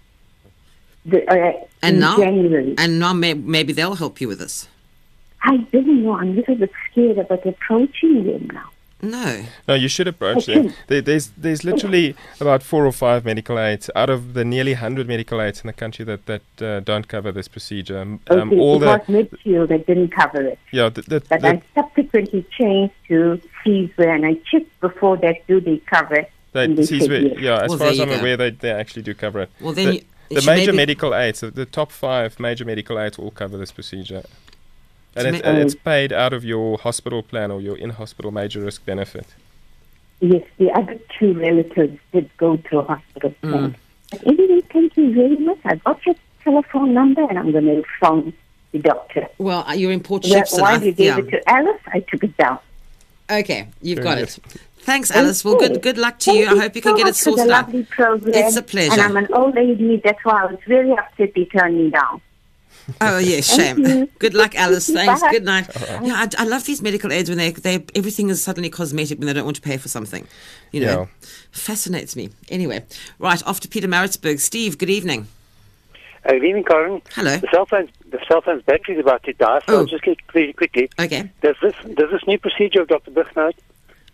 The, 1.06 1.20
uh, 1.32 1.54
And 1.82 2.00
now, 2.00 2.18
January. 2.18 2.76
and 2.78 3.00
now 3.00 3.14
may, 3.14 3.34
maybe 3.34 3.72
they'll 3.74 3.96
help 3.96 4.20
you 4.22 4.28
with 4.28 4.40
this. 4.40 4.68
I 5.44 5.58
don't 5.72 6.04
know. 6.04 6.14
I'm 6.14 6.30
a 6.30 6.34
little 6.34 6.56
bit 6.56 6.72
scared 6.92 7.18
about 7.18 7.46
approaching 7.46 8.26
them 8.26 8.50
now. 8.54 8.70
No. 9.02 9.44
No, 9.68 9.74
you 9.76 9.88
should 9.88 10.08
approach 10.08 10.50
Okay. 10.50 10.62
them. 10.62 10.74
There, 10.88 11.02
there's 11.02 11.28
there's 11.38 11.64
literally 11.64 12.16
about 12.42 12.62
four 12.64 12.86
or 12.86 12.92
five 12.92 13.24
medical 13.24 13.58
aids 13.58 13.90
out 13.96 14.10
of 14.10 14.34
the 14.34 14.44
nearly 14.44 14.74
hundred 14.74 15.08
medical 15.08 15.42
aids 15.42 15.62
in 15.62 15.68
the 15.68 15.74
country 15.74 16.04
that 16.06 16.26
that 16.26 16.42
uh, 16.62 16.80
don't 16.82 17.08
cover 17.08 17.32
this 17.32 17.48
procedure. 17.48 17.98
Um, 18.02 18.20
Okay, 18.30 18.58
all 18.60 18.76
it 18.76 18.80
the 18.80 18.86
was 18.88 19.02
Medshield 19.08 19.68
that 19.70 19.88
didn't 19.88 20.10
cover 20.10 20.42
it. 20.42 20.60
yeah, 20.72 20.90
the, 20.90 21.02
the, 21.04 21.22
But 21.30 21.42
the, 21.42 21.48
I 21.48 21.62
subsequently 21.76 22.46
changed 22.58 22.94
to 23.08 23.40
Caesar, 23.64 24.10
and 24.10 24.26
I 24.26 24.34
checked 24.52 24.80
before 24.82 25.16
that, 25.18 25.48
do 25.48 25.62
they 25.62 25.78
cover 25.78 26.16
it? 26.16 26.32
they, 26.52 26.68
they 26.68 26.84
sees 26.86 27.08
yes. 27.08 27.38
yeah, 27.40 27.62
as 27.62 27.70
Well, 27.70 27.78
far 27.78 27.88
as 27.88 28.00
I'm 28.00 28.10
go. 28.10 28.16
aware, 28.20 28.36
they, 28.36 28.50
they 28.52 28.72
actually 28.72 29.04
do 29.04 29.14
cover 29.14 29.42
it. 29.42 29.50
Well, 29.62 29.74
then 29.74 29.86
the, 29.88 29.96
you- 29.96 30.04
the 30.32 30.42
major 30.46 30.74
medical 30.74 31.16
aids, 31.16 31.40
the, 31.40 31.50
the 31.52 31.66
top 31.66 31.92
five 31.92 32.40
major 32.40 32.64
medical 32.66 33.00
aids, 33.00 33.18
all 33.18 33.32
cover 33.32 33.58
this 33.58 33.72
procedure. 33.72 34.24
And 35.16 35.24
So 35.24 35.30
it, 35.30 35.32
ma- 35.44 35.50
and 35.50 35.58
it's 35.60 35.76
paid 35.76 36.14
out 36.14 36.34
of 36.34 36.44
your 36.44 36.78
hospital 36.78 37.24
plan 37.24 37.52
or 37.52 37.60
your 37.62 37.78
in-hospital 37.78 38.32
major 38.32 38.62
risk 38.62 38.86
benefit. 38.86 39.26
Yes, 40.22 40.44
the 40.58 40.70
other 40.72 40.98
two 41.18 41.34
relatives 41.34 41.98
did 42.12 42.30
go 42.38 42.58
to 42.58 42.80
a 42.80 42.84
hospital 42.84 43.34
Mm. 43.44 43.50
plan. 43.50 43.76
But 44.12 44.28
anyway, 44.28 44.62
thank 44.72 44.98
you 44.98 45.14
very 45.14 45.38
much. 45.38 45.60
I 45.66 45.76
got 45.76 46.06
your 46.06 46.16
telephone 46.44 46.94
number, 46.94 47.22
and 47.30 47.38
I'm 47.40 47.52
going 47.52 47.66
to 47.66 47.84
phone 48.02 48.34
the 48.72 48.80
doctor. 48.80 49.28
Well, 49.38 49.64
uh, 49.68 49.74
you're 49.74 49.92
in 49.92 50.02
Port 50.02 50.24
Well, 50.26 50.34
Shepstone. 50.42 50.62
while 50.62 50.80
I- 50.82 50.84
you 50.84 50.92
gave 50.92 51.06
yeah. 51.08 51.18
it 51.20 51.30
to 51.32 51.50
Alice, 51.50 51.82
I 51.88 52.00
took 52.02 52.24
it 52.24 52.36
down. 52.38 52.60
Okay, 53.32 53.68
you've 53.82 53.98
Very 54.00 54.08
got 54.08 54.18
good. 54.18 54.24
it. 54.30 54.40
Thanks, 54.80 55.12
Alice. 55.12 55.46
Well, 55.46 55.56
good 55.60 55.82
good 55.84 55.98
luck 56.00 56.18
to 56.20 56.32
you. 56.34 56.48
I 56.48 56.58
hope 56.62 56.76
you 56.76 56.82
can 56.82 56.96
get 56.96 57.02
it 57.02 57.10
much 57.10 57.20
for 57.22 57.32
the 57.32 57.38
sorted 57.38 57.52
out. 57.52 57.66
lovely 57.68 57.84
program. 57.84 58.34
It's 58.34 58.56
a 58.56 58.62
pleasure. 58.64 58.94
And 58.94 59.02
I'm 59.02 59.18
an 59.18 59.28
old 59.34 59.54
lady. 59.56 59.98
That's 60.04 60.24
why 60.26 60.44
I 60.44 60.46
was 60.48 60.58
very 60.68 60.92
upset 60.94 61.34
they 61.36 61.46
turned 61.46 61.78
me 61.78 61.90
down. 61.92 62.22
Oh 63.02 63.18
yes, 63.18 63.56
Thank 63.56 63.78
shame. 63.86 64.10
Good 64.20 64.34
luck, 64.34 64.56
Alice. 64.56 64.90
Thanks. 64.90 65.22
Bye. 65.22 65.32
Good 65.32 65.46
night. 65.46 65.68
Yeah, 66.04 66.14
I, 66.16 66.28
I 66.38 66.44
love 66.46 66.66
these 66.66 66.82
medical 66.82 67.12
aids 67.12 67.30
when 67.30 67.38
they 67.38 67.52
they 67.52 67.86
everything 67.96 68.30
is 68.30 68.44
suddenly 68.44 68.70
cosmetic 68.70 69.18
when 69.20 69.28
they 69.28 69.34
don't 69.34 69.46
want 69.46 69.56
to 69.58 69.62
pay 69.62 69.78
for 69.78 69.88
something. 69.90 70.28
You 70.72 70.82
know, 70.86 71.00
Yeah. 71.02 71.28
fascinates 71.52 72.16
me. 72.16 72.30
Anyway, 72.50 72.84
right 73.20 73.46
off 73.48 73.60
to 73.62 73.68
Pietermaritzburg. 73.68 74.40
Steve, 74.40 74.78
good 74.78 74.90
evening. 74.90 75.28
Uh, 76.26 76.34
good 76.34 76.44
evening, 76.44 76.64
Karen. 76.66 77.02
Hello. 77.16 77.38
The 77.38 77.48
cell 77.52 77.66
phone's 77.66 77.90
the 78.12 78.20
cell 78.28 78.42
phone's 78.42 78.64
battery 78.64 78.96
is 78.96 79.00
about 79.02 79.24
to 79.24 79.34
die, 79.34 79.60
so 79.60 79.76
Oh. 79.76 79.78
I'll 79.80 79.86
just 79.86 80.04
get 80.04 80.26
quickly. 80.28 80.54
quickly. 80.54 80.90
Okay. 81.00 81.30
Does 81.42 81.56
this 81.62 81.74
does 81.96 82.12
this 82.12 82.22
new 82.28 82.38
procedure 82.38 82.82
of 82.82 82.88
Dr. 82.90 83.12
Blignaut 83.12 83.54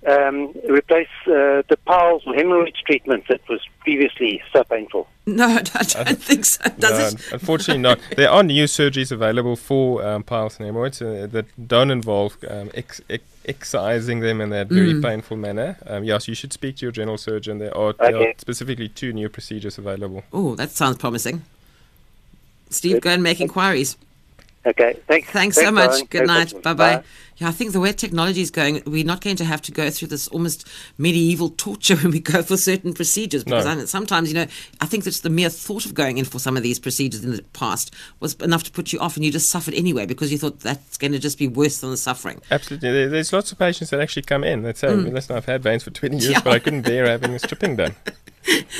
um, 0.08 0.54
replace 0.70 1.08
uh, 1.28 1.63
the 1.68 1.78
Powell's 1.88 2.24
hemorrhage 2.26 2.82
treatment 2.86 3.24
that 3.30 3.41
was 3.50 3.62
previously 3.82 4.41
so 4.54 4.63
painful? 4.63 5.08
No, 5.28 5.48
I 5.48 5.62
don't, 5.63 5.96
I 5.96 6.04
don't 6.04 6.22
think 6.22 6.46
so. 6.46 6.62
Does 6.78 7.00
No, 7.00 7.08
it? 7.08 7.34
Unfortunately, 7.34 7.82
not. 7.82 8.00
There 8.15 8.30
are 8.30 8.44
new 8.44 8.65
surgeries 8.65 9.12
available 9.12 9.56
for 9.56 10.06
um, 10.06 10.22
piles 10.22 10.60
and 10.60 10.68
hemorrhoids 10.68 11.02
uh, 11.02 11.28
that 11.32 11.46
don't 11.68 11.89
involve 11.89 12.38
um, 12.48 12.70
ex- 12.76 13.02
ex- 13.10 13.24
excising 13.46 14.20
them 14.20 14.39
in 14.39 14.50
that 14.52 14.70
Mm. 14.70 14.76
very 14.76 15.02
painful 15.02 15.38
manner. 15.38 15.78
Um, 15.88 16.04
yes, 16.04 16.28
you 16.28 16.36
should 16.36 16.54
speak 16.54 16.76
to 16.78 16.86
your 16.86 16.91
general 16.91 17.18
surgeon. 17.18 17.58
There 17.58 17.76
are, 17.76 17.94
there 17.94 18.15
are 18.18 18.34
specifically 18.38 18.88
two 18.88 19.13
new 19.13 19.28
procedures 19.30 19.80
available. 19.80 20.24
Oh, 20.32 20.54
that 20.56 20.70
sounds 20.70 20.98
promising. 20.98 21.41
Steve, 22.70 23.02
go 23.02 23.10
and 23.10 23.24
make 23.24 23.41
inquiries. 23.41 23.98
Okay, 24.68 24.94
thanks. 25.08 25.30
Thanks 25.30 25.56
so 25.56 25.72
much. 25.72 25.91
Karen. 25.91 26.08
Good 26.10 26.28
No 26.28 26.34
night. 26.34 26.50
problem. 26.52 26.76
Bye 26.78 26.98
bye. 26.98 27.04
Yeah, 27.38 27.50
I 27.50 27.52
think 27.52 27.74
the 27.74 27.82
way 27.82 27.91
technology 27.91 28.39
is 28.41 28.50
going, 28.50 28.82
we're 28.86 29.04
not 29.04 29.19
going 29.19 29.36
to 29.36 29.43
have 29.45 29.62
to 29.63 29.71
go 29.74 29.89
through 29.89 30.08
this 30.08 30.28
almost 30.30 30.65
medieval 30.98 31.50
torture 31.50 31.95
when 32.02 32.12
we 32.12 32.19
go 32.21 32.41
for 32.41 32.56
certain 32.56 32.93
procedures. 32.93 33.43
Because 33.43 33.65
No. 33.65 33.71
I, 33.82 33.86
sometimes, 33.86 34.30
you 34.30 34.36
know, 34.36 34.48
I 34.80 34.86
think 34.86 35.04
that 35.04 35.15
the 35.15 35.30
mere 35.30 35.50
thought 35.50 35.86
of 35.86 35.93
going 35.93 36.17
in 36.17 36.24
for 36.26 36.39
some 36.39 36.56
of 36.56 36.63
these 36.63 36.80
procedures 36.80 37.24
in 37.26 37.32
the 37.32 37.41
past 37.54 37.93
was 38.21 38.36
enough 38.36 38.63
to 38.63 38.71
put 38.71 38.93
you 38.93 39.00
off, 39.00 39.17
and 39.17 39.26
you 39.26 39.32
just 39.32 39.50
suffered 39.50 39.74
anyway 39.74 40.06
because 40.06 40.32
you 40.32 40.38
thought 40.38 40.62
that's 40.62 40.98
going 40.98 41.12
to 41.12 41.19
just 41.19 41.38
be 41.38 41.48
worse 41.48 41.80
than 41.80 41.89
the 41.91 41.98
suffering. 41.98 42.41
Absolutely. 42.52 43.08
There's 43.08 43.34
lots 43.34 43.52
of 43.52 43.60
patients 43.60 43.89
that 43.89 44.00
actually 44.00 44.21
come 44.24 44.43
in 44.45 44.63
that 44.63 44.78
say, 44.78 44.93
listen, 44.95 45.36
I've 45.36 45.45
had 45.45 45.62
veins 45.62 45.84
for 45.84 45.91
20 45.91 46.15
years, 46.17 46.26
Mm. 46.28 46.32
Yeah. 46.36 46.41
but 46.41 46.54
I 46.54 46.60
couldn't 46.60 46.84
bear 46.84 47.06
having 47.06 47.34
a 47.34 47.39
stripping 47.39 47.76
done. 47.76 47.95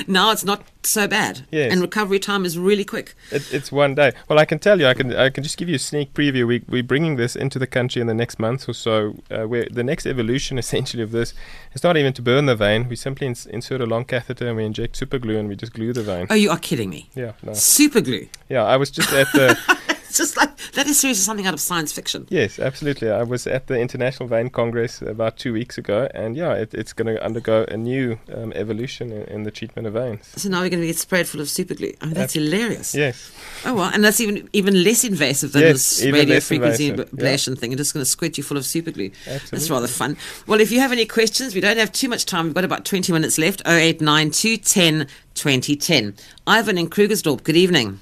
Now 0.08 0.30
it's 0.32 0.46
not 0.46 0.62
so 0.84 1.08
bad, 1.08 1.48
Yes. 1.52 1.72
and 1.72 1.82
recovery 1.82 2.20
time 2.20 2.46
is 2.46 2.56
really 2.56 2.86
quick. 2.86 3.15
It, 3.32 3.52
it's 3.52 3.72
one 3.72 3.96
day. 3.96 4.12
Well, 4.30 4.38
I 4.38 4.46
can 4.46 4.60
tell 4.60 4.80
you, 4.80 4.86
I 4.86 4.94
can 4.94 5.15
I 5.15 5.32
can 5.32 5.44
just 5.44 5.58
give 5.58 5.68
you 5.68 5.74
a 5.76 5.80
sneak 5.80 6.13
preview. 6.13 6.46
We, 6.46 6.63
we're 6.70 6.84
bringing 6.84 7.15
this 7.15 7.36
into 7.36 7.58
the 7.58 7.65
country 7.65 8.00
in 8.00 8.06
the 8.06 8.13
next 8.13 8.38
month 8.38 8.44
or 8.45 8.73
so. 8.73 9.15
Uh, 9.31 9.43
where 9.47 9.67
the 9.71 9.84
next 9.84 10.05
evolution, 10.05 10.58
essentially, 10.65 11.03
of 11.03 11.12
this 11.12 11.34
is 11.73 11.84
not 11.84 11.97
even 11.97 12.13
to 12.13 12.21
burn 12.21 12.45
the 12.45 12.55
vein. 12.55 12.88
We 12.89 12.95
simply 12.95 13.27
ins- 13.27 13.45
insert 13.45 13.81
a 13.81 13.86
long 13.86 14.05
catheter 14.05 14.47
and 14.47 14.58
we 14.58 14.65
inject 14.65 14.95
super 14.95 15.19
glue 15.19 15.38
and 15.38 15.49
we 15.49 15.55
just 15.55 15.73
glue 15.73 15.93
the 15.93 16.03
vein. 16.03 16.27
Oh, 16.29 16.36
you 16.36 16.49
are 16.51 16.58
kidding 16.58 16.89
me. 16.89 17.10
Yeah, 17.15 17.34
no. 17.43 17.53
Super 17.53 18.01
glue. 18.01 18.27
Yeah, 18.49 18.63
I 18.63 18.77
was 18.77 18.91
just 18.91 19.12
at 19.12 19.27
the. 19.34 19.58
It's 20.15 20.32
just 20.32 20.38
like 20.38 20.56
that 20.71 20.88
is 20.88 20.97
seriously 20.97 21.23
something 21.23 21.45
out 21.45 21.54
of 21.54 21.60
science 21.60 21.91
fiction. 21.91 22.25
yes, 22.30 22.58
absolutely. 22.58 23.12
I 23.12 23.23
was 23.23 23.45
at 23.47 23.67
the 23.67 23.78
International 23.78 24.30
Vein 24.30 24.49
Congress 24.49 25.01
about 25.01 25.36
two 25.36 25.51
weeks 25.51 25.78
ago, 25.78 26.08
and 26.13 26.38
yeah, 26.38 26.54
it, 26.54 26.73
it's 26.73 26.93
going 26.93 27.13
to 27.13 27.21
undergo 27.21 27.65
a 27.67 27.75
new 27.75 28.17
um, 28.34 28.54
evolution 28.54 29.12
in, 29.12 29.23
in 29.23 29.43
the 29.43 29.51
treatment 29.51 29.88
of 29.89 29.93
veins. 29.95 30.32
So 30.38 30.47
now 30.47 30.62
we're 30.62 30.69
going 30.69 30.80
to 30.80 30.88
get 30.88 30.95
sprayed 30.95 31.28
full 31.28 31.41
of 31.41 31.49
super 31.49 31.73
glue. 31.73 31.91
I 31.99 32.06
mean, 32.06 32.13
that's 32.13 32.32
hilarious. 32.32 32.95
Yes. 32.95 33.30
Oh 33.65 33.73
well, 33.73 33.91
and 33.93 34.06
that's 34.06 34.21
even 34.21 34.47
even 34.54 34.86
less 34.86 35.04
invasive 35.04 35.51
than 35.51 35.63
Yes, 35.63 35.97
this 35.97 36.06
radio 36.10 36.39
frequency 36.39 36.91
invasive, 36.91 37.13
yeah. 37.13 37.25
ablation 37.25 37.60
thing. 37.60 37.73
It's 37.73 37.80
just 37.82 37.93
going 37.93 38.06
to 38.06 38.10
squirt 38.10 38.38
you 38.38 38.43
full 38.45 38.56
of 38.56 38.65
super 38.65 38.91
glue. 38.91 39.12
That's 39.25 39.69
rather 39.69 39.88
fun. 39.88 40.15
Well, 40.47 40.62
if 40.62 40.71
you 40.71 40.80
have 40.80 40.93
any 40.93 41.06
questions, 41.06 41.54
we 41.54 41.60
don't 41.60 41.75
have 41.75 41.91
too 41.91 42.08
much 42.08 42.23
time. 42.23 42.45
We've 42.45 42.54
got 42.54 42.63
about 42.63 42.86
20 42.86 43.12
minutes 43.12 43.38
left. 43.38 43.62
0892 43.67 44.56
10 44.60 45.08
2010. 45.34 46.15
Ivan 46.47 46.78
in 46.78 46.89
Krugersdorp, 46.89 47.43
good 47.43 47.58
evening. 47.58 47.99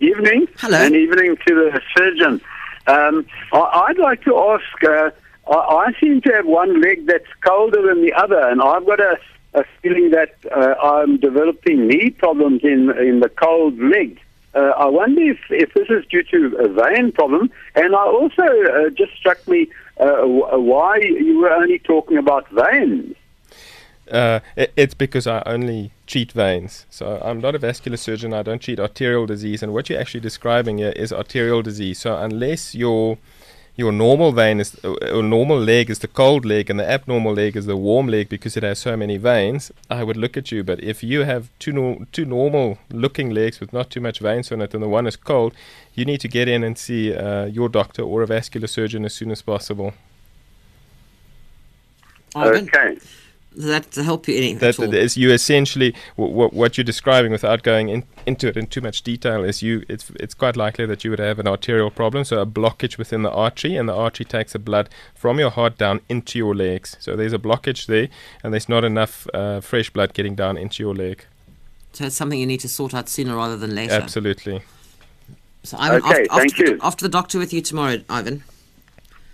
Evening. 0.00 0.46
Hello. 0.58 0.78
And 0.78 0.94
evening 0.94 1.36
to 1.46 1.54
the 1.54 1.80
surgeon. 1.96 2.40
Um, 2.86 3.26
I, 3.52 3.86
I'd 3.88 3.98
like 3.98 4.22
to 4.24 4.36
ask. 4.36 4.84
Uh, 4.84 5.10
I, 5.50 5.54
I 5.54 5.92
seem 6.00 6.20
to 6.22 6.32
have 6.32 6.46
one 6.46 6.80
leg 6.80 7.06
that's 7.06 7.32
colder 7.40 7.80
than 7.82 8.02
the 8.02 8.12
other, 8.12 8.38
and 8.48 8.60
I've 8.60 8.84
got 8.86 9.00
a, 9.00 9.18
a 9.54 9.64
feeling 9.82 10.10
that 10.10 10.34
uh, 10.54 10.74
I'm 10.82 11.16
developing 11.18 11.86
knee 11.86 12.10
problems 12.10 12.62
in 12.62 12.90
in 12.98 13.20
the 13.20 13.30
cold 13.30 13.78
leg. 13.78 14.20
Uh, 14.54 14.72
I 14.78 14.86
wonder 14.86 15.20
if, 15.20 15.38
if 15.50 15.74
this 15.74 15.88
is 15.90 16.06
due 16.06 16.22
to 16.24 16.56
a 16.58 16.68
vein 16.68 17.12
problem, 17.12 17.50
and 17.74 17.94
I 17.94 18.04
also 18.06 18.42
uh, 18.42 18.88
just 18.90 19.12
struck 19.14 19.46
me 19.48 19.68
uh, 20.00 20.06
w- 20.06 20.60
why 20.60 20.96
you 20.98 21.38
were 21.38 21.50
only 21.50 21.78
talking 21.78 22.16
about 22.16 22.48
veins. 22.50 23.14
Uh, 24.10 24.40
it, 24.56 24.72
it's 24.76 24.94
because 24.94 25.26
I 25.26 25.42
only 25.46 25.92
treat 26.06 26.32
veins. 26.32 26.86
So 26.90 27.20
I'm 27.24 27.40
not 27.40 27.54
a 27.54 27.58
vascular 27.58 27.96
surgeon. 27.96 28.32
I 28.32 28.42
don't 28.42 28.60
treat 28.60 28.78
arterial 28.78 29.26
disease. 29.26 29.62
And 29.62 29.72
what 29.72 29.88
you're 29.88 30.00
actually 30.00 30.20
describing 30.20 30.78
here 30.78 30.92
is 30.92 31.12
arterial 31.12 31.62
disease. 31.62 31.98
So 31.98 32.16
unless 32.16 32.74
your 32.74 33.18
your 33.78 33.92
normal 33.92 34.32
vein 34.32 34.58
is 34.58 34.74
or 34.84 35.22
normal 35.22 35.58
leg 35.58 35.90
is 35.90 35.98
the 35.98 36.08
cold 36.08 36.46
leg 36.46 36.70
and 36.70 36.80
the 36.80 36.90
abnormal 36.90 37.34
leg 37.34 37.56
is 37.56 37.66
the 37.66 37.76
warm 37.76 38.08
leg 38.08 38.28
because 38.28 38.56
it 38.56 38.62
has 38.62 38.78
so 38.78 38.96
many 38.96 39.18
veins, 39.18 39.70
I 39.90 40.02
would 40.02 40.16
look 40.16 40.36
at 40.36 40.50
you. 40.50 40.64
But 40.64 40.82
if 40.82 41.02
you 41.02 41.24
have 41.24 41.50
two 41.58 41.72
nor- 41.72 42.06
two 42.10 42.24
normal 42.24 42.78
looking 42.90 43.30
legs 43.30 43.60
with 43.60 43.74
not 43.74 43.90
too 43.90 44.00
much 44.00 44.18
veins 44.20 44.50
on 44.50 44.62
it 44.62 44.72
and 44.72 44.82
the 44.82 44.88
one 44.88 45.06
is 45.06 45.16
cold, 45.16 45.52
you 45.94 46.06
need 46.06 46.20
to 46.20 46.28
get 46.28 46.48
in 46.48 46.64
and 46.64 46.78
see 46.78 47.14
uh, 47.14 47.44
your 47.44 47.68
doctor 47.68 48.02
or 48.02 48.22
a 48.22 48.26
vascular 48.26 48.66
surgeon 48.66 49.04
as 49.04 49.14
soon 49.14 49.30
as 49.30 49.42
possible. 49.42 49.92
Okay. 52.34 52.98
Does 53.56 53.64
that 53.64 53.94
help 54.04 54.28
you 54.28 54.36
any 54.36 54.52
that 54.52 54.68
at 54.68 54.78
all? 54.78 54.90
that 54.90 55.00
is 55.02 55.16
you 55.16 55.32
essentially 55.32 55.94
w- 56.16 56.48
what 56.48 56.76
you're 56.76 56.84
describing 56.84 57.32
without 57.32 57.62
going 57.62 57.88
in, 57.88 58.04
into 58.26 58.46
it 58.48 58.56
in 58.56 58.66
too 58.66 58.82
much 58.82 59.02
detail 59.02 59.42
is 59.42 59.62
you 59.62 59.82
it's 59.88 60.10
it's 60.20 60.34
quite 60.34 60.56
likely 60.56 60.84
that 60.84 61.02
you 61.04 61.10
would 61.10 61.18
have 61.18 61.38
an 61.38 61.48
arterial 61.48 61.90
problem 61.90 62.22
so 62.22 62.38
a 62.40 62.46
blockage 62.46 62.98
within 62.98 63.22
the 63.22 63.30
artery 63.30 63.74
and 63.74 63.88
the 63.88 63.94
artery 63.94 64.26
takes 64.26 64.52
the 64.52 64.58
blood 64.58 64.88
from 65.14 65.38
your 65.38 65.50
heart 65.50 65.78
down 65.78 66.00
into 66.08 66.38
your 66.38 66.54
legs 66.54 66.96
so 67.00 67.16
there's 67.16 67.32
a 67.32 67.38
blockage 67.38 67.86
there 67.86 68.08
and 68.44 68.52
there's 68.52 68.68
not 68.68 68.84
enough 68.84 69.26
uh, 69.32 69.60
fresh 69.60 69.88
blood 69.90 70.12
getting 70.12 70.34
down 70.34 70.58
into 70.58 70.82
your 70.82 70.94
leg 70.94 71.24
so 71.94 72.04
it's 72.04 72.14
something 72.16 72.38
you 72.38 72.46
need 72.46 72.60
to 72.60 72.68
sort 72.68 72.92
out 72.92 73.08
sooner 73.08 73.34
rather 73.34 73.56
than 73.56 73.74
later. 73.74 73.94
absolutely 73.94 74.60
So 75.62 75.78
Ivan, 75.80 76.02
Okay, 76.04 76.22
off, 76.24 76.30
off 76.30 76.38
thank 76.38 76.56
to 76.56 76.64
the, 76.64 76.70
you. 76.72 76.78
off 76.82 76.96
to 76.98 77.04
the 77.04 77.08
doctor 77.08 77.38
with 77.38 77.52
you 77.52 77.60
tomorrow, 77.62 77.96
Ivan. 78.08 78.44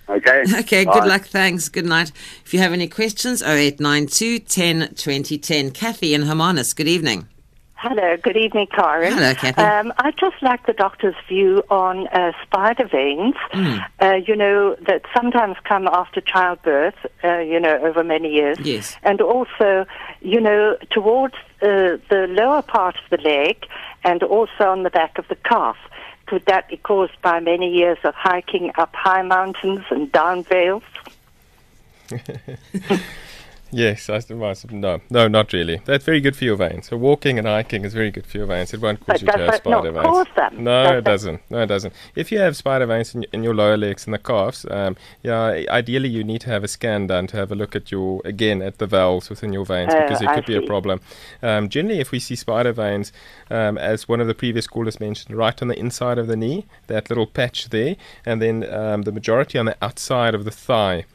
Okay. 0.09 0.43
Okay, 0.61 0.85
Bye. 0.85 0.93
good 1.01 1.09
luck. 1.09 1.23
Thanks. 1.23 1.69
Good 1.69 1.87
night. 1.87 2.11
If 2.45 2.53
you 2.53 2.61
have 2.61 2.73
any 2.73 2.89
questions, 2.89 3.43
0892 3.43 4.41
10 4.41 4.95
2010. 4.95 5.71
Kathy 5.71 6.15
in 6.15 6.23
Hermanus, 6.23 6.75
good 6.75 6.89
evening. 6.89 7.27
Hello, 7.75 8.17
good 8.17 8.37
evening, 8.37 8.69
Karen. 8.73 9.13
Hello, 9.13 9.35
Kathy. 9.35 9.61
Um, 9.61 9.93
I'd 9.99 10.17
just 10.17 10.41
like 10.41 10.67
the 10.67 10.73
doctor's 10.73 11.17
view 11.29 11.65
on 11.69 12.07
uh, 12.09 12.31
spider 12.45 12.87
veins, 12.87 13.35
Hmm. 13.51 13.79
uh, 14.01 14.15
you 14.25 14.37
know, 14.37 14.77
that 14.87 15.03
sometimes 15.13 15.57
come 15.65 15.89
after 15.89 16.21
childbirth, 16.21 16.95
uh, 17.25 17.39
you 17.39 17.59
know, 17.59 17.79
over 17.83 18.05
many 18.05 18.33
years. 18.33 18.57
Yes. 18.61 18.97
And 19.03 19.21
also, 19.21 19.85
you 20.21 20.41
know, 20.41 20.77
towards 20.91 21.35
uh, 21.61 21.99
the 22.09 22.27
lower 22.31 22.63
part 22.63 22.95
of 23.03 23.11
the 23.11 23.21
leg 23.29 23.67
and 24.05 24.23
also 24.23 24.65
on 24.69 24.85
the 24.85 24.91
back 24.91 25.19
of 25.19 25.27
the 25.27 25.37
calf. 25.37 25.77
Could 26.33 26.47
that 26.47 26.67
be 26.67 26.79
caused 26.79 27.21
by 27.21 27.41
many 27.41 27.71
years 27.71 27.99
of 28.05 28.15
hiking 28.15 28.73
up 28.79 28.95
high 28.95 29.21
mountains 29.21 29.85
and 29.91 30.11
down 30.13 30.43
vales? 30.45 30.83
Yes, 33.75 34.11
I 34.11 34.19
suppose. 34.19 34.67
No, 34.71 35.01
no, 35.09 35.29
not 35.29 35.53
really. 35.55 35.81
That's 35.87 36.05
very 36.05 36.21
good 36.21 36.37
for 36.37 36.45
your 36.45 36.57
veins. 36.57 36.89
So 36.89 36.97
walking 36.99 37.39
and 37.39 37.47
hiking 37.47 37.85
is 37.87 37.95
very 37.95 38.11
good 38.11 38.27
for 38.27 38.37
your 38.37 38.47
veins. 38.47 38.75
It 38.75 38.81
won't 38.83 39.01
cause 39.01 39.07
But 39.07 39.21
you 39.23 39.27
to 39.29 39.39
have 39.39 39.55
spider 39.57 39.91
veins. 39.93 40.05
cause 40.05 40.27
them? 40.37 40.65
No, 40.65 40.83
Does 40.85 40.99
it 40.99 41.05
doesn't. 41.05 41.41
No, 41.51 41.63
it 41.63 41.67
doesn't. 41.67 41.95
If 42.15 42.31
you 42.31 42.39
have 42.39 42.55
spider 42.55 42.85
veins 42.85 43.15
in, 43.15 43.25
in 43.33 43.43
your 43.43 43.55
lower 43.55 43.79
legs 43.79 44.05
and 44.07 44.13
the 44.13 44.19
calves, 44.19 44.67
um, 44.71 44.97
yeah, 45.23 45.65
ideally 45.71 46.11
you 46.11 46.23
need 46.23 46.43
to 46.43 46.51
have 46.51 46.63
a 46.63 46.69
scan 46.69 47.07
done 47.07 47.27
to 47.29 47.37
have 47.39 47.51
a 47.51 47.55
look 47.55 47.75
at 47.75 47.91
your 47.91 48.21
again 48.27 48.61
at 48.61 48.77
the 48.77 48.87
valves 48.87 49.31
within 49.31 49.55
your 49.55 49.65
veins 49.65 49.93
Oh, 49.95 50.03
because 50.03 50.21
it 50.21 50.29
I 50.29 50.35
could 50.35 50.45
be 50.47 50.55
a 50.57 50.63
problem. 50.63 51.01
Um, 51.43 51.71
generally, 51.71 52.01
if 52.01 52.11
we 52.11 52.19
see 52.19 52.37
spider 52.37 52.73
veins, 52.73 53.11
um, 53.51 53.79
as 53.79 54.07
one 54.07 54.21
of 54.21 54.27
the 54.27 54.35
previous 54.35 54.67
callers 54.67 55.01
mentioned, 55.01 55.35
right 55.35 55.61
on 55.63 55.69
the 55.69 55.79
inside 55.79 56.19
of 56.19 56.27
the 56.27 56.37
knee, 56.37 56.67
that 56.89 57.09
little 57.09 57.27
patch 57.27 57.71
there, 57.71 57.97
and 58.27 58.43
then 58.43 58.71
um, 58.71 59.03
the 59.03 59.13
majority 59.13 59.57
on 59.59 59.65
the 59.65 59.77
outside 59.81 60.35
of 60.35 60.45
the 60.45 60.51
thigh. 60.51 61.07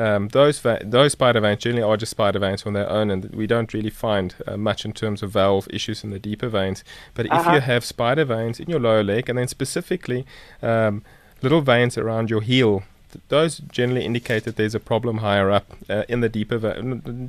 Um, 0.00 0.28
those 0.28 0.58
va- 0.60 0.80
those 0.84 1.12
spider 1.12 1.40
veins 1.40 1.62
generally 1.64 1.82
are 1.90 1.96
just 1.96 2.10
spider 2.10 2.38
veins 2.40 2.64
on 2.66 2.72
their 2.72 2.88
own, 2.88 3.10
and 3.10 3.24
we 3.40 3.46
don't 3.46 3.72
really 3.74 3.90
find 3.90 4.34
uh, 4.46 4.56
much 4.56 4.84
in 4.84 4.92
terms 4.92 5.22
of 5.22 5.30
valve 5.32 5.68
issues 5.70 6.04
in 6.04 6.10
the 6.10 6.18
deeper 6.18 6.48
veins. 6.48 6.84
But 7.14 7.26
if 7.26 7.32
Uh-huh. 7.32 7.52
you 7.54 7.60
have 7.60 7.84
spider 7.84 8.24
veins 8.24 8.60
in 8.60 8.70
your 8.70 8.80
lower 8.80 9.02
leg, 9.04 9.28
and 9.28 9.36
then 9.38 9.48
specifically 9.48 10.24
um, 10.62 11.02
little 11.42 11.60
veins 11.60 11.98
around 11.98 12.30
your 12.30 12.40
heel, 12.42 12.82
those 13.28 13.58
generally 13.58 14.04
indicate 14.04 14.44
that 14.44 14.56
there's 14.56 14.74
a 14.74 14.80
problem 14.80 15.18
higher 15.18 15.50
up 15.50 15.66
uh, 15.88 16.04
in 16.08 16.20
the 16.20 16.28
deeper, 16.28 16.58
ve- 16.58 16.80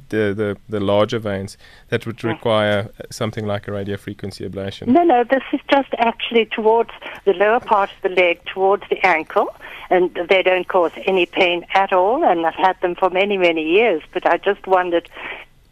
the, 0.10 0.34
the 0.34 0.58
the 0.70 0.80
larger 0.80 1.20
veins 1.20 1.58
that 1.90 2.06
would 2.06 2.24
require 2.24 2.90
uh, 3.00 3.04
something 3.10 3.46
like 3.46 3.68
a 3.68 3.72
radio 3.72 3.98
frequency 3.98 4.48
ablation. 4.48 4.88
No, 4.88 5.04
no, 5.04 5.24
this 5.24 5.44
is 5.54 5.60
just 5.70 5.90
actually 5.98 6.46
towards 6.46 6.92
the 7.26 7.34
lower 7.34 7.60
part 7.60 7.90
of 7.92 8.02
the 8.02 8.10
leg, 8.10 8.44
towards 8.46 8.84
the 8.90 9.06
ankle, 9.06 9.54
and 9.90 10.18
they 10.30 10.44
don't 10.44 10.68
cause 10.68 10.92
any 11.06 11.26
pain 11.26 11.66
at 11.74 11.92
all, 11.92 12.24
and 12.24 12.46
I've 12.46 12.56
had 12.56 12.80
them 12.82 12.96
for 12.96 13.10
many, 13.10 13.38
many 13.38 13.64
years, 13.64 14.02
but 14.14 14.26
I 14.26 14.38
just 14.38 14.66
wondered, 14.68 15.10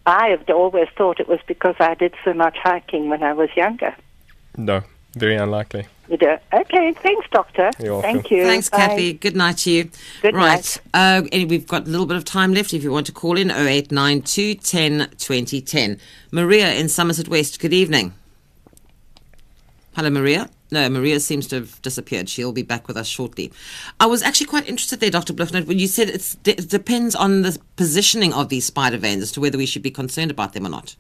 I 0.05 0.28
have 0.30 0.49
always 0.49 0.89
thought 0.97 1.20
it 1.20 1.28
was 1.28 1.39
because 1.47 1.76
I 1.80 1.93
did 1.95 2.14
so 2.24 2.34
much 2.34 2.57
hiking 2.57 3.10
when 3.10 3.24
I 3.24 3.34
was 3.34 3.49
younger. 3.55 3.95
No, 4.57 4.84
very 5.16 5.36
unlikely. 5.36 5.88
You 6.10 6.18
do. 6.18 6.38
Okay, 6.51 6.93
thanks, 6.93 7.28
Doctor. 7.32 7.70
You're 7.80 7.93
welcome. 7.93 8.14
Thank 8.14 8.32
you. 8.32 8.43
Thanks, 8.43 8.68
Bye. 8.68 8.78
Kathy. 8.78 9.14
Good 9.14 9.36
night 9.36 9.57
to 9.60 9.72
you. 9.72 9.91
Good 10.24 10.34
right. 10.34 10.82
Uh, 10.91 11.22
and 11.32 11.49
we've 11.49 11.68
got 11.68 11.86
a 11.86 11.89
little 11.89 12.07
bit 12.07 12.18
of 12.18 12.26
time 12.26 12.51
left 12.51 12.74
if 12.74 12.84
you 12.84 12.91
want 12.91 13.05
to 13.05 13.12
call 13.12 13.38
in 13.38 13.51
0892 13.51 14.55
10 14.55 15.10
2010. 15.18 15.99
Maria 16.32 16.74
in 16.74 16.89
Somerset 16.89 17.28
West, 17.28 17.60
good 17.60 17.74
evening. 17.74 18.14
Hello, 19.95 20.10
Maria. 20.10 20.49
No, 20.72 20.89
Maria 20.89 21.20
seems 21.20 21.47
to 21.47 21.57
have 21.57 21.82
disappeared. 21.84 22.28
She'll 22.28 22.53
be 22.53 22.64
back 22.64 22.88
with 22.88 22.97
us 22.97 23.07
shortly. 23.07 23.51
I 23.99 24.05
was 24.07 24.24
actually 24.24 24.47
quite 24.47 24.68
interested 24.68 24.99
there, 24.99 25.10
Dr. 25.12 25.34
Blignaut, 25.34 25.68
when 25.68 25.78
you 25.80 25.88
said 25.88 26.10
it's, 26.10 26.38
it 26.45 26.70
depends 26.70 27.16
on 27.16 27.41
the 27.43 27.60
positioning 27.76 28.34
of 28.34 28.49
these 28.49 28.66
spider 28.66 28.97
veins 28.97 29.24
as 29.24 29.32
to 29.34 29.41
whether 29.41 29.57
we 29.57 29.66
should 29.66 29.82
be 29.82 29.91
concerned 29.91 30.32
about 30.32 30.53
them 30.53 30.66
or 30.66 30.70
not. 30.70 30.95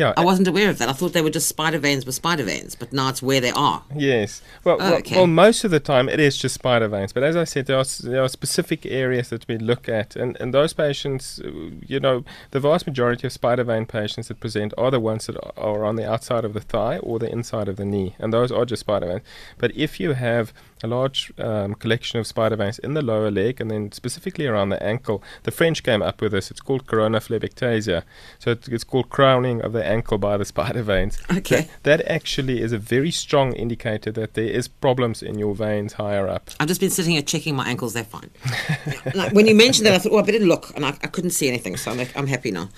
Yeah, 0.00 0.14
I 0.16 0.24
wasn't 0.24 0.48
aware 0.48 0.70
of 0.70 0.78
that. 0.78 0.88
I 0.88 0.92
thought 0.94 1.12
they 1.12 1.20
were 1.20 1.28
just 1.38 1.46
spider 1.46 1.78
veins 1.78 2.06
with 2.06 2.14
spider 2.14 2.42
veins, 2.44 2.74
but 2.74 2.92
now 2.92 3.08
it's 3.10 3.22
where 3.22 3.40
they 3.46 3.50
are. 3.50 3.82
Yes. 3.94 4.40
Well, 4.64 4.76
Oh, 4.80 4.90
well, 4.90 4.94
okay. 5.00 5.16
well, 5.16 5.26
most 5.26 5.62
of 5.64 5.70
the 5.70 5.78
time 5.80 6.08
it 6.08 6.18
is 6.18 6.38
just 6.38 6.54
spider 6.54 6.88
veins. 6.88 7.12
But 7.12 7.22
as 7.22 7.36
I 7.36 7.44
said, 7.44 7.66
there 7.66 7.76
are, 7.76 7.84
there 8.02 8.22
are 8.24 8.28
specific 8.28 8.86
areas 8.86 9.28
that 9.28 9.46
we 9.46 9.58
look 9.58 9.88
at. 9.90 10.16
And, 10.16 10.38
and 10.40 10.54
those 10.54 10.72
patients, 10.72 11.40
you 11.86 12.00
know, 12.00 12.24
the 12.50 12.60
vast 12.60 12.86
majority 12.86 13.26
of 13.26 13.32
spider 13.34 13.62
vein 13.64 13.84
patients 13.84 14.28
that 14.28 14.40
present 14.40 14.72
are 14.78 14.90
the 14.90 15.00
ones 15.00 15.26
that 15.26 15.36
are 15.58 15.84
on 15.84 15.96
the 15.96 16.10
outside 16.10 16.44
of 16.46 16.54
the 16.54 16.60
thigh 16.60 16.96
or 16.98 17.18
the 17.18 17.30
inside 17.30 17.68
of 17.68 17.76
the 17.76 17.84
knee. 17.84 18.16
And 18.18 18.32
those 18.32 18.50
are 18.50 18.64
just 18.64 18.80
spider 18.80 19.06
veins. 19.06 19.22
But 19.58 19.70
if 19.76 20.00
you 20.00 20.14
have 20.14 20.54
a 20.82 20.86
large 20.86 21.32
um, 21.38 21.74
collection 21.74 22.18
of 22.18 22.26
spider 22.26 22.56
veins 22.56 22.78
in 22.78 22.94
the 22.94 23.02
lower 23.02 23.30
leg 23.30 23.60
and 23.60 23.70
then 23.70 23.92
specifically 23.92 24.46
around 24.46 24.70
the 24.70 24.82
ankle, 24.82 25.22
the 25.42 25.50
French 25.50 25.82
came 25.82 26.02
up 26.02 26.20
with 26.20 26.32
this. 26.32 26.50
It's 26.50 26.60
called 26.60 26.86
corona 26.86 27.20
phlebectatica. 27.20 28.02
So 28.38 28.52
it, 28.52 28.68
it's 28.68 28.84
called 28.84 29.10
crowning 29.10 29.60
of 29.62 29.72
the 29.72 29.84
ankle 29.84 30.18
by 30.18 30.36
the 30.36 30.44
spider 30.54 30.82
veins. 30.82 31.18
Okay. 31.30 31.68
That, 31.82 31.98
that 32.00 32.10
actually 32.10 32.60
is 32.60 32.72
a 32.72 32.78
very 32.78 33.10
strong 33.10 33.52
indicator 33.52 34.10
that 34.12 34.34
there 34.34 34.44
is 34.44 34.68
problems 34.68 35.22
in 35.22 35.38
your 35.38 35.54
veins 35.54 35.94
higher 35.94 36.28
up. 36.28 36.50
I've 36.58 36.68
just 36.68 36.80
been 36.80 36.90
sitting 36.90 37.12
here 37.12 37.22
checking 37.22 37.54
my 37.54 37.68
ankles. 37.68 37.94
They're 37.94 38.04
fine. 38.04 38.30
like, 39.14 39.32
when 39.32 39.46
you 39.46 39.54
mentioned 39.54 39.86
that, 39.86 39.94
I 39.94 39.98
thought, 39.98 40.12
oh, 40.12 40.18
I 40.18 40.22
better 40.22 40.38
look, 40.38 40.72
and 40.74 40.84
I, 40.84 40.90
I 41.02 41.06
couldn't 41.08 41.30
see 41.30 41.48
anything, 41.48 41.76
so 41.76 41.90
I'm, 41.90 42.06
I'm 42.16 42.26
happy 42.26 42.50
now. 42.50 42.68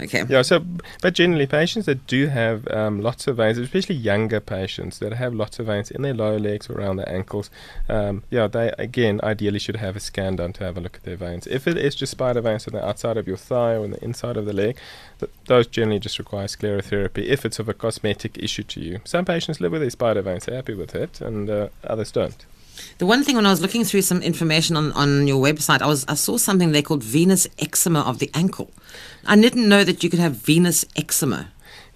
Okay. 0.00 0.24
Yeah, 0.28 0.42
so 0.42 0.64
but 1.02 1.14
generally 1.14 1.46
patients 1.46 1.86
that 1.86 2.06
do 2.06 2.28
have 2.28 2.68
um, 2.68 3.00
lots 3.00 3.26
of 3.26 3.36
veins, 3.36 3.58
especially 3.58 3.96
younger 3.96 4.40
patients 4.40 4.98
that 5.00 5.12
have 5.12 5.34
lots 5.34 5.58
of 5.58 5.66
veins 5.66 5.90
in 5.90 6.02
their 6.02 6.14
lower 6.14 6.38
legs 6.38 6.70
or 6.70 6.74
around 6.74 6.96
their 6.96 7.08
ankles, 7.08 7.50
um, 7.88 8.22
yeah, 8.30 8.46
they 8.46 8.72
again 8.78 9.20
ideally 9.22 9.58
should 9.58 9.76
have 9.76 9.96
a 9.96 10.00
scan 10.00 10.36
done 10.36 10.52
to 10.54 10.64
have 10.64 10.76
a 10.76 10.80
look 10.80 10.96
at 10.96 11.02
their 11.02 11.16
veins. 11.16 11.46
If 11.46 11.66
it 11.66 11.76
is 11.76 11.94
just 11.94 12.12
spider 12.12 12.40
veins 12.40 12.66
on 12.68 12.74
the 12.74 12.86
outside 12.86 13.16
of 13.16 13.26
your 13.26 13.36
thigh 13.36 13.74
or 13.74 13.84
on 13.84 13.90
the 13.90 14.04
inside 14.04 14.36
of 14.36 14.46
the 14.46 14.52
leg, 14.52 14.76
th- 15.18 15.32
those 15.46 15.66
generally 15.66 15.98
just 15.98 16.18
require 16.18 16.46
sclerotherapy 16.46 17.24
if 17.24 17.44
it's 17.44 17.58
of 17.58 17.68
a 17.68 17.74
cosmetic 17.74 18.38
issue 18.38 18.62
to 18.64 18.80
you. 18.80 19.00
Some 19.04 19.24
patients 19.24 19.60
live 19.60 19.72
with 19.72 19.80
their 19.80 19.90
spider 19.90 20.22
veins, 20.22 20.46
they're 20.46 20.56
happy 20.56 20.74
with 20.74 20.94
it, 20.94 21.20
and 21.20 21.50
uh, 21.50 21.68
others 21.84 22.12
don't. 22.12 22.46
The 22.98 23.06
one 23.06 23.24
thing 23.24 23.36
when 23.36 23.46
I 23.46 23.50
was 23.50 23.60
looking 23.60 23.84
through 23.84 24.02
some 24.02 24.22
information 24.22 24.76
on, 24.76 24.92
on 24.92 25.26
your 25.26 25.42
website, 25.42 25.82
I 25.82 25.86
was 25.86 26.04
I 26.08 26.14
saw 26.14 26.36
something 26.36 26.72
there 26.72 26.82
called 26.82 27.02
venous 27.02 27.46
eczema 27.58 28.00
of 28.00 28.18
the 28.18 28.30
ankle. 28.34 28.70
I 29.26 29.36
didn't 29.36 29.68
know 29.68 29.84
that 29.84 30.02
you 30.02 30.10
could 30.10 30.20
have 30.20 30.32
venous 30.32 30.84
eczema. 30.96 31.48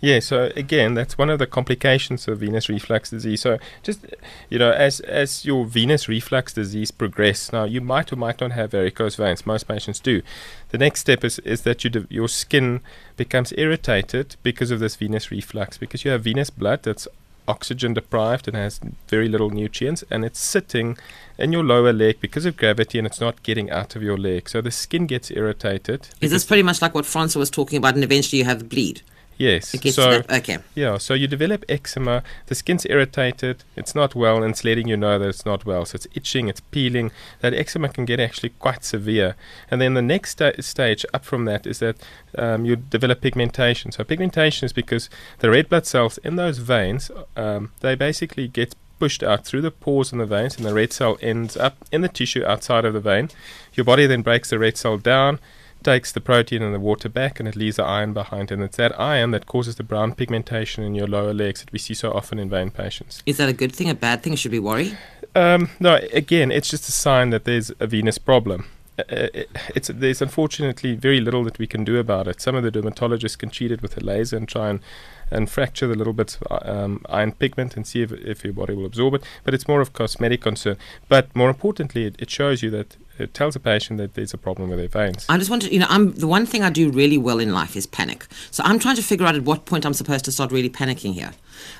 Yeah, 0.02 0.18
so 0.18 0.50
again, 0.56 0.94
that's 0.94 1.16
one 1.16 1.30
of 1.30 1.38
the 1.38 1.46
complications 1.46 2.26
of 2.26 2.40
venous 2.40 2.68
reflux 2.68 3.10
disease. 3.10 3.40
So 3.40 3.58
just 3.84 4.04
you 4.50 4.58
know, 4.58 4.72
as 4.72 4.98
as 4.98 5.44
your 5.44 5.64
venous 5.64 6.08
reflux 6.08 6.52
disease 6.52 6.90
progresses, 6.90 7.52
now 7.52 7.62
you 7.62 7.80
might 7.80 8.12
or 8.12 8.16
might 8.16 8.40
not 8.40 8.50
have 8.50 8.72
varicose 8.72 9.14
veins. 9.14 9.46
Most 9.46 9.68
patients 9.68 10.00
do. 10.00 10.22
The 10.70 10.78
next 10.78 11.00
step 11.00 11.22
is 11.22 11.38
is 11.40 11.62
that 11.62 11.84
you 11.84 11.90
de- 11.90 12.06
your 12.10 12.28
skin 12.28 12.80
becomes 13.16 13.52
irritated 13.56 14.34
because 14.42 14.72
of 14.72 14.80
this 14.80 14.96
venous 14.96 15.30
reflux, 15.30 15.78
because 15.78 16.04
you 16.04 16.10
have 16.10 16.24
venous 16.24 16.50
blood 16.50 16.82
that's 16.82 17.06
oxygen 17.48 17.94
deprived 17.94 18.46
and 18.48 18.56
has 18.56 18.80
very 19.08 19.28
little 19.28 19.50
nutrients 19.50 20.04
and 20.10 20.24
it's 20.24 20.38
sitting 20.40 20.96
in 21.38 21.52
your 21.52 21.64
lower 21.64 21.92
leg 21.92 22.20
because 22.20 22.46
of 22.46 22.56
gravity 22.56 22.98
and 22.98 23.06
it's 23.06 23.20
not 23.20 23.42
getting 23.42 23.70
out 23.70 23.96
of 23.96 24.02
your 24.02 24.16
leg 24.16 24.48
so 24.48 24.60
the 24.60 24.70
skin 24.70 25.06
gets 25.06 25.30
irritated 25.30 26.08
Is 26.20 26.30
this 26.30 26.44
pretty 26.44 26.62
much 26.62 26.80
like 26.80 26.94
what 26.94 27.06
Francois 27.06 27.40
was 27.40 27.50
talking 27.50 27.76
about, 27.78 27.94
and 27.94 28.04
eventually 28.04 28.38
you 28.38 28.44
have 28.44 28.68
bleed? 28.68 29.02
Yes. 29.42 29.92
So 29.92 30.22
okay. 30.30 30.58
Yeah, 30.76 30.98
so 30.98 31.14
you 31.14 31.26
develop 31.26 31.64
eczema, 31.68 32.22
the 32.46 32.54
skin's 32.54 32.86
irritated, 32.86 33.64
it's 33.74 33.92
not 33.92 34.14
well, 34.14 34.36
and 34.42 34.52
it's 34.52 34.64
letting 34.64 34.86
you 34.86 34.96
know 34.96 35.18
that 35.18 35.28
it's 35.28 35.44
not 35.44 35.66
well. 35.66 35.84
So 35.84 35.96
it's 35.96 36.06
itching, 36.14 36.46
it's 36.46 36.60
peeling. 36.60 37.10
That 37.40 37.52
eczema 37.52 37.88
can 37.88 38.04
get 38.04 38.20
actually 38.20 38.50
quite 38.60 38.84
severe. 38.84 39.34
And 39.68 39.80
then 39.80 39.94
the 39.94 40.02
next 40.02 40.30
sta- 40.30 40.60
stage 40.60 41.04
up 41.12 41.24
from 41.24 41.44
that 41.46 41.66
is 41.66 41.80
that 41.80 41.96
um, 42.38 42.64
you 42.64 42.76
develop 42.76 43.20
pigmentation. 43.20 43.90
So 43.90 44.04
pigmentation 44.04 44.66
is 44.66 44.72
because 44.72 45.10
the 45.40 45.50
red 45.50 45.68
blood 45.68 45.86
cells 45.86 46.18
in 46.18 46.36
those 46.36 46.58
veins, 46.58 47.10
um, 47.36 47.72
they 47.80 47.96
basically 47.96 48.46
get 48.46 48.76
pushed 49.00 49.24
out 49.24 49.44
through 49.44 49.62
the 49.62 49.72
pores 49.72 50.12
in 50.12 50.18
the 50.18 50.26
veins, 50.26 50.56
and 50.56 50.64
the 50.64 50.72
red 50.72 50.92
cell 50.92 51.18
ends 51.20 51.56
up 51.56 51.78
in 51.90 52.02
the 52.02 52.08
tissue 52.08 52.44
outside 52.44 52.84
of 52.84 52.94
the 52.94 53.00
vein. 53.00 53.28
Your 53.74 53.84
body 53.84 54.06
then 54.06 54.22
breaks 54.22 54.50
the 54.50 54.60
red 54.60 54.76
cell 54.76 54.98
down 54.98 55.40
takes 55.82 56.12
the 56.12 56.20
protein 56.20 56.62
and 56.62 56.74
the 56.74 56.80
water 56.80 57.08
back 57.08 57.38
and 57.40 57.48
it 57.48 57.56
leaves 57.56 57.76
the 57.76 57.84
iron 57.84 58.12
behind 58.12 58.50
and 58.50 58.62
it's 58.62 58.76
that 58.76 58.98
iron 59.00 59.30
that 59.32 59.46
causes 59.46 59.76
the 59.76 59.82
brown 59.82 60.14
pigmentation 60.14 60.82
in 60.84 60.94
your 60.94 61.06
lower 61.06 61.34
legs 61.34 61.60
that 61.60 61.72
we 61.72 61.78
see 61.78 61.94
so 61.94 62.12
often 62.12 62.38
in 62.38 62.48
vein 62.48 62.70
patients 62.70 63.22
Is 63.26 63.36
that 63.36 63.48
a 63.48 63.52
good 63.52 63.72
thing, 63.72 63.90
a 63.90 63.94
bad 63.94 64.22
thing? 64.22 64.36
Should 64.36 64.52
we 64.52 64.58
worry? 64.60 64.96
um, 65.34 65.70
no 65.80 65.94
again 66.12 66.50
it's 66.52 66.68
just 66.70 66.88
a 66.88 66.92
sign 66.92 67.30
that 67.30 67.44
there's 67.44 67.70
a 67.80 67.86
venous 67.86 68.18
problem 68.18 68.66
uh, 68.98 69.04
it- 69.34 69.48
it's 69.74 69.88
there's 69.88 70.20
unfortunately 70.22 70.94
very 70.94 71.20
little 71.20 71.44
that 71.44 71.58
we 71.58 71.66
can 71.66 71.82
do 71.84 71.96
about 71.98 72.28
it. 72.28 72.40
Some 72.42 72.54
of 72.54 72.62
the 72.62 72.70
dermatologists 72.70 73.38
can 73.38 73.48
treat 73.48 73.72
it 73.72 73.80
with 73.80 73.96
a 73.96 74.00
laser 74.04 74.36
and 74.36 74.46
try 74.46 74.68
and 74.68 74.80
and 75.30 75.48
fracture 75.48 75.86
the 75.88 75.94
little 75.94 76.12
bits 76.12 76.36
of 76.36 76.68
um, 76.68 77.00
iron 77.08 77.32
pigment 77.32 77.74
and 77.74 77.86
see 77.86 78.02
if, 78.02 78.12
if 78.12 78.44
your 78.44 78.52
body 78.52 78.74
will 78.74 78.84
absorb 78.84 79.14
it. 79.14 79.22
But 79.44 79.54
it's 79.54 79.66
more 79.66 79.80
of 79.80 79.94
cosmetic 79.94 80.42
concern. 80.42 80.76
But 81.08 81.34
more 81.34 81.48
importantly, 81.48 82.04
it, 82.04 82.16
it 82.18 82.28
shows 82.28 82.62
you 82.62 82.68
that 82.72 82.96
it 83.18 83.34
tells 83.34 83.56
a 83.56 83.60
patient 83.60 83.98
that 83.98 84.14
there's 84.14 84.32
a 84.32 84.38
problem 84.38 84.70
with 84.70 84.78
their 84.78 84.88
veins. 84.88 85.26
I 85.28 85.38
just 85.38 85.50
want 85.50 85.62
to, 85.62 85.72
you 85.72 85.78
know, 85.78 85.86
I'm 85.88 86.12
the 86.12 86.26
one 86.26 86.46
thing 86.46 86.62
I 86.62 86.70
do 86.70 86.90
really 86.90 87.18
well 87.18 87.38
in 87.38 87.52
life 87.52 87.76
is 87.76 87.86
panic. 87.86 88.26
So 88.50 88.62
I'm 88.64 88.78
trying 88.78 88.96
to 88.96 89.02
figure 89.02 89.26
out 89.26 89.34
at 89.34 89.42
what 89.42 89.66
point 89.66 89.84
I'm 89.84 89.94
supposed 89.94 90.24
to 90.24 90.32
start 90.32 90.50
really 90.52 90.70
panicking 90.70 91.14
here. 91.14 91.32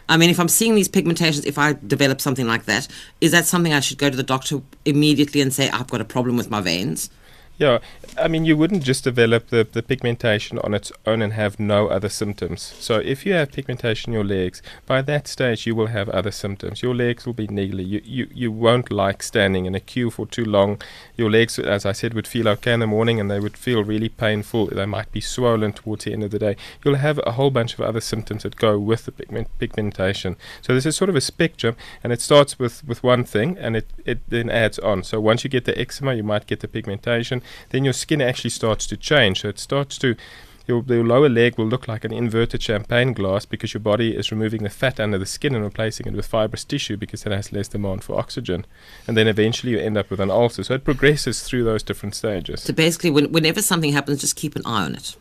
I 0.09 0.17
mean, 0.17 0.31
if 0.31 0.39
I'm 0.39 0.49
seeing 0.49 0.75
these 0.75 0.89
pigmentations, 0.89 1.47
if 1.47 1.59
I 1.59 1.75
develop 1.87 2.21
something 2.21 2.47
like 2.47 2.65
that, 2.65 2.89
is 3.21 3.33
that 3.33 3.47
something 3.47 3.73
I 3.73 3.81
should 3.81 3.99
go 3.99 4.11
to 4.11 4.17
the 4.17 4.23
doctor 4.23 4.61
immediately 4.85 5.41
and 5.41 5.53
say 5.53 5.71
I've 5.71 5.89
got 5.89 6.01
a 6.01 6.05
problem 6.05 6.37
with 6.37 6.51
my 6.51 6.61
veins? 6.61 7.11
Yeah, 7.59 7.79
I 8.19 8.29
mean, 8.29 8.45
you 8.45 8.57
wouldn't 8.57 8.83
just 8.83 9.05
develop 9.05 9.49
the, 9.49 9.67
the 9.71 9.83
pigmentation 9.83 10.59
on 10.61 10.75
its 10.75 10.91
own 11.07 11.21
and 11.23 11.35
have 11.35 11.61
no 11.61 11.87
other 11.89 12.09
symptoms. 12.09 12.61
So, 12.81 12.99
if 12.99 13.27
you 13.27 13.35
have 13.35 13.53
pigmentation 13.53 14.11
in 14.11 14.15
your 14.15 14.25
legs, 14.25 14.63
by 14.87 15.03
that 15.03 15.29
stage 15.29 15.67
you 15.67 15.75
will 15.75 15.89
have 15.89 16.09
other 16.09 16.31
symptoms. 16.31 16.83
Your 16.83 16.95
legs 16.95 17.27
will 17.27 17.35
be 17.35 17.47
niggly. 17.47 17.87
You, 17.87 18.01
you, 18.05 18.29
you 18.33 18.51
won't 18.51 18.91
like 18.91 19.23
standing 19.23 19.67
in 19.67 19.75
a 19.75 19.81
queue 19.81 20.11
for 20.11 20.27
too 20.27 20.45
long. 20.45 20.81
Your 21.17 21.31
legs, 21.31 21.59
as 21.59 21.85
I 21.85 21.93
said, 21.93 22.15
would 22.15 22.27
feel 22.27 22.49
okay 22.49 22.73
in 22.73 22.81
the 22.81 22.87
morning 22.87 23.21
and 23.21 23.31
they 23.31 23.39
would 23.39 23.57
feel 23.57 23.85
really 23.85 24.09
painful. 24.09 24.67
They 24.67 24.87
might 24.87 25.13
be 25.13 25.21
swollen 25.21 25.73
towards 25.75 26.05
the 26.05 26.13
end 26.13 26.25
of 26.25 26.31
the 26.31 26.39
day. 26.39 26.57
You'll 26.85 26.97
have 26.97 27.21
a 27.27 27.33
whole 27.33 27.51
bunch 27.51 27.75
of 27.75 27.81
other 27.81 28.01
symptoms 28.01 28.45
that 28.45 28.57
go 28.57 28.79
with 28.79 29.05
the 29.05 29.13
pigment, 29.13 29.49
pigmentation. 29.59 30.37
So, 30.63 30.75
this 30.75 30.87
is 30.87 30.97
sort 30.97 31.11
of 31.11 31.17
a 31.17 31.21
spectrum 31.21 31.77
and 32.03 32.13
it 32.13 32.23
starts 32.23 32.59
with, 32.59 32.83
with 32.87 33.05
one 33.05 33.25
thing 33.25 33.59
and 33.59 33.77
it, 33.77 33.89
it 34.07 34.19
then 34.29 34.49
adds 34.49 34.79
on. 34.79 35.03
So, 35.05 35.21
once 35.21 35.45
you 35.45 35.51
get 35.51 35.67
the 35.67 35.79
eczema, 35.79 36.15
you 36.15 36.25
might 36.25 36.47
get 36.47 36.61
the 36.61 36.69
pigmentation 36.69 37.42
then 37.71 37.85
your 37.85 37.93
skin 37.93 38.21
actually 38.21 38.51
starts 38.51 38.87
to 38.89 38.97
change. 38.97 39.43
So 39.43 39.49
it 39.49 39.59
starts 39.59 39.99
to 39.99 40.17
your, 40.67 40.85
your 40.87 41.05
lower 41.05 41.29
leg 41.29 41.59
will 41.59 41.67
look 41.67 41.89
like 41.89 42.05
an 42.05 42.13
inverted 42.13 42.63
champagne 42.63 43.13
glass 43.13 43.45
because 43.45 43.75
your 43.75 43.81
body 43.81 44.17
is 44.17 44.31
removing 44.31 44.63
the 44.63 44.71
fat 44.71 45.01
under 45.01 45.19
the 45.19 45.27
skin 45.27 45.55
and 45.55 45.65
replacing 45.65 46.07
it 46.07 46.15
with 46.15 46.27
fibrous 46.27 46.65
tissue 46.65 46.97
because 46.97 47.27
it 47.27 47.33
has 47.33 47.53
less 47.53 47.69
demand 47.69 48.05
for 48.05 48.19
oxygen. 48.19 48.65
And 49.07 49.17
then 49.17 49.27
eventually 49.27 49.73
you 49.73 49.79
end 49.79 49.99
up 49.99 50.11
with 50.11 50.21
an 50.21 50.31
ulcer. 50.31 50.63
So 50.63 50.75
it 50.75 50.85
progresses 50.85 51.43
through 51.43 51.65
those 51.65 51.83
different 51.83 52.15
stages. 52.15 52.63
So 52.63 52.73
basically, 52.73 53.11
when, 53.11 53.33
whenever 53.33 53.61
something 53.61 53.93
happens, 53.93 54.21
just 54.21 54.37
keep 54.37 54.55
an 54.57 54.63
eye 54.65 54.85
on 54.85 54.95
it 54.95 55.17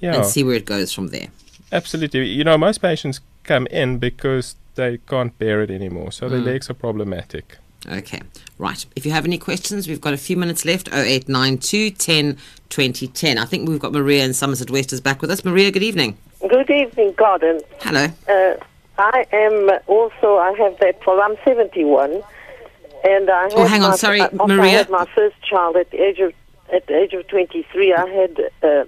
Yeah, 0.00 0.16
and 0.16 0.26
see 0.26 0.44
where 0.44 0.54
it 0.54 0.66
goes 0.66 0.92
from 0.92 1.08
there. 1.08 1.28
absolutely. 1.72 2.26
You 2.26 2.44
know, 2.44 2.56
most 2.56 2.78
patients 2.78 3.20
come 3.44 3.66
in 3.68 3.98
because 3.98 4.56
they 4.76 4.98
can't 4.98 5.36
bear 5.38 5.62
it 5.62 5.70
anymore. 5.70 6.12
So 6.12 6.28
their 6.28 6.40
mm. 6.40 6.46
legs 6.46 6.70
are 6.70 6.74
problematic. 6.74 7.58
Okay, 7.88 8.20
right. 8.58 8.84
If 8.94 9.06
you 9.06 9.12
have 9.12 9.24
any 9.24 9.38
questions, 9.38 9.88
we've 9.88 10.00
got 10.00 10.12
a 10.12 10.18
few 10.18 10.36
minutes 10.36 10.64
left. 10.64 10.88
0892 10.92 11.90
10 11.90 12.36
2010. 12.68 13.38
I 13.38 13.44
think 13.46 13.68
we've 13.68 13.78
got 13.80 13.92
Maria 13.92 14.24
in 14.24 14.34
Somerset 14.34 14.70
West 14.70 14.92
is 14.92 15.00
back 15.00 15.22
with 15.22 15.30
us. 15.30 15.44
Maria, 15.44 15.70
good 15.70 15.82
evening. 15.82 16.16
Good 16.46 16.70
evening, 16.70 17.14
Gordon. 17.16 17.60
Hello. 17.80 18.06
Uh, 18.28 18.54
I 18.98 19.24
am 19.32 19.70
also, 19.86 20.36
I 20.36 20.52
have 20.58 20.78
that 20.80 21.00
problem. 21.00 21.32
I'm 21.32 21.44
71. 21.44 22.22
And 23.02 23.30
I 23.30 23.48
Oh, 23.52 23.64
hang 23.66 23.82
on, 23.82 23.90
my- 23.90 23.96
sorry, 23.96 24.20
I 24.20 24.28
Maria. 24.46 24.70
had 24.72 24.90
my 24.90 25.06
first 25.14 25.36
child 25.42 25.76
at 25.76 25.90
the 25.90 26.02
age 26.02 26.18
of, 26.18 26.34
at 26.70 26.86
the 26.86 26.96
age 26.98 27.14
of 27.14 27.26
23. 27.28 27.94
I 27.94 28.06
had 28.06 28.40
uh, 28.62 28.66
uh, 28.68 28.84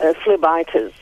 uh, 0.00 0.14
phlebitis. 0.24 0.92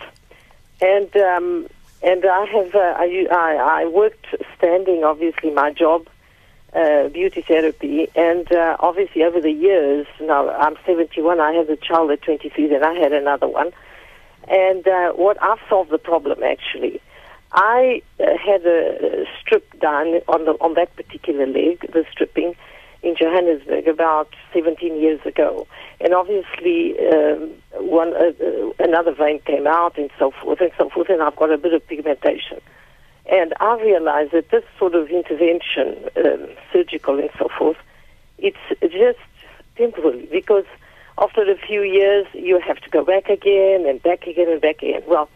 And, 0.80 1.16
um, 1.16 1.68
and 2.02 2.24
I 2.26 2.44
have, 2.46 2.74
uh, 2.74 2.78
I, 2.98 3.26
I, 3.30 3.82
I 3.82 3.86
worked 3.86 4.26
standing, 4.56 5.04
obviously, 5.04 5.50
my 5.50 5.72
job 5.72 6.08
uh, 6.74 7.08
beauty 7.08 7.42
therapy. 7.46 8.08
And 8.14 8.50
uh, 8.52 8.76
obviously, 8.80 9.22
over 9.24 9.40
the 9.40 9.52
years, 9.52 10.06
now 10.20 10.48
I'm 10.50 10.76
71, 10.86 11.40
I 11.40 11.52
had 11.52 11.68
a 11.70 11.76
child 11.76 12.10
at 12.10 12.22
23, 12.22 12.68
then 12.68 12.84
I 12.84 12.94
had 12.94 13.12
another 13.12 13.48
one. 13.48 13.72
And 14.48 14.86
uh, 14.86 15.12
what 15.12 15.42
I've 15.42 15.58
solved 15.68 15.90
the 15.90 15.98
problem 15.98 16.42
actually. 16.42 17.00
I 17.52 18.02
uh, 18.20 18.24
had 18.44 18.66
a 18.66 19.24
strip 19.40 19.80
done 19.80 20.20
on 20.28 20.44
the 20.44 20.52
on 20.60 20.74
that 20.74 20.94
particular 20.96 21.46
leg, 21.46 21.80
the 21.92 22.04
stripping 22.12 22.54
in 23.02 23.16
Johannesburg 23.16 23.86
about 23.86 24.28
17 24.52 25.00
years 25.00 25.20
ago, 25.24 25.66
and 26.00 26.12
obviously 26.12 26.94
um, 27.08 27.50
one 27.72 28.12
uh, 28.14 28.32
another 28.78 29.14
vein 29.14 29.40
came 29.46 29.66
out 29.66 29.96
and 29.96 30.10
so 30.18 30.30
forth 30.42 30.60
and 30.60 30.72
so 30.78 30.90
forth, 30.90 31.08
and 31.08 31.22
I've 31.22 31.36
got 31.36 31.50
a 31.50 31.56
bit 31.56 31.72
of 31.72 31.86
pigmentation. 31.86 32.60
And 33.28 33.52
I 33.60 33.78
realized 33.80 34.32
that 34.32 34.50
this 34.50 34.64
sort 34.78 34.94
of 34.94 35.08
intervention, 35.10 36.08
um, 36.16 36.48
surgical 36.72 37.18
and 37.18 37.30
so 37.38 37.48
forth, 37.58 37.76
it's 38.38 38.56
just 38.80 39.18
temporary 39.76 40.26
because 40.30 40.64
after 41.18 41.42
a 41.42 41.56
few 41.56 41.82
years 41.82 42.26
you 42.32 42.58
have 42.66 42.78
to 42.78 42.90
go 42.90 43.04
back 43.04 43.28
again 43.28 43.84
and 43.86 44.02
back 44.02 44.26
again 44.26 44.48
and 44.48 44.60
back 44.60 44.82
again. 44.82 45.02
Well, 45.06 45.28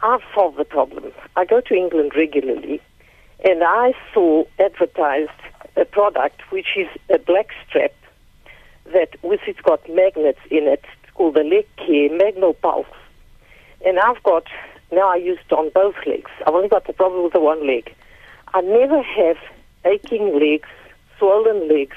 I've 0.00 0.22
solved 0.34 0.56
the 0.56 0.64
problem. 0.64 1.12
I 1.36 1.44
go 1.44 1.60
to 1.60 1.74
England 1.74 2.12
regularly 2.16 2.80
and 3.44 3.62
I 3.62 3.92
saw 4.14 4.44
advertised 4.58 5.30
a 5.76 5.84
product 5.84 6.40
which 6.50 6.76
is 6.76 6.88
a 7.10 7.18
black 7.18 7.48
strap 7.68 7.92
that 8.92 9.10
with 9.22 9.40
it's 9.46 9.60
got 9.60 9.86
magnets 9.88 10.40
in 10.50 10.64
it. 10.64 10.84
It's 11.02 11.12
called 11.12 11.34
the 11.34 11.44
Leg 11.44 11.66
Care 11.76 12.10
Magno 12.16 12.56
And 13.84 13.98
I've 13.98 14.22
got 14.22 14.44
now 14.90 15.08
I 15.10 15.16
use 15.16 15.38
it 15.48 15.52
on 15.52 15.70
both 15.74 15.94
legs. 16.06 16.30
I've 16.46 16.54
only 16.54 16.68
got 16.68 16.86
the 16.86 16.92
problem 16.92 17.22
with 17.24 17.32
the 17.32 17.40
one 17.40 17.66
leg. 17.66 17.94
I 18.54 18.60
never 18.62 19.02
have 19.02 19.36
aching 19.84 20.38
legs, 20.38 20.68
swollen 21.18 21.68
legs. 21.68 21.96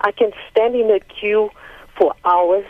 I 0.00 0.12
can 0.12 0.32
stand 0.50 0.74
in 0.74 0.90
a 0.90 1.00
queue 1.00 1.50
for 1.96 2.14
hours. 2.24 2.66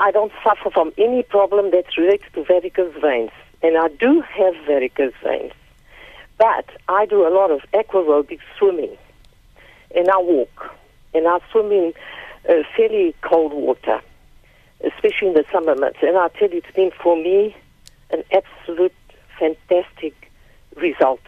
I 0.00 0.10
don't 0.10 0.32
suffer 0.42 0.70
from 0.70 0.92
any 0.98 1.22
problem 1.22 1.70
that's 1.70 1.96
related 1.96 2.32
to 2.34 2.44
varicose 2.44 2.94
veins. 3.00 3.30
And 3.62 3.76
I 3.76 3.88
do 3.88 4.20
have 4.22 4.54
varicose 4.66 5.12
veins. 5.22 5.52
But 6.38 6.68
I 6.88 7.06
do 7.06 7.26
a 7.26 7.30
lot 7.30 7.52
of 7.52 7.60
aquarobic 7.72 8.40
swimming. 8.58 8.96
And 9.94 10.10
I 10.10 10.18
walk. 10.18 10.74
And 11.14 11.28
I 11.28 11.38
swim 11.52 11.70
in 11.70 11.92
uh, 12.48 12.64
fairly 12.76 13.14
cold 13.20 13.52
water, 13.52 14.00
especially 14.84 15.28
in 15.28 15.34
the 15.34 15.44
summer 15.52 15.76
months. 15.76 15.98
And 16.02 16.16
I 16.16 16.28
tell 16.28 16.50
you, 16.50 16.58
it's 16.58 16.74
been 16.74 16.90
for 17.00 17.16
me 17.16 17.54
an 18.12 18.24
absolute 18.32 18.94
fantastic 19.38 20.30
result. 20.76 21.20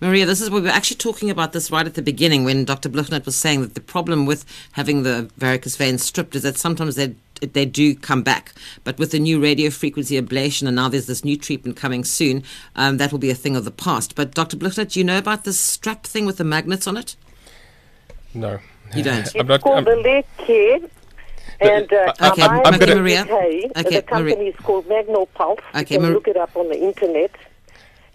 Maria, 0.00 0.24
this 0.24 0.40
is 0.40 0.50
what 0.50 0.62
we 0.62 0.68
were 0.68 0.74
actually 0.74 0.98
talking 0.98 1.30
about 1.30 1.52
this 1.52 1.70
right 1.70 1.86
at 1.86 1.94
the 1.94 2.02
beginning 2.02 2.44
when 2.44 2.64
Dr. 2.64 2.88
Blignaut 2.88 3.26
was 3.26 3.34
saying 3.34 3.60
that 3.62 3.74
the 3.74 3.80
problem 3.80 4.24
with 4.24 4.44
having 4.72 5.02
the 5.02 5.28
varicose 5.36 5.76
veins 5.76 6.02
stripped 6.04 6.36
is 6.36 6.42
that 6.42 6.56
sometimes 6.56 6.94
they 6.94 7.14
they 7.52 7.66
do 7.66 7.94
come 7.96 8.22
back. 8.22 8.54
But 8.84 8.96
with 8.98 9.10
the 9.10 9.18
new 9.18 9.42
radio 9.42 9.68
frequency 9.68 10.20
ablation, 10.20 10.66
and 10.66 10.76
now 10.76 10.88
there's 10.88 11.06
this 11.06 11.24
new 11.24 11.36
treatment 11.36 11.76
coming 11.76 12.04
soon, 12.04 12.44
um, 12.76 12.96
that 12.98 13.10
will 13.10 13.18
be 13.18 13.30
a 13.30 13.34
thing 13.34 13.56
of 13.56 13.64
the 13.64 13.70
past. 13.72 14.14
But 14.14 14.32
Dr. 14.34 14.56
Blignaut, 14.56 14.92
do 14.92 15.00
you 15.00 15.04
know 15.04 15.18
about 15.18 15.44
this 15.44 15.58
strap 15.58 16.04
thing 16.04 16.24
with 16.24 16.36
the 16.36 16.44
magnets 16.44 16.86
on 16.86 16.96
it? 16.96 17.16
No. 18.32 18.60
You 18.94 19.02
don't. 19.02 19.34
I'm 19.34 19.46
not. 19.48 19.60
called 19.62 19.76
I'm- 19.76 19.84
the 19.84 19.96
leg 19.96 20.24
care. 20.38 20.78
And 21.60 21.92
uh, 21.92 22.12
Okay, 22.20 22.42
I'm, 22.42 22.66
I'm 22.66 22.78
gonna- 22.78 22.96
Maria. 22.96 23.22
Okay, 23.22 23.70
the 23.74 24.02
company 24.02 24.48
is 24.48 24.56
called 24.56 24.86
Magnopulse. 24.86 25.58
Okay, 25.74 25.80
you 25.80 25.84
can 25.86 26.02
Mar- 26.02 26.10
look 26.12 26.28
it 26.28 26.36
up 26.36 26.56
on 26.56 26.68
the 26.68 26.78
internet. 26.82 27.30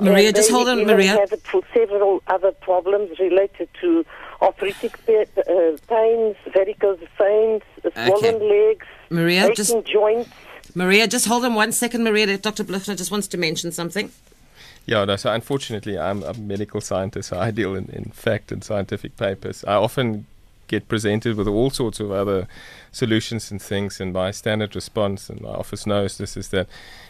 Maria, 0.01 0.27
And 0.27 0.35
just 0.35 0.49
hold 0.49 0.69
on, 0.69 0.85
Maria. 0.85 1.09
have 1.17 1.31
it 1.33 1.41
for 1.41 1.61
several 1.73 2.23
other 2.27 2.51
problems 2.53 3.19
related 3.19 3.67
to 3.81 4.05
arthritic 4.41 4.93
pa- 5.05 5.41
uh, 5.41 5.75
pains, 5.87 6.35
varicose 6.53 6.99
veins, 7.17 7.61
swollen 7.93 8.39
legs, 8.47 8.85
Maria, 9.09 9.43
aching 9.45 9.55
just- 9.55 9.85
joints. 9.85 10.29
Maria, 10.75 11.07
just 11.07 11.25
hold 11.27 11.43
on 11.43 11.53
one 11.55 11.71
second. 11.71 12.03
Maria, 12.03 12.37
Dr. 12.37 12.63
Blignaut 12.63 12.95
just 12.97 13.11
wants 13.11 13.27
to 13.27 13.37
mention 13.37 13.71
something. 13.71 14.11
Yeah, 14.85 15.03
no, 15.03 15.15
so 15.17 15.33
unfortunately, 15.33 15.97
I'm 15.99 16.23
a 16.23 16.33
medical 16.33 16.79
scientist, 16.79 17.29
so 17.29 17.39
I 17.39 17.51
deal 17.51 17.75
in, 17.75 17.89
in 17.89 18.05
fact 18.11 18.51
and 18.51 18.63
scientific 18.63 19.17
papers. 19.17 19.63
I 19.67 19.73
often 19.73 20.25
get 20.69 20.87
presented 20.87 21.35
with 21.35 21.47
all 21.47 21.69
sorts 21.69 21.99
of 21.99 22.11
other 22.11 22.47
solutions 22.91 23.51
and 23.51 23.61
things, 23.61 23.99
and 23.99 24.13
my 24.13 24.31
standard 24.31 24.73
response, 24.75 25.29
and 25.29 25.41
my 25.41 25.49
office 25.49 25.85
knows 25.85 26.17
this, 26.17 26.37
is 26.37 26.49
that, 26.49 26.69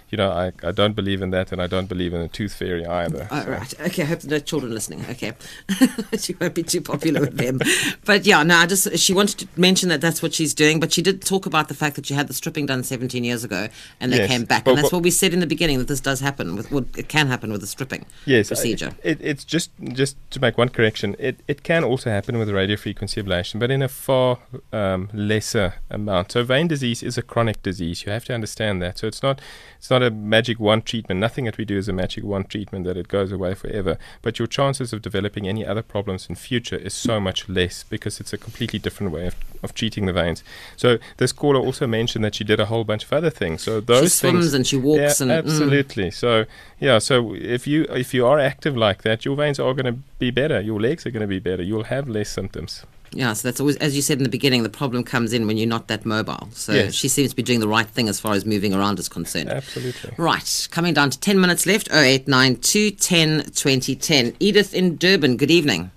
you 0.09 0.17
know, 0.17 0.31
I, 0.31 0.51
I 0.63 0.71
don't 0.71 0.95
believe 0.95 1.21
in 1.21 1.31
that, 1.31 1.51
and 1.51 1.61
I 1.61 1.67
don't 1.67 1.87
believe 1.87 2.13
in 2.13 2.21
a 2.21 2.27
tooth 2.27 2.53
fairy 2.53 2.85
either. 2.85 3.27
All 3.31 3.45
right. 3.45 3.73
Okay. 3.81 4.03
I 4.03 4.05
hope 4.05 4.19
there's 4.19 4.31
no 4.31 4.39
children 4.39 4.73
listening. 4.73 5.05
Okay. 5.09 5.33
she 6.19 6.35
won't 6.39 6.55
be 6.55 6.63
too 6.63 6.81
popular 6.81 7.21
with 7.21 7.37
them. 7.37 7.59
But 8.05 8.25
yeah, 8.25 8.43
no, 8.43 8.55
I 8.57 8.65
just, 8.65 8.97
she 8.97 9.13
wanted 9.13 9.37
to 9.39 9.47
mention 9.59 9.89
that 9.89 10.01
that's 10.01 10.21
what 10.21 10.33
she's 10.33 10.53
doing, 10.53 10.79
but 10.79 10.91
she 10.91 11.01
did 11.01 11.21
talk 11.21 11.45
about 11.45 11.67
the 11.67 11.73
fact 11.73 11.95
that 11.95 12.05
she 12.05 12.13
had 12.13 12.27
the 12.27 12.33
stripping 12.33 12.65
done 12.65 12.83
17 12.83 13.23
years 13.23 13.43
ago 13.43 13.67
and 13.99 14.11
they 14.11 14.17
Yes, 14.17 14.29
came 14.29 14.45
back. 14.45 14.63
but 14.65 14.71
And 14.71 14.77
that's 14.79 14.85
what- 14.91 14.99
what 14.99 15.03
we 15.03 15.11
said 15.11 15.33
in 15.33 15.39
the 15.39 15.47
beginning 15.47 15.77
that 15.77 15.87
this 15.87 15.99
does 16.01 16.19
happen 16.19 16.55
with, 16.55 16.71
well, 16.71 16.85
it 16.97 17.07
can 17.07 17.27
happen 17.27 17.51
with 17.51 17.61
the 17.61 17.67
stripping 17.67 18.05
yes, 18.25 18.47
procedure. 18.47 18.91
It, 19.03 19.19
it's 19.21 19.43
just 19.45 19.71
just 19.93 20.17
to 20.31 20.39
make 20.39 20.57
one 20.57 20.69
correction. 20.69 21.15
It 21.19 21.39
it 21.47 21.63
can 21.63 21.83
also 21.83 22.09
happen 22.09 22.37
with 22.39 22.49
radio 22.49 22.75
frequency 22.75 23.21
ablation, 23.21 23.59
but 23.59 23.69
in 23.71 23.81
a 23.81 23.87
far 23.87 24.39
um, 24.73 25.09
lesser 25.13 25.75
amount. 25.89 26.31
So 26.31 26.43
vein 26.43 26.67
disease 26.67 27.03
is 27.03 27.17
a 27.17 27.21
chronic 27.21 27.61
disease. 27.63 28.03
You 28.05 28.11
have 28.11 28.25
to 28.25 28.33
understand 28.33 28.81
that. 28.81 28.97
So 28.97 29.07
it's 29.07 29.21
not 29.23 29.39
it's 29.77 29.89
not 29.89 29.98
a 30.01 30.11
magic 30.11 30.59
one 30.59 30.81
treatment. 30.81 31.19
Nothing 31.19 31.45
that 31.45 31.57
we 31.57 31.65
do 31.65 31.77
is 31.77 31.87
a 31.87 31.93
magic 31.93 32.23
one 32.23 32.43
treatment 32.43 32.85
that 32.85 32.97
it 32.97 33.07
goes 33.07 33.31
away 33.31 33.53
forever. 33.53 33.97
But 34.21 34.39
your 34.39 34.47
chances 34.47 34.93
of 34.93 35.01
developing 35.01 35.47
any 35.47 35.65
other 35.65 35.81
problems 35.81 36.27
in 36.29 36.35
future 36.35 36.75
is 36.75 36.93
so 36.93 37.19
much 37.19 37.47
less 37.49 37.83
because 37.83 38.19
it's 38.19 38.33
a 38.33 38.37
completely 38.37 38.79
different 38.79 39.13
way 39.13 39.27
of, 39.27 39.35
of 39.63 39.73
treating 39.73 40.05
the 40.05 40.13
veins. 40.13 40.43
So 40.77 40.97
this 41.17 41.31
caller 41.31 41.59
also 41.59 41.87
mentioned 41.87 42.23
that 42.25 42.35
she 42.35 42.43
did 42.43 42.59
a 42.59 42.65
whole 42.65 42.83
bunch 42.83 43.03
of 43.03 43.13
other 43.13 43.29
things. 43.29 43.63
So 43.63 43.79
those 43.79 44.13
swims 44.13 44.39
things, 44.39 44.53
and 44.53 44.67
she 44.67 44.77
walks 44.77 45.19
yeah, 45.19 45.23
and- 45.23 45.31
mm. 45.31 45.37
absolutely. 45.37 46.11
So 46.11 46.45
yeah, 46.79 46.99
so 46.99 47.35
if 47.35 47.67
you 47.67 47.83
if 47.89 48.13
you 48.13 48.25
are 48.25 48.39
active 48.39 48.75
like 48.77 49.01
that, 49.03 49.25
your 49.25 49.35
veins 49.35 49.59
are 49.59 49.73
going 49.73 49.85
to 49.93 49.99
be 50.19 50.31
better. 50.31 50.59
Your 50.61 50.79
legs 50.79 51.05
are 51.05 51.11
going 51.11 51.21
to 51.21 51.27
be 51.27 51.39
better. 51.39 51.63
You'll 51.63 51.83
have 51.85 52.07
less 52.07 52.29
symptoms. 52.29 52.85
Yeah, 53.11 53.33
so 53.33 53.47
that's 53.47 53.59
always, 53.59 53.75
as 53.77 53.95
you 53.95 54.01
said 54.01 54.17
in 54.19 54.23
the 54.23 54.29
beginning, 54.29 54.63
the 54.63 54.69
problem 54.69 55.03
comes 55.03 55.33
in 55.33 55.47
when 55.47 55.57
you're 55.57 55.67
not 55.67 55.87
that 55.87 56.05
mobile. 56.05 56.49
So 56.53 56.73
Yes. 56.73 56.93
she 56.93 57.07
seems 57.07 57.31
to 57.31 57.35
be 57.35 57.41
doing 57.43 57.59
the 57.59 57.67
right 57.67 57.87
thing 57.87 58.07
as 58.07 58.19
far 58.19 58.33
as 58.33 58.45
moving 58.45 58.73
around 58.73 58.99
is 58.99 59.09
concerned. 59.09 59.49
Absolutely. 59.49 60.11
Right, 60.17 60.67
coming 60.71 60.93
down 60.93 61.09
to 61.09 61.19
10 61.19 61.39
minutes 61.41 61.65
left 61.65 61.89
0892 61.91 62.91
10 62.91 63.43
2010. 63.55 64.35
Edith 64.39 64.73
in 64.73 64.95
Durban, 64.97 65.37
good 65.37 65.51
evening. 65.51 65.91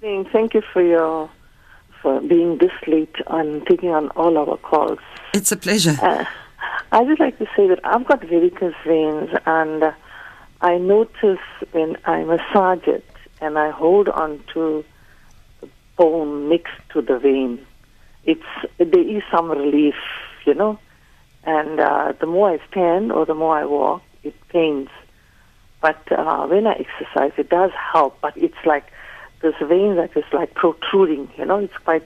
Thank 0.00 0.54
you 0.54 0.62
for 0.72 0.82
your 0.82 1.28
for 2.02 2.20
being 2.20 2.58
this 2.58 2.70
late 2.86 3.16
and 3.26 3.66
taking 3.66 3.90
on 3.90 4.08
all 4.10 4.38
our 4.38 4.56
calls. 4.58 5.00
It's 5.34 5.50
a 5.50 5.56
pleasure. 5.56 5.96
Uh, 6.00 6.24
I 6.92 7.00
would 7.00 7.18
like 7.18 7.38
to 7.38 7.46
say 7.56 7.66
that 7.68 7.80
I've 7.84 8.06
got 8.06 8.20
varicose 8.22 8.74
veins, 8.86 9.30
and 9.46 9.82
uh, 9.82 9.92
I 10.60 10.78
notice 10.78 11.40
when 11.72 11.96
I 12.04 12.22
massage 12.24 12.86
it 12.86 13.04
and 13.40 13.58
I 13.58 13.70
hold 13.70 14.08
on 14.08 14.42
to 14.54 14.60
the 14.60 14.84
bone 15.98 16.48
next 16.48 16.72
to 16.92 17.02
the 17.02 17.18
vein, 17.18 17.66
it's 18.24 18.42
there 18.78 19.08
is 19.16 19.22
some 19.30 19.50
relief, 19.50 19.96
you 20.46 20.54
know. 20.54 20.78
And 21.44 21.80
uh, 21.80 22.12
the 22.20 22.26
more 22.26 22.50
I 22.50 22.60
stand 22.70 23.12
or 23.12 23.26
the 23.26 23.34
more 23.34 23.56
I 23.56 23.64
walk, 23.64 24.02
it 24.22 24.34
pains. 24.48 24.88
But 25.80 26.00
uh, 26.10 26.46
when 26.46 26.66
I 26.66 26.72
exercise, 26.72 27.32
it 27.36 27.48
does 27.48 27.70
help. 27.92 28.20
But 28.20 28.36
it's 28.36 28.62
like 28.64 28.86
this 29.40 29.54
vein 29.60 29.96
that 29.96 30.16
is 30.16 30.24
like 30.32 30.54
protruding, 30.54 31.30
you 31.36 31.44
know. 31.44 31.58
It's 31.58 31.76
quite 31.84 32.04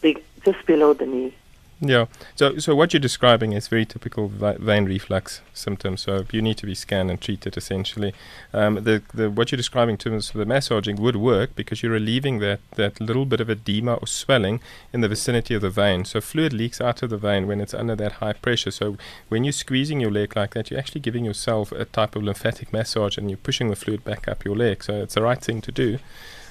big, 0.00 0.22
just 0.44 0.64
below 0.66 0.94
the 0.94 1.06
knee. 1.06 1.34
Yeah. 1.80 2.06
So, 2.36 2.58
so 2.58 2.74
what 2.74 2.92
you're 2.92 3.00
describing 3.00 3.52
is 3.52 3.68
very 3.68 3.84
typical 3.84 4.28
vi- 4.28 4.56
vein 4.58 4.84
reflux 4.84 5.40
symptoms. 5.52 6.02
So 6.02 6.24
you 6.30 6.40
need 6.40 6.56
to 6.58 6.66
be 6.66 6.74
scanned 6.74 7.10
and 7.10 7.20
treated 7.20 7.56
essentially. 7.56 8.14
Um, 8.52 8.76
the, 8.84 9.02
the 9.12 9.28
what 9.28 9.50
you're 9.50 9.56
describing 9.56 9.94
in 9.94 9.98
terms 9.98 10.30
of 10.30 10.36
the 10.36 10.46
massaging 10.46 10.96
would 10.96 11.16
work 11.16 11.54
because 11.56 11.82
you're 11.82 11.92
relieving 11.92 12.38
that, 12.38 12.60
that 12.76 13.00
little 13.00 13.26
bit 13.26 13.40
of 13.40 13.50
edema 13.50 13.94
or 13.94 14.06
swelling 14.06 14.60
in 14.92 15.00
the 15.00 15.08
vicinity 15.08 15.54
of 15.54 15.62
the 15.62 15.70
vein. 15.70 16.04
So 16.04 16.20
fluid 16.20 16.52
leaks 16.52 16.80
out 16.80 17.02
of 17.02 17.10
the 17.10 17.18
vein 17.18 17.46
when 17.46 17.60
it's 17.60 17.74
under 17.74 17.96
that 17.96 18.12
high 18.12 18.34
pressure. 18.34 18.70
So 18.70 18.96
when 19.28 19.44
you're 19.44 19.52
squeezing 19.52 20.00
your 20.00 20.12
leg 20.12 20.36
like 20.36 20.54
that, 20.54 20.70
you're 20.70 20.80
actually 20.80 21.00
giving 21.02 21.24
yourself 21.24 21.72
a 21.72 21.84
type 21.84 22.14
of 22.14 22.22
lymphatic 22.22 22.72
massage 22.72 23.18
and 23.18 23.28
you're 23.28 23.36
pushing 23.36 23.68
the 23.68 23.76
fluid 23.76 24.04
back 24.04 24.28
up 24.28 24.44
your 24.44 24.56
leg. 24.56 24.84
So 24.84 25.02
it's 25.02 25.14
the 25.14 25.22
right 25.22 25.40
thing 25.40 25.60
to 25.62 25.72
do. 25.72 25.98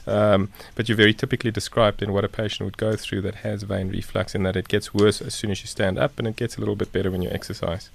Um, 0.06 0.50
but 0.76 0.88
you're 0.90 0.98
very 0.98 1.14
typically 1.14 1.52
described 1.52 2.02
in 2.02 2.12
what 2.14 2.24
a 2.26 2.30
patient 2.30 2.66
would 2.66 2.78
go 2.78 2.96
through 2.96 3.22
that 3.22 3.36
has 3.36 3.64
vein 3.64 3.90
reflux, 3.90 4.36
in 4.36 4.44
that 4.44 4.56
it 4.56 4.68
gets 4.68 4.94
worse 4.94 5.22
as 5.22 5.34
soon 5.34 5.50
as 5.52 5.62
you 5.62 5.68
stand 5.68 5.98
up, 5.98 6.18
and 6.20 6.28
it 6.28 6.36
gets 6.36 6.58
a 6.58 6.60
little 6.60 6.76
bit 6.76 6.92
better 6.92 7.10
when 7.10 7.22
you 7.22 7.30
exercise. 7.30 7.90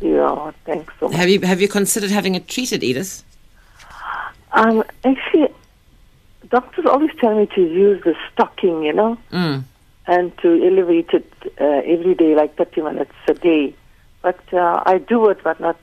Yeah, 0.00 0.52
thanks 0.64 0.92
so 0.98 1.08
much. 1.08 1.16
Have 1.16 1.28
you 1.28 1.40
have 1.40 1.60
you 1.60 1.68
considered 1.68 2.10
having 2.10 2.34
it 2.34 2.48
treated, 2.48 2.82
Edith? 2.82 3.22
Um, 4.52 4.82
actually, 5.04 5.48
doctors 6.48 6.86
always 6.86 7.10
tell 7.20 7.36
me 7.38 7.46
to 7.54 7.60
use 7.60 8.02
the 8.04 8.14
stocking, 8.32 8.82
you 8.82 8.92
know, 8.92 9.16
Mm. 9.32 9.64
and 10.06 10.36
to 10.38 10.48
elevate 10.66 11.10
it 11.12 11.30
uh, 11.60 11.64
every 11.84 12.14
day, 12.14 12.34
like 12.34 12.56
30 12.56 12.80
minutes 12.82 13.12
a 13.28 13.34
day. 13.34 13.74
But 14.22 14.40
uh, 14.52 14.82
I 14.86 14.98
do 14.98 15.28
it, 15.28 15.38
but 15.44 15.60
not 15.60 15.76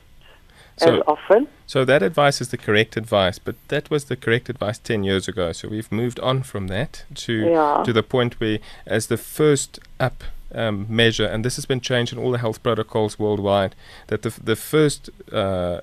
So- 0.77 0.95
as 0.97 1.01
often. 1.07 1.47
So 1.65 1.83
that 1.83 2.01
advice 2.01 2.39
is 2.39 2.49
the 2.49 2.57
correct 2.57 2.95
advice, 2.95 3.39
but 3.39 3.55
that 3.67 3.89
was 3.89 4.05
the 4.05 4.15
correct 4.15 4.49
advice 4.49 4.77
10 4.77 5.03
years 5.03 5.27
ago. 5.27 5.51
So 5.51 5.67
we've 5.67 5.91
moved 5.91 6.19
on 6.21 6.43
from 6.43 6.67
that 6.67 7.03
to 7.15 7.33
Yeah. 7.33 7.83
to 7.83 7.91
the 7.91 8.03
point 8.03 8.39
where, 8.39 8.59
as 8.85 9.07
the 9.07 9.17
first 9.17 9.79
up 9.99 10.23
um, 10.55 10.85
measure, 10.89 11.25
and 11.25 11.43
this 11.43 11.57
has 11.57 11.65
been 11.65 11.81
changed 11.81 12.13
in 12.13 12.19
all 12.19 12.31
the 12.31 12.37
health 12.37 12.63
protocols 12.63 13.19
worldwide, 13.19 13.75
that 14.07 14.21
the, 14.21 14.29
the 14.41 14.55
first 14.55 15.09
uh, 15.33 15.81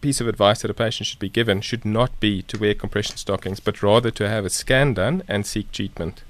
piece 0.00 0.20
of 0.20 0.26
advice 0.26 0.62
that 0.62 0.70
a 0.70 0.74
patient 0.74 1.06
should 1.06 1.20
be 1.20 1.28
given 1.28 1.60
should 1.60 1.84
not 1.84 2.18
be 2.18 2.42
to 2.42 2.58
wear 2.58 2.74
compression 2.74 3.16
stockings, 3.16 3.60
but 3.60 3.80
rather 3.82 4.10
to 4.10 4.28
have 4.28 4.44
a 4.44 4.50
scan 4.50 4.94
done 4.94 5.22
and 5.28 5.46
seek 5.46 5.70
treatment. 5.70 6.24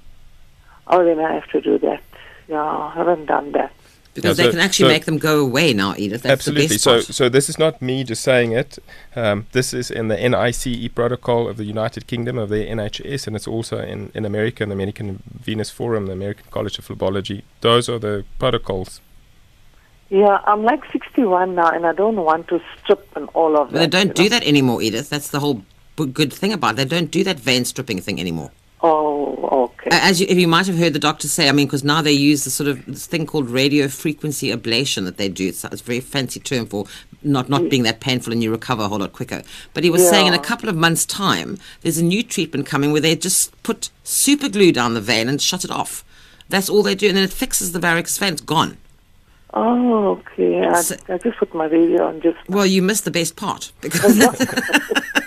Oh, 0.87 1.03
then 1.03 1.19
I 1.19 1.33
have 1.33 1.47
to 1.49 1.61
do 1.61 1.79
that. 1.79 2.01
Yeah, 2.47 2.63
I 2.63 2.91
haven't 2.95 3.25
done 3.25 3.51
that. 3.53 3.71
Because 4.15 4.37
Yeah, 4.39 4.45
they 4.45 4.49
so- 4.49 4.51
can 4.57 4.59
actually 4.59 4.89
so- 4.89 4.93
make 4.93 5.05
them 5.05 5.17
go 5.19 5.39
away 5.39 5.71
now, 5.73 5.93
Edith. 5.97 6.23
That's 6.23 6.33
Absolutely. 6.33 6.67
the 6.67 6.73
best 6.73 6.83
so, 6.83 6.91
part. 6.93 7.05
so 7.05 7.29
this 7.29 7.47
is 7.49 7.57
not 7.59 7.81
me 7.81 8.03
just 8.03 8.23
saying 8.23 8.51
it. 8.53 8.79
Um, 9.15 9.45
this 9.51 9.73
is 9.73 9.91
in 9.91 10.07
the 10.07 10.17
NICE 10.17 10.89
protocol 10.95 11.47
of 11.47 11.57
the 11.57 11.63
United 11.63 12.07
Kingdom 12.07 12.37
of 12.37 12.49
the 12.49 12.65
NHS, 12.67 13.27
and 13.27 13.35
it's 13.35 13.47
also 13.47 13.77
in, 13.79 14.11
in 14.15 14.25
America, 14.25 14.63
in 14.63 14.69
the 14.69 14.75
American 14.75 15.21
Venous 15.39 15.69
Forum, 15.69 16.07
the 16.07 16.11
American 16.13 16.45
College 16.51 16.79
of 16.79 16.87
Phlebology. 16.87 17.43
Those 17.61 17.87
are 17.87 17.99
the 17.99 18.25
protocols. 18.39 18.99
Yeah, 20.09 20.39
I'm 20.47 20.63
like 20.63 20.81
61 20.91 21.53
now, 21.53 21.69
and 21.69 21.85
I 21.85 21.93
don't 21.93 22.15
want 22.15 22.47
to 22.47 22.59
strip 22.81 23.07
and 23.15 23.29
all 23.35 23.55
of 23.55 23.71
But 23.71 23.77
they 23.79 23.87
don't 23.87 24.15
do 24.15 24.23
know. 24.23 24.29
that 24.29 24.43
anymore, 24.43 24.81
Edith. 24.81 25.09
That's 25.11 25.29
the 25.29 25.39
whole 25.39 25.61
b- 25.95 26.07
good 26.07 26.33
thing 26.33 26.51
about 26.51 26.73
it. 26.73 26.77
They 26.77 26.85
don't 26.97 27.11
do 27.11 27.23
that 27.25 27.39
vein 27.39 27.63
stripping 27.63 28.01
thing 28.01 28.19
anymore. 28.19 28.49
Oh, 28.81 29.65
okay. 29.65 29.89
As 29.91 30.21
you, 30.21 30.27
you 30.27 30.47
might 30.47 30.65
have 30.67 30.77
heard 30.77 30.93
the 30.93 30.99
doctor 30.99 31.27
say, 31.27 31.49
I 31.49 31.51
mean, 31.51 31.67
because 31.67 31.83
now 31.83 32.01
they 32.01 32.13
use 32.13 32.45
the 32.45 32.49
sort 32.49 32.69
of 32.69 32.85
this 32.85 33.05
thing 33.07 33.25
called 33.25 33.49
radio 33.49 33.87
frequency 33.89 34.49
ablation 34.51 35.03
that 35.05 35.17
they 35.17 35.27
do. 35.27 35.49
It's, 35.49 35.63
it's 35.65 35.81
a 35.81 35.83
very 35.83 35.99
fancy 35.99 36.39
term 36.39 36.65
for 36.65 36.85
not, 37.21 37.49
not 37.49 37.69
being 37.69 37.83
that 37.83 37.99
painful 37.99 38.31
and 38.31 38.41
you 38.41 38.51
recover 38.51 38.83
a 38.83 38.87
whole 38.87 38.99
lot 38.99 39.11
quicker. 39.11 39.43
But 39.73 39.83
he 39.83 39.89
was 39.89 40.07
saying 40.07 40.27
in 40.27 40.33
a 40.33 40.39
couple 40.39 40.69
of 40.69 40.75
months' 40.77 41.05
time, 41.05 41.57
there's 41.81 41.97
a 41.97 42.03
new 42.03 42.23
treatment 42.23 42.65
coming 42.67 42.91
where 42.93 43.01
they 43.01 43.15
just 43.17 43.61
put 43.63 43.89
super 44.05 44.47
glue 44.47 44.71
down 44.71 44.93
the 44.93 45.01
vein 45.01 45.27
and 45.27 45.41
shut 45.41 45.65
it 45.65 45.71
off. 45.71 46.05
That's 46.47 46.69
all 46.69 46.81
they 46.81 46.95
do, 46.95 47.07
and 47.09 47.17
then 47.17 47.25
it 47.25 47.33
fixes 47.33 47.73
the 47.73 47.79
varicose 47.79 48.17
vein. 48.17 48.33
It's 48.33 48.41
gone. 48.41 48.77
Oh, 49.53 50.21
okay. 50.31 50.65
I, 50.65 50.81
So- 50.81 50.95
I 51.09 51.17
just 51.17 51.37
put 51.37 51.53
my 51.53 51.65
radio 51.65 52.07
on 52.07 52.21
just 52.21 52.37
Well, 52.47 52.65
you 52.65 52.81
missed 52.81 53.03
the 53.03 53.11
best 53.11 53.35
part 53.35 53.71
because 53.81 54.17
sorry 54.17 54.35
about 54.35 54.37
that. 54.37 55.18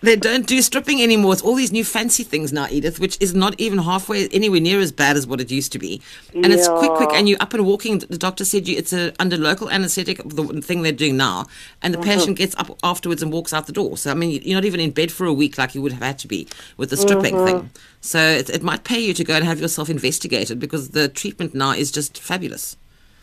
They 0.00 0.14
don't 0.14 0.46
do 0.46 0.62
stripping 0.62 1.02
anymore. 1.02 1.32
It's 1.32 1.42
all 1.42 1.54
these 1.56 1.72
new 1.72 1.84
fancy 1.84 2.22
things 2.22 2.52
now, 2.52 2.68
Edith, 2.70 3.00
which 3.00 3.16
is 3.20 3.34
not 3.34 3.58
even 3.58 3.78
halfway 3.78 4.28
anywhere 4.28 4.60
near 4.60 4.78
as 4.78 4.92
bad 4.92 5.16
as 5.16 5.26
what 5.26 5.40
it 5.40 5.50
used 5.50 5.72
to 5.72 5.78
be. 5.78 6.00
And 6.32 6.46
it's 6.52 6.68
quick, 6.68 6.92
quick, 6.92 7.10
and 7.12 7.28
you're 7.28 7.40
up 7.40 7.52
and 7.52 7.66
walking. 7.66 7.98
The 7.98 8.18
doctor 8.18 8.44
said 8.44 8.68
you, 8.68 8.76
it's 8.76 8.92
a, 8.92 9.12
under 9.18 9.36
local 9.36 9.68
anesthetic, 9.70 10.18
the 10.24 10.44
thing 10.62 10.82
they're 10.82 10.92
doing 10.92 11.16
now, 11.16 11.46
and 11.82 11.92
the 11.92 11.98
patient 11.98 12.38
gets 12.38 12.54
up 12.56 12.78
afterwards 12.84 13.22
and 13.22 13.32
walks 13.32 13.52
out 13.52 13.66
the 13.66 13.72
door. 13.72 13.96
So 13.96 14.10
I 14.10 14.14
mean, 14.14 14.40
you're 14.44 14.54
not 14.56 14.64
even 14.64 14.78
in 14.80 14.92
bed 14.92 15.10
for 15.10 15.26
a 15.26 15.32
week 15.32 15.58
like 15.58 15.74
you 15.74 15.82
would 15.82 15.92
have 15.92 16.02
had 16.02 16.18
to 16.20 16.28
be 16.28 16.46
with 16.76 16.90
the 16.90 16.96
stripping 16.96 17.44
thing. 17.44 17.70
So 18.00 18.20
it, 18.20 18.48
it 18.50 18.62
might 18.62 18.84
pay 18.84 19.00
you 19.00 19.12
to 19.14 19.24
go 19.24 19.34
and 19.34 19.44
have 19.44 19.60
yourself 19.60 19.90
investigated 19.90 20.60
because 20.60 20.90
the 20.90 21.08
treatment 21.08 21.54
now 21.54 21.72
is 21.72 21.90
just 21.90 22.18
fabulous. 22.20 22.76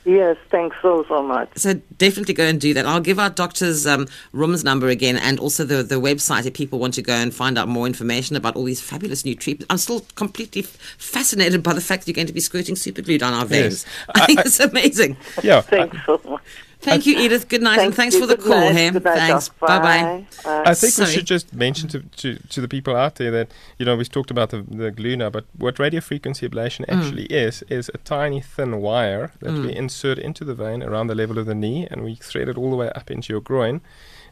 Yes, 0.06 0.38
thanks 0.52 0.76
so, 0.84 1.04
so 1.08 1.24
much. 1.24 1.50
So 1.56 1.74
definitely 1.98 2.36
go 2.36 2.46
and 2.46 2.62
do 2.62 2.76
that. 2.76 2.86
I'll 2.86 3.02
give 3.02 3.18
our 3.18 3.32
doctor's 3.32 3.88
um, 3.88 4.08
room's 4.34 4.64
number 4.64 4.88
again 4.88 5.18
and 5.18 5.40
also 5.40 5.66
the, 5.66 5.82
the 5.82 5.96
website 5.96 6.46
if 6.46 6.54
people 6.54 6.78
want 6.78 6.94
to 6.94 7.02
go 7.02 7.14
and 7.14 7.34
find 7.34 7.58
out 7.58 7.68
more 7.68 7.88
information 7.88 8.36
about 8.36 8.56
all 8.56 8.64
these 8.64 8.80
fabulous 8.80 9.26
new 9.26 9.36
treatments. 9.36 9.66
I'm 9.72 9.80
still 9.80 10.06
completely 10.14 10.62
fascinated 10.62 11.64
by 11.64 11.74
the 11.74 11.82
fact 11.82 12.06
that 12.06 12.12
you're 12.12 12.16
going 12.16 12.28
to 12.28 12.34
be 12.34 12.40
squirting 12.40 12.76
super 12.76 13.02
glue 13.02 13.18
down 13.18 13.34
our 13.34 13.46
veins. 13.46 13.84
Yes. 13.84 14.08
I 14.16 14.26
think 14.28 14.40
it's 14.42 14.60
amazing. 14.60 15.18
Yeah. 15.42 15.62
Thanks 15.62 15.98
so 16.06 16.22
much. 16.24 16.42
Thank 16.86 17.06
you, 17.06 17.18
Edith. 17.18 17.50
Good 17.50 17.62
night, 17.62 17.80
and 17.80 17.94
thanks 17.94 18.16
you. 18.16 18.22
for 18.22 18.28
the 18.28 18.36
Good 18.38 18.46
call, 18.46 18.60
night. 18.60 18.76
hey? 18.76 18.92
Night, 18.92 19.04
Thanks. 19.04 19.50
Bye 19.50 19.80
bye. 19.80 20.26
Bye. 20.44 20.64
I 20.66 20.74
think 20.74 20.94
Sorry. 20.94 21.08
we 21.10 21.14
should 21.16 21.26
just 21.26 21.54
mention 21.54 21.90
to, 21.90 22.00
to, 22.02 22.38
to 22.50 22.62
the 22.62 22.68
people 22.68 22.96
out 22.96 23.16
there 23.16 23.32
that, 23.32 23.52
you 23.78 23.86
know, 23.86 23.96
we've 23.96 24.12
talked 24.12 24.32
about 24.32 24.52
the, 24.52 24.62
the 24.62 24.92
glue 24.92 25.18
now, 25.18 25.30
but 25.30 25.46
what 25.58 25.80
radio 25.80 26.00
frequency 26.02 26.48
ablation 26.48 26.86
actually 26.88 27.26
is, 27.26 27.64
is 27.70 27.90
a 27.94 27.98
tiny 28.00 28.42
thin 28.42 28.78
wire 28.82 29.32
that 29.40 29.54
we 29.54 29.76
insert 29.76 30.20
into 30.20 30.46
the 30.46 30.54
vein 30.56 30.84
around 30.84 31.08
the 31.08 31.16
level 31.16 31.38
of 31.40 31.46
the 31.46 31.56
knee 31.56 31.88
and 31.90 32.04
we 32.04 32.16
thread 32.16 32.48
it 32.48 32.58
all 32.58 32.70
the 32.70 32.76
way 32.78 32.90
up 32.96 33.10
into 33.12 33.34
your 33.34 33.42
groin. 33.42 33.82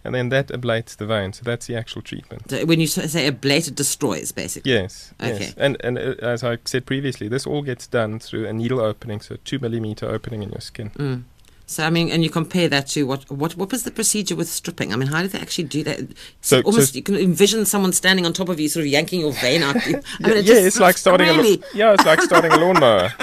And 0.06 0.14
then 0.14 0.30
that 0.30 0.48
ablates 0.50 0.98
the 0.98 1.06
vein. 1.06 1.32
So 1.32 1.44
that's 1.46 1.66
the 1.68 1.78
actual 1.78 2.02
treatment. 2.02 2.50
So 2.50 2.66
when 2.66 2.82
you 2.82 2.88
say 2.88 3.32
ablate, 3.32 3.70
it 3.70 3.76
destroys, 3.76 4.34
basically. 4.34 4.74
Yes. 4.74 5.14
Okay. 5.22 5.40
Yes. 5.40 5.54
And 5.56 5.78
and 5.82 5.98
uh, 5.98 6.16
as 6.22 6.44
I 6.44 6.58
said 6.66 6.86
previously, 6.86 7.30
this 7.30 7.48
all 7.48 7.62
gets 7.62 7.88
done 7.88 8.20
through 8.20 8.46
a 8.46 8.52
needle 8.52 8.82
opening, 8.82 9.22
so 9.22 9.38
two 9.46 9.60
millimeter 9.60 10.06
opening 10.10 10.44
in 10.44 10.50
your 10.50 10.60
skin. 10.60 10.90
Mm. 10.90 11.24
So 11.66 11.84
I 11.86 11.90
mean, 11.90 12.10
and 12.12 12.24
you 12.24 12.30
compare 12.30 12.68
that 12.70 12.88
to 12.90 13.04
what 13.08 13.30
what 13.32 13.56
what 13.56 13.72
was 13.72 13.84
the 13.84 13.92
procedure 13.92 14.36
with 14.36 14.50
stripping? 14.50 14.92
I 14.94 14.96
mean, 14.98 15.08
how 15.08 15.22
did 15.22 15.32
they 15.32 15.40
actually 15.40 15.64
do 15.66 15.84
that? 15.84 16.00
So- 16.42 16.62
almost 16.62 16.94
so- 16.94 16.98
you 16.98 17.04
can 17.04 17.16
envision 17.16 17.66
someone 17.66 17.94
standing 17.94 18.26
on 18.26 18.34
top 18.34 18.50
of 18.50 18.60
you, 18.60 18.68
sort 18.68 18.86
of 18.86 18.88
yanking 18.92 19.22
your 19.22 19.32
vein 19.34 19.64
out. 19.64 19.76
I 19.86 19.90
mean, 19.90 20.02
yeah, 20.20 20.30
it 20.34 20.46
yeah, 20.46 20.56
it's 20.56 20.80
like 20.80 20.98
starting 20.98 21.28
really. 21.28 21.64
a 21.74 21.78
yeah, 21.78 21.94
it's 21.94 22.06
like 22.06 22.22
starting 22.22 22.52
a 22.52 22.58
lawnmower. 22.58 23.10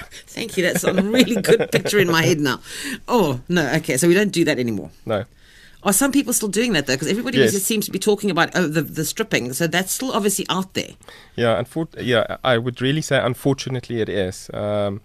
Thank 0.26 0.56
you. 0.56 0.62
That's 0.62 0.84
a 0.84 0.94
really 0.94 1.40
good 1.42 1.70
picture 1.72 1.98
in 1.98 2.08
my 2.10 2.22
head 2.22 2.38
now. 2.38 2.60
Oh 3.08 3.40
no, 3.48 3.66
okay. 3.74 3.96
So 3.96 4.06
we 4.08 4.14
don't 4.14 4.32
do 4.32 4.44
that 4.44 4.58
anymore. 4.58 4.90
No. 5.04 5.24
Are 5.82 5.92
some 5.94 6.12
people 6.12 6.32
still 6.32 6.48
doing 6.50 6.72
that 6.74 6.86
though? 6.86 6.94
Because 6.94 7.08
everybody 7.08 7.38
Yes. 7.38 7.52
just 7.52 7.66
seems 7.66 7.86
to 7.86 7.90
be 7.90 7.98
talking 7.98 8.30
about 8.30 8.50
oh, 8.54 8.68
the 8.68 8.82
the 8.82 9.04
stripping. 9.04 9.52
So 9.52 9.66
that's 9.66 9.92
still 9.92 10.12
obviously 10.12 10.46
out 10.48 10.74
there. 10.74 10.90
Yeah, 11.36 11.60
unfor- 11.60 11.88
yeah, 12.00 12.36
I 12.44 12.58
would 12.58 12.80
really 12.80 13.00
say 13.02 13.18
unfortunately 13.18 14.00
it 14.00 14.08
is. 14.08 14.50
Um, 14.54 15.00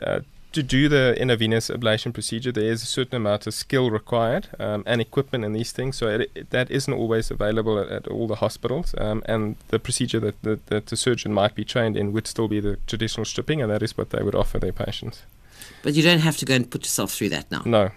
uh, 0.00 0.20
to 0.52 0.62
do 0.62 0.88
the 0.88 1.14
intravenous 1.20 1.68
ablation 1.68 2.12
procedure, 2.12 2.52
there 2.52 2.72
is 2.72 2.82
a 2.82 2.86
certain 2.86 3.16
amount 3.16 3.46
of 3.46 3.54
skill 3.54 3.90
required 3.90 4.48
um, 4.58 4.82
and 4.86 5.00
equipment 5.00 5.44
and 5.44 5.54
these 5.54 5.72
things. 5.72 5.96
So 5.96 6.08
it, 6.08 6.30
it, 6.34 6.50
that 6.50 6.70
isn't 6.70 6.92
always 6.92 7.30
available 7.30 7.78
at, 7.78 7.88
at 7.88 8.08
all 8.08 8.26
the 8.26 8.36
hospitals. 8.36 8.94
Um, 8.98 9.22
and 9.26 9.56
the 9.68 9.78
procedure 9.78 10.20
that, 10.20 10.42
that, 10.42 10.66
that 10.66 10.86
the 10.86 10.96
surgeon 10.96 11.32
might 11.32 11.54
be 11.54 11.64
trained 11.64 11.96
in 11.96 12.12
would 12.12 12.26
still 12.26 12.48
be 12.48 12.60
the 12.60 12.76
traditional 12.86 13.24
stripping, 13.24 13.62
and 13.62 13.70
that 13.70 13.82
is 13.82 13.96
what 13.96 14.10
they 14.10 14.22
would 14.22 14.34
offer 14.34 14.58
their 14.58 14.72
patients. 14.72 15.22
But 15.82 15.94
you 15.94 16.02
don't 16.02 16.20
have 16.20 16.36
to 16.38 16.44
go 16.44 16.54
and 16.54 16.70
put 16.70 16.82
yourself 16.82 17.12
through 17.12 17.30
that 17.30 17.50
now. 17.50 17.62
No, 17.64 17.90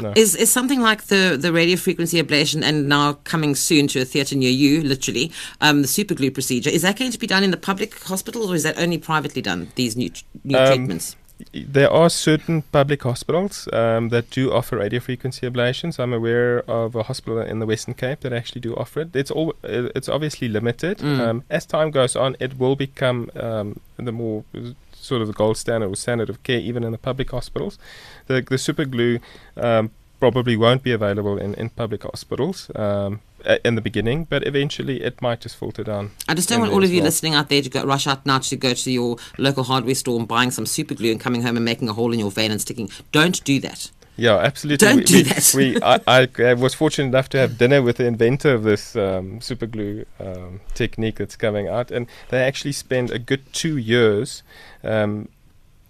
no. 0.00 0.12
Is 0.16 0.34
is 0.34 0.50
something 0.50 0.80
like 0.80 1.04
the 1.04 1.36
the 1.40 1.52
radio 1.52 1.76
frequency 1.76 2.22
ablation 2.22 2.62
and 2.62 2.88
now 2.88 3.14
coming 3.24 3.54
soon 3.54 3.86
to 3.88 4.00
a 4.00 4.04
theatre 4.04 4.36
near 4.36 4.50
you, 4.50 4.82
literally, 4.82 5.30
um, 5.60 5.82
the 5.82 5.88
superglue 5.88 6.32
procedure? 6.32 6.70
Is 6.70 6.82
that 6.82 6.98
going 6.98 7.12
to 7.12 7.18
be 7.18 7.26
done 7.26 7.44
in 7.44 7.50
the 7.50 7.56
public 7.56 7.94
hospitals 8.04 8.50
or 8.50 8.54
is 8.54 8.62
that 8.62 8.78
only 8.78 8.98
privately 8.98 9.42
done? 9.42 9.68
These 9.74 9.96
new 9.96 10.10
new 10.44 10.58
Um, 10.58 10.66
treatments. 10.66 11.16
There 11.52 11.90
are 11.90 12.10
certain 12.10 12.62
public 12.62 13.02
hospitals 13.02 13.68
um, 13.72 14.08
that 14.08 14.30
do 14.30 14.52
offer 14.52 14.78
radiofrequency 14.78 15.48
ablations. 15.48 15.98
I'm 15.98 16.12
aware 16.12 16.60
of 16.68 16.96
a 16.96 17.04
hospital 17.04 17.40
in 17.40 17.58
the 17.60 17.66
Western 17.66 17.94
Cape 17.94 18.20
that 18.20 18.32
actually 18.32 18.60
do 18.60 18.74
offer 18.74 19.00
it. 19.00 19.14
It's 19.14 19.30
all 19.30 19.50
uh, 19.64 19.88
it's 19.94 20.08
obviously 20.08 20.48
limited. 20.48 20.98
Mm. 20.98 21.20
Um, 21.20 21.44
as 21.50 21.66
time 21.66 21.90
goes 21.90 22.16
on, 22.16 22.36
it 22.40 22.58
will 22.58 22.76
become 22.76 23.30
um, 23.36 23.80
the 23.96 24.12
more 24.12 24.44
uh, 24.54 24.72
sort 24.92 25.22
of 25.22 25.28
the 25.28 25.32
gold 25.32 25.56
standard 25.56 25.90
or 25.90 25.96
standard 25.96 26.28
of 26.28 26.42
care, 26.42 26.58
even 26.60 26.82
in 26.82 26.92
the 26.92 26.98
public 26.98 27.30
hospitals. 27.30 27.78
The 28.26 28.42
the 28.42 28.58
super 28.58 28.84
glue 28.84 29.20
um, 29.56 29.90
probably 30.18 30.56
won't 30.56 30.82
be 30.82 30.92
available 30.92 31.38
in, 31.38 31.54
in 31.54 31.70
public 31.70 32.02
hospitals 32.02 32.70
um, 32.74 33.20
in 33.64 33.74
the 33.74 33.80
beginning, 33.80 34.24
but 34.24 34.46
eventually 34.46 35.02
it 35.02 35.20
might 35.22 35.40
just 35.40 35.56
filter 35.56 35.84
down. 35.84 36.10
I 36.28 36.34
just 36.34 36.48
don't 36.48 36.60
want 36.60 36.72
all 36.72 36.84
of 36.84 36.90
you 36.90 36.98
well. 36.98 37.04
listening 37.04 37.34
out 37.34 37.48
there 37.48 37.62
to 37.62 37.70
go 37.70 37.84
rush 37.84 38.06
out 38.06 38.26
now 38.26 38.38
to 38.38 38.56
go 38.56 38.74
to 38.74 38.90
your 38.90 39.16
local 39.38 39.64
hardware 39.64 39.94
store 39.94 40.18
and 40.18 40.28
buying 40.28 40.50
some 40.50 40.66
super 40.66 40.94
glue 40.94 41.12
and 41.12 41.20
coming 41.20 41.42
home 41.42 41.56
and 41.56 41.64
making 41.64 41.88
a 41.88 41.92
hole 41.92 42.12
in 42.12 42.18
your 42.18 42.30
vein 42.30 42.50
and 42.50 42.60
sticking. 42.60 42.90
Don't 43.12 43.42
do 43.44 43.60
that. 43.60 43.90
Yeah, 44.18 44.36
absolutely. 44.36 44.84
Don't 44.84 44.96
we, 44.96 45.04
do 45.04 45.14
we, 45.14 45.22
that. 45.22 45.52
we, 45.54 45.80
I, 45.80 46.00
I, 46.24 46.28
I 46.50 46.54
was 46.54 46.74
fortunate 46.74 47.06
enough 47.06 47.28
to 47.30 47.38
have 47.38 47.56
dinner 47.56 47.80
with 47.80 47.98
the 47.98 48.06
inventor 48.06 48.52
of 48.52 48.64
this 48.64 48.96
um, 48.96 49.40
super 49.40 49.66
glue 49.66 50.04
um, 50.18 50.60
technique 50.74 51.18
that's 51.18 51.36
coming 51.36 51.68
out, 51.68 51.92
and 51.92 52.08
they 52.30 52.42
actually 52.42 52.72
spent 52.72 53.12
a 53.12 53.20
good 53.20 53.52
two 53.52 53.76
years. 53.76 54.42
Um, 54.82 55.28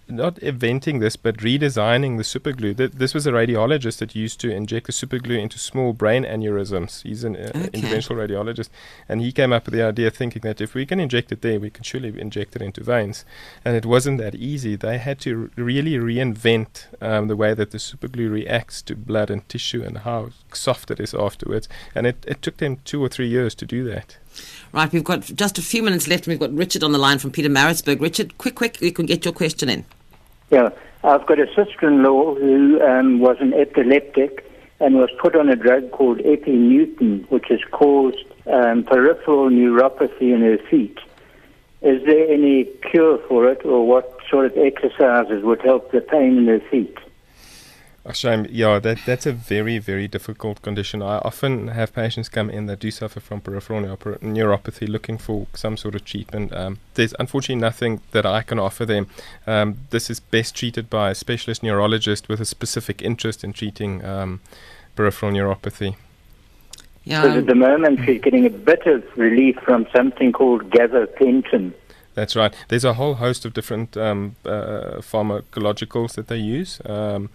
not 0.09 0.37
inventing 0.39 0.99
this, 0.99 1.15
but 1.15 1.37
redesigning 1.37 2.17
the 2.17 2.23
superglue. 2.23 2.75
Th- 2.75 2.91
this 2.91 3.13
was 3.13 3.27
a 3.27 3.31
radiologist 3.31 3.97
that 3.99 4.15
used 4.15 4.39
to 4.41 4.49
inject 4.51 4.87
the 4.87 4.91
superglue 4.93 5.39
into 5.39 5.59
small 5.59 5.93
brain 5.93 6.23
aneurysms. 6.23 7.03
He's 7.03 7.23
an 7.23 7.35
uh, 7.35 7.51
Okay. 7.55 7.69
interventional 7.69 8.17
radiologist, 8.27 8.69
and 9.07 9.21
he 9.21 9.31
came 9.31 9.53
up 9.53 9.65
with 9.65 9.73
the 9.73 9.83
idea, 9.83 10.09
thinking 10.09 10.41
that 10.43 10.61
if 10.61 10.73
we 10.73 10.85
can 10.85 10.99
inject 10.99 11.31
it 11.31 11.41
there, 11.41 11.59
we 11.59 11.69
can 11.69 11.83
surely 11.83 12.19
inject 12.19 12.55
it 12.55 12.61
into 12.61 12.83
veins. 12.83 13.25
And 13.63 13.75
it 13.75 13.85
wasn't 13.85 14.17
that 14.19 14.35
easy. 14.35 14.75
They 14.75 14.97
had 14.97 15.19
to 15.21 15.49
r- 15.55 15.63
really 15.63 15.93
reinvent 15.93 16.85
um, 17.01 17.27
the 17.27 17.35
way 17.35 17.53
that 17.53 17.71
the 17.71 17.77
superglue 17.77 18.31
reacts 18.31 18.81
to 18.83 18.95
blood 18.95 19.29
and 19.29 19.47
tissue 19.49 19.83
and 19.83 19.99
how 19.99 20.29
soft 20.53 20.91
it 20.91 20.99
is 20.99 21.13
afterwards. 21.13 21.69
And 21.95 22.07
it, 22.07 22.23
it 22.27 22.41
took 22.41 22.57
them 22.57 22.77
two 22.85 23.03
or 23.03 23.09
three 23.09 23.27
years 23.27 23.55
to 23.55 23.65
do 23.65 23.83
that. 23.85 24.17
Right, 24.71 24.91
we've 24.91 25.03
got 25.03 25.21
just 25.21 25.57
a 25.57 25.61
few 25.61 25.81
minutes 25.83 26.07
left 26.07 26.25
and 26.27 26.31
we've 26.31 26.39
got 26.39 26.53
Richard 26.55 26.83
on 26.83 26.91
the 26.91 26.97
line 26.99 27.19
from 27.19 27.31
Pietermaritzburg. 27.31 27.99
Richard, 27.99 28.37
quick, 28.37 28.55
quick, 28.55 28.79
you 28.81 28.91
can 28.91 29.05
get 29.05 29.25
your 29.25 29.33
question 29.33 29.69
in. 29.69 29.85
Yeah, 30.51 30.69
I've 31.03 31.25
got 31.27 31.39
a 31.39 31.47
sister-in-law 31.55 32.35
who 32.35 32.81
um, 32.81 33.19
was 33.19 33.37
an 33.39 33.53
epileptic 33.53 34.45
and 34.79 34.95
was 34.95 35.09
put 35.19 35.35
on 35.35 35.49
a 35.49 35.55
drug 35.55 35.91
called 35.91 36.19
Epanutin, 36.19 37.29
which 37.29 37.45
has 37.49 37.59
caused 37.71 38.23
um, 38.47 38.83
peripheral 38.83 39.49
neuropathy 39.49 40.33
in 40.33 40.41
her 40.41 40.57
feet. 40.69 40.97
Is 41.81 42.03
there 42.05 42.27
any 42.29 42.65
cure 42.89 43.19
for 43.27 43.49
it, 43.49 43.63
or 43.63 43.85
what 43.87 44.17
sort 44.29 44.45
of 44.47 44.57
exercises 44.57 45.43
would 45.43 45.61
help 45.61 45.91
the 45.91 46.01
pain 46.01 46.37
in 46.37 46.47
her 46.47 46.59
feet? 46.71 46.97
A 48.09 48.13
shame. 48.15 48.47
Yeah, 48.49 48.79
that 48.79 48.97
that's 49.05 49.27
a 49.27 49.31
very 49.31 49.77
very 49.77 50.07
difficult 50.07 50.63
condition. 50.63 51.03
I 51.03 51.19
often 51.19 51.67
have 51.67 51.93
patients 51.93 52.27
come 52.27 52.49
in 52.49 52.65
that 52.65 52.79
do 52.79 52.89
suffer 52.89 53.19
from 53.19 53.39
peripheral 53.39 53.83
neuropathy, 53.83 54.89
looking 54.89 55.19
for 55.19 55.45
some 55.53 55.77
sort 55.77 55.93
of 55.93 56.05
treatment. 56.05 56.51
Um, 56.51 56.79
there's 56.95 57.13
unfortunately 57.19 57.61
nothing 57.61 58.01
that 58.09 58.25
I 58.25 58.41
can 58.41 58.57
offer 58.57 58.83
them. 58.83 59.05
Um, 59.45 59.77
this 59.91 60.09
is 60.09 60.19
best 60.19 60.55
treated 60.55 60.89
by 60.89 61.11
a 61.11 61.15
specialist 61.15 61.61
neurologist 61.61 62.27
with 62.27 62.41
a 62.41 62.45
specific 62.45 63.03
interest 63.03 63.43
in 63.43 63.53
treating 63.53 64.03
um, 64.03 64.41
peripheral 64.95 65.31
neuropathy. 65.31 65.95
Yeah, 67.03 67.21
Because 67.21 67.37
at 67.37 67.45
the 67.45 67.53
moment 67.53 67.99
she's 68.05 68.21
getting 68.21 68.47
a 68.47 68.49
bit 68.49 68.87
of 68.87 69.03
relief 69.17 69.55
from 69.63 69.85
something 69.95 70.31
called 70.31 70.67
gabapentin. 70.71 71.73
That's 72.15 72.35
right. 72.35 72.55
There's 72.69 72.85
a 72.85 72.95
whole 72.95 73.13
host 73.13 73.45
of 73.45 73.53
different 73.53 73.95
um, 73.95 74.35
uh, 74.43 74.97
pharmacologicals 74.97 76.13
that 76.13 76.27
they 76.27 76.37
use. 76.37 76.81
Um, 76.85 77.29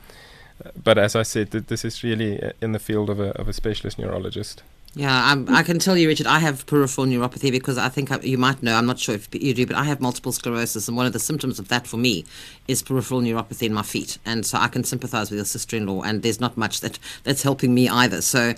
but 0.82 0.98
as 0.98 1.16
I 1.16 1.22
said, 1.22 1.50
th- 1.50 1.66
this 1.66 1.84
is 1.84 2.02
really 2.02 2.42
uh, 2.42 2.52
in 2.60 2.72
the 2.72 2.78
field 2.78 3.10
of 3.10 3.20
a, 3.20 3.30
of 3.38 3.48
a 3.48 3.52
specialist 3.52 3.98
neurologist. 3.98 4.62
Yeah, 4.96 5.32
I'm, 5.32 5.48
I 5.52 5.64
can 5.64 5.80
tell 5.80 5.96
you, 5.96 6.06
Richard, 6.06 6.28
I 6.28 6.38
have 6.38 6.66
peripheral 6.66 7.08
neuropathy 7.08 7.50
because 7.50 7.76
I 7.76 7.88
think 7.88 8.12
I, 8.12 8.20
you 8.20 8.38
might 8.38 8.62
know, 8.62 8.76
I'm 8.76 8.86
not 8.86 9.00
sure 9.00 9.16
if 9.16 9.28
you 9.34 9.52
do, 9.52 9.66
but 9.66 9.74
I 9.74 9.82
have 9.84 10.00
multiple 10.00 10.30
sclerosis, 10.30 10.86
and 10.86 10.96
one 10.96 11.04
of 11.04 11.12
the 11.12 11.18
symptoms 11.18 11.58
of 11.58 11.66
that 11.66 11.88
for 11.88 11.96
me 11.96 12.24
is 12.68 12.80
peripheral 12.80 13.20
neuropathy 13.20 13.66
in 13.66 13.74
my 13.74 13.82
feet. 13.82 14.18
And 14.24 14.46
so 14.46 14.56
I 14.56 14.68
can 14.68 14.84
sympathize 14.84 15.30
with 15.30 15.38
your 15.38 15.46
sister 15.46 15.76
in 15.76 15.86
law, 15.86 16.02
and 16.02 16.22
there's 16.22 16.40
not 16.40 16.56
much 16.56 16.80
that, 16.80 17.00
that's 17.24 17.42
helping 17.42 17.74
me 17.74 17.88
either. 17.88 18.22
So, 18.22 18.54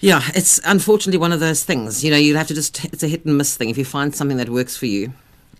yeah, 0.00 0.22
it's 0.34 0.60
unfortunately 0.64 1.18
one 1.18 1.32
of 1.32 1.40
those 1.40 1.62
things. 1.62 2.02
You 2.02 2.10
know, 2.10 2.16
you 2.16 2.36
have 2.36 2.46
to 2.46 2.54
just, 2.54 2.82
it's 2.86 3.02
a 3.02 3.08
hit 3.08 3.26
and 3.26 3.36
miss 3.36 3.54
thing. 3.54 3.68
If 3.68 3.76
you 3.76 3.84
find 3.84 4.14
something 4.14 4.38
that 4.38 4.48
works 4.48 4.78
for 4.78 4.86
you, 4.86 5.12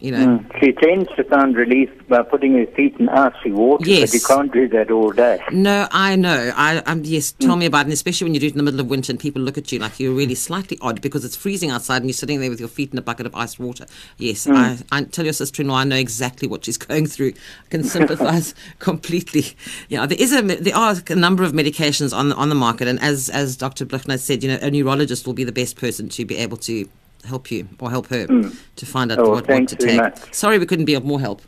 you 0.04 0.12
know. 0.12 0.38
Mm. 0.38 0.60
She 0.60 0.72
tends 0.72 1.08
to 1.16 1.24
find 1.24 1.56
relief 1.56 1.90
by 2.08 2.22
putting 2.22 2.58
her 2.58 2.66
feet 2.76 2.94
in 2.98 3.08
icy 3.08 3.50
water, 3.50 3.88
Yes. 3.88 4.10
but 4.10 4.14
you 4.14 4.26
can't 4.26 4.52
do 4.52 4.68
that 4.68 4.90
all 4.90 5.10
day. 5.12 5.42
No, 5.50 5.88
I 5.90 6.14
know. 6.14 6.52
I, 6.54 6.82
I'm 6.84 7.02
yes. 7.04 7.32
Tell 7.32 7.56
me 7.56 7.64
about 7.64 7.80
it, 7.80 7.84
and 7.84 7.92
especially 7.94 8.26
when 8.26 8.34
you 8.34 8.40
do 8.40 8.46
it 8.48 8.52
in 8.52 8.58
the 8.58 8.62
middle 8.62 8.80
of 8.80 8.88
winter 8.88 9.10
and 9.10 9.18
people 9.18 9.40
look 9.40 9.56
at 9.56 9.72
you 9.72 9.78
like 9.78 9.98
you're 9.98 10.12
really 10.12 10.34
slightly 10.34 10.76
odd 10.82 11.00
because 11.00 11.24
it's 11.24 11.36
freezing 11.36 11.70
outside 11.70 11.98
and 11.98 12.06
you're 12.06 12.12
sitting 12.12 12.40
there 12.40 12.50
with 12.50 12.60
your 12.60 12.68
feet 12.68 12.92
in 12.92 12.98
a 12.98 13.02
bucket 13.02 13.24
of 13.24 13.34
iced 13.34 13.58
water. 13.58 13.86
Yes, 14.18 14.46
I, 14.46 14.78
I 14.92 15.04
tell 15.04 15.24
your 15.24 15.32
sister-in-law 15.32 15.76
I 15.76 15.84
know 15.84 15.96
exactly 15.96 16.46
what 16.46 16.66
she's 16.66 16.76
going 16.88 17.06
through. 17.06 17.32
I 17.66 17.68
can 17.70 17.82
sympathise 17.82 18.54
completely. 18.78 19.56
Yeah, 19.88 20.04
there 20.04 20.20
is 20.20 20.34
a 20.34 20.42
there 20.42 20.76
are 20.76 20.96
a 21.08 21.14
number 21.16 21.44
of 21.44 21.52
medications 21.52 22.14
on 22.14 22.28
the, 22.28 22.36
on 22.36 22.50
the 22.50 22.54
market, 22.54 22.88
and 22.88 23.00
as 23.00 23.30
as 23.30 23.56
Dr. 23.56 23.86
Blignaut 23.86 24.18
said, 24.20 24.42
you 24.42 24.50
know, 24.50 24.58
a 24.60 24.70
neurologist 24.70 25.26
will 25.26 25.32
be 25.34 25.44
the 25.44 25.52
best 25.52 25.76
person 25.76 26.10
to 26.10 26.26
be 26.26 26.36
able 26.36 26.58
to 26.58 26.86
help 27.24 27.50
you 27.50 27.68
or 27.78 27.90
help 27.90 28.08
her 28.08 28.26
hmm. 28.26 28.50
to 28.76 28.86
find 28.86 29.10
out 29.12 29.18
Oh, 29.18 29.22
what, 29.22 29.30
what 29.34 29.46
thanks 29.46 29.72
to 29.72 29.78
very 29.78 29.92
take. 29.92 30.00
much. 30.00 30.34
Sorry, 30.34 30.58
we 30.58 30.66
couldn't 30.66 30.84
be 30.84 30.94
of 30.94 31.04
more 31.04 31.20
help. 31.20 31.42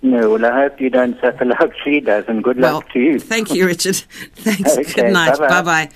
No, 0.00 0.30
well, 0.30 0.44
I 0.44 0.62
hope 0.62 0.80
you 0.80 0.90
don't 0.90 1.20
suffer 1.20 1.44
like 1.44 1.72
she 1.82 2.00
does, 2.00 2.24
and 2.28 2.44
good 2.44 2.58
Well, 2.58 2.74
luck 2.74 2.92
to 2.92 3.00
you. 3.00 3.18
Thank 3.18 3.52
you, 3.52 3.66
Richard. 3.66 3.96
Thanks. 4.36 4.76
Okay, 4.78 4.92
Good 4.92 5.12
night. 5.12 5.38
bye-bye. 5.38 5.48
Bye 5.48 5.86
bye. 5.86 5.90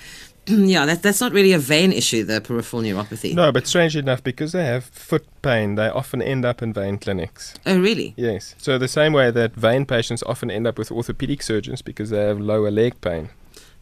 yeah, 0.47 0.85
that, 0.85 1.01
that's 1.01 1.21
not 1.21 1.31
really 1.31 1.53
a 1.53 1.59
vein 1.59 1.93
issue, 1.93 2.25
the 2.25 2.41
peripheral 2.41 2.81
neuropathy. 2.81 3.33
No, 3.33 3.51
but 3.53 3.65
strangely 3.65 3.99
enough, 3.99 4.21
because 4.21 4.51
they 4.51 4.65
have 4.65 4.83
foot 4.85 5.25
pain, 5.41 5.75
they 5.75 5.87
often 5.87 6.21
end 6.21 6.43
up 6.43 6.61
in 6.61 6.73
vein 6.73 6.97
clinics. 6.97 7.53
Oh, 7.65 7.79
really? 7.79 8.13
Yes. 8.17 8.55
So 8.57 8.77
the 8.77 8.89
same 8.89 9.13
way 9.13 9.31
that 9.31 9.55
vein 9.55 9.85
patients 9.85 10.21
often 10.23 10.51
end 10.51 10.67
up 10.67 10.77
with 10.77 10.91
orthopedic 10.91 11.41
surgeons 11.41 11.81
because 11.81 12.09
they 12.09 12.19
have 12.19 12.41
lower 12.41 12.71
leg 12.71 12.99
pain. 12.99 13.29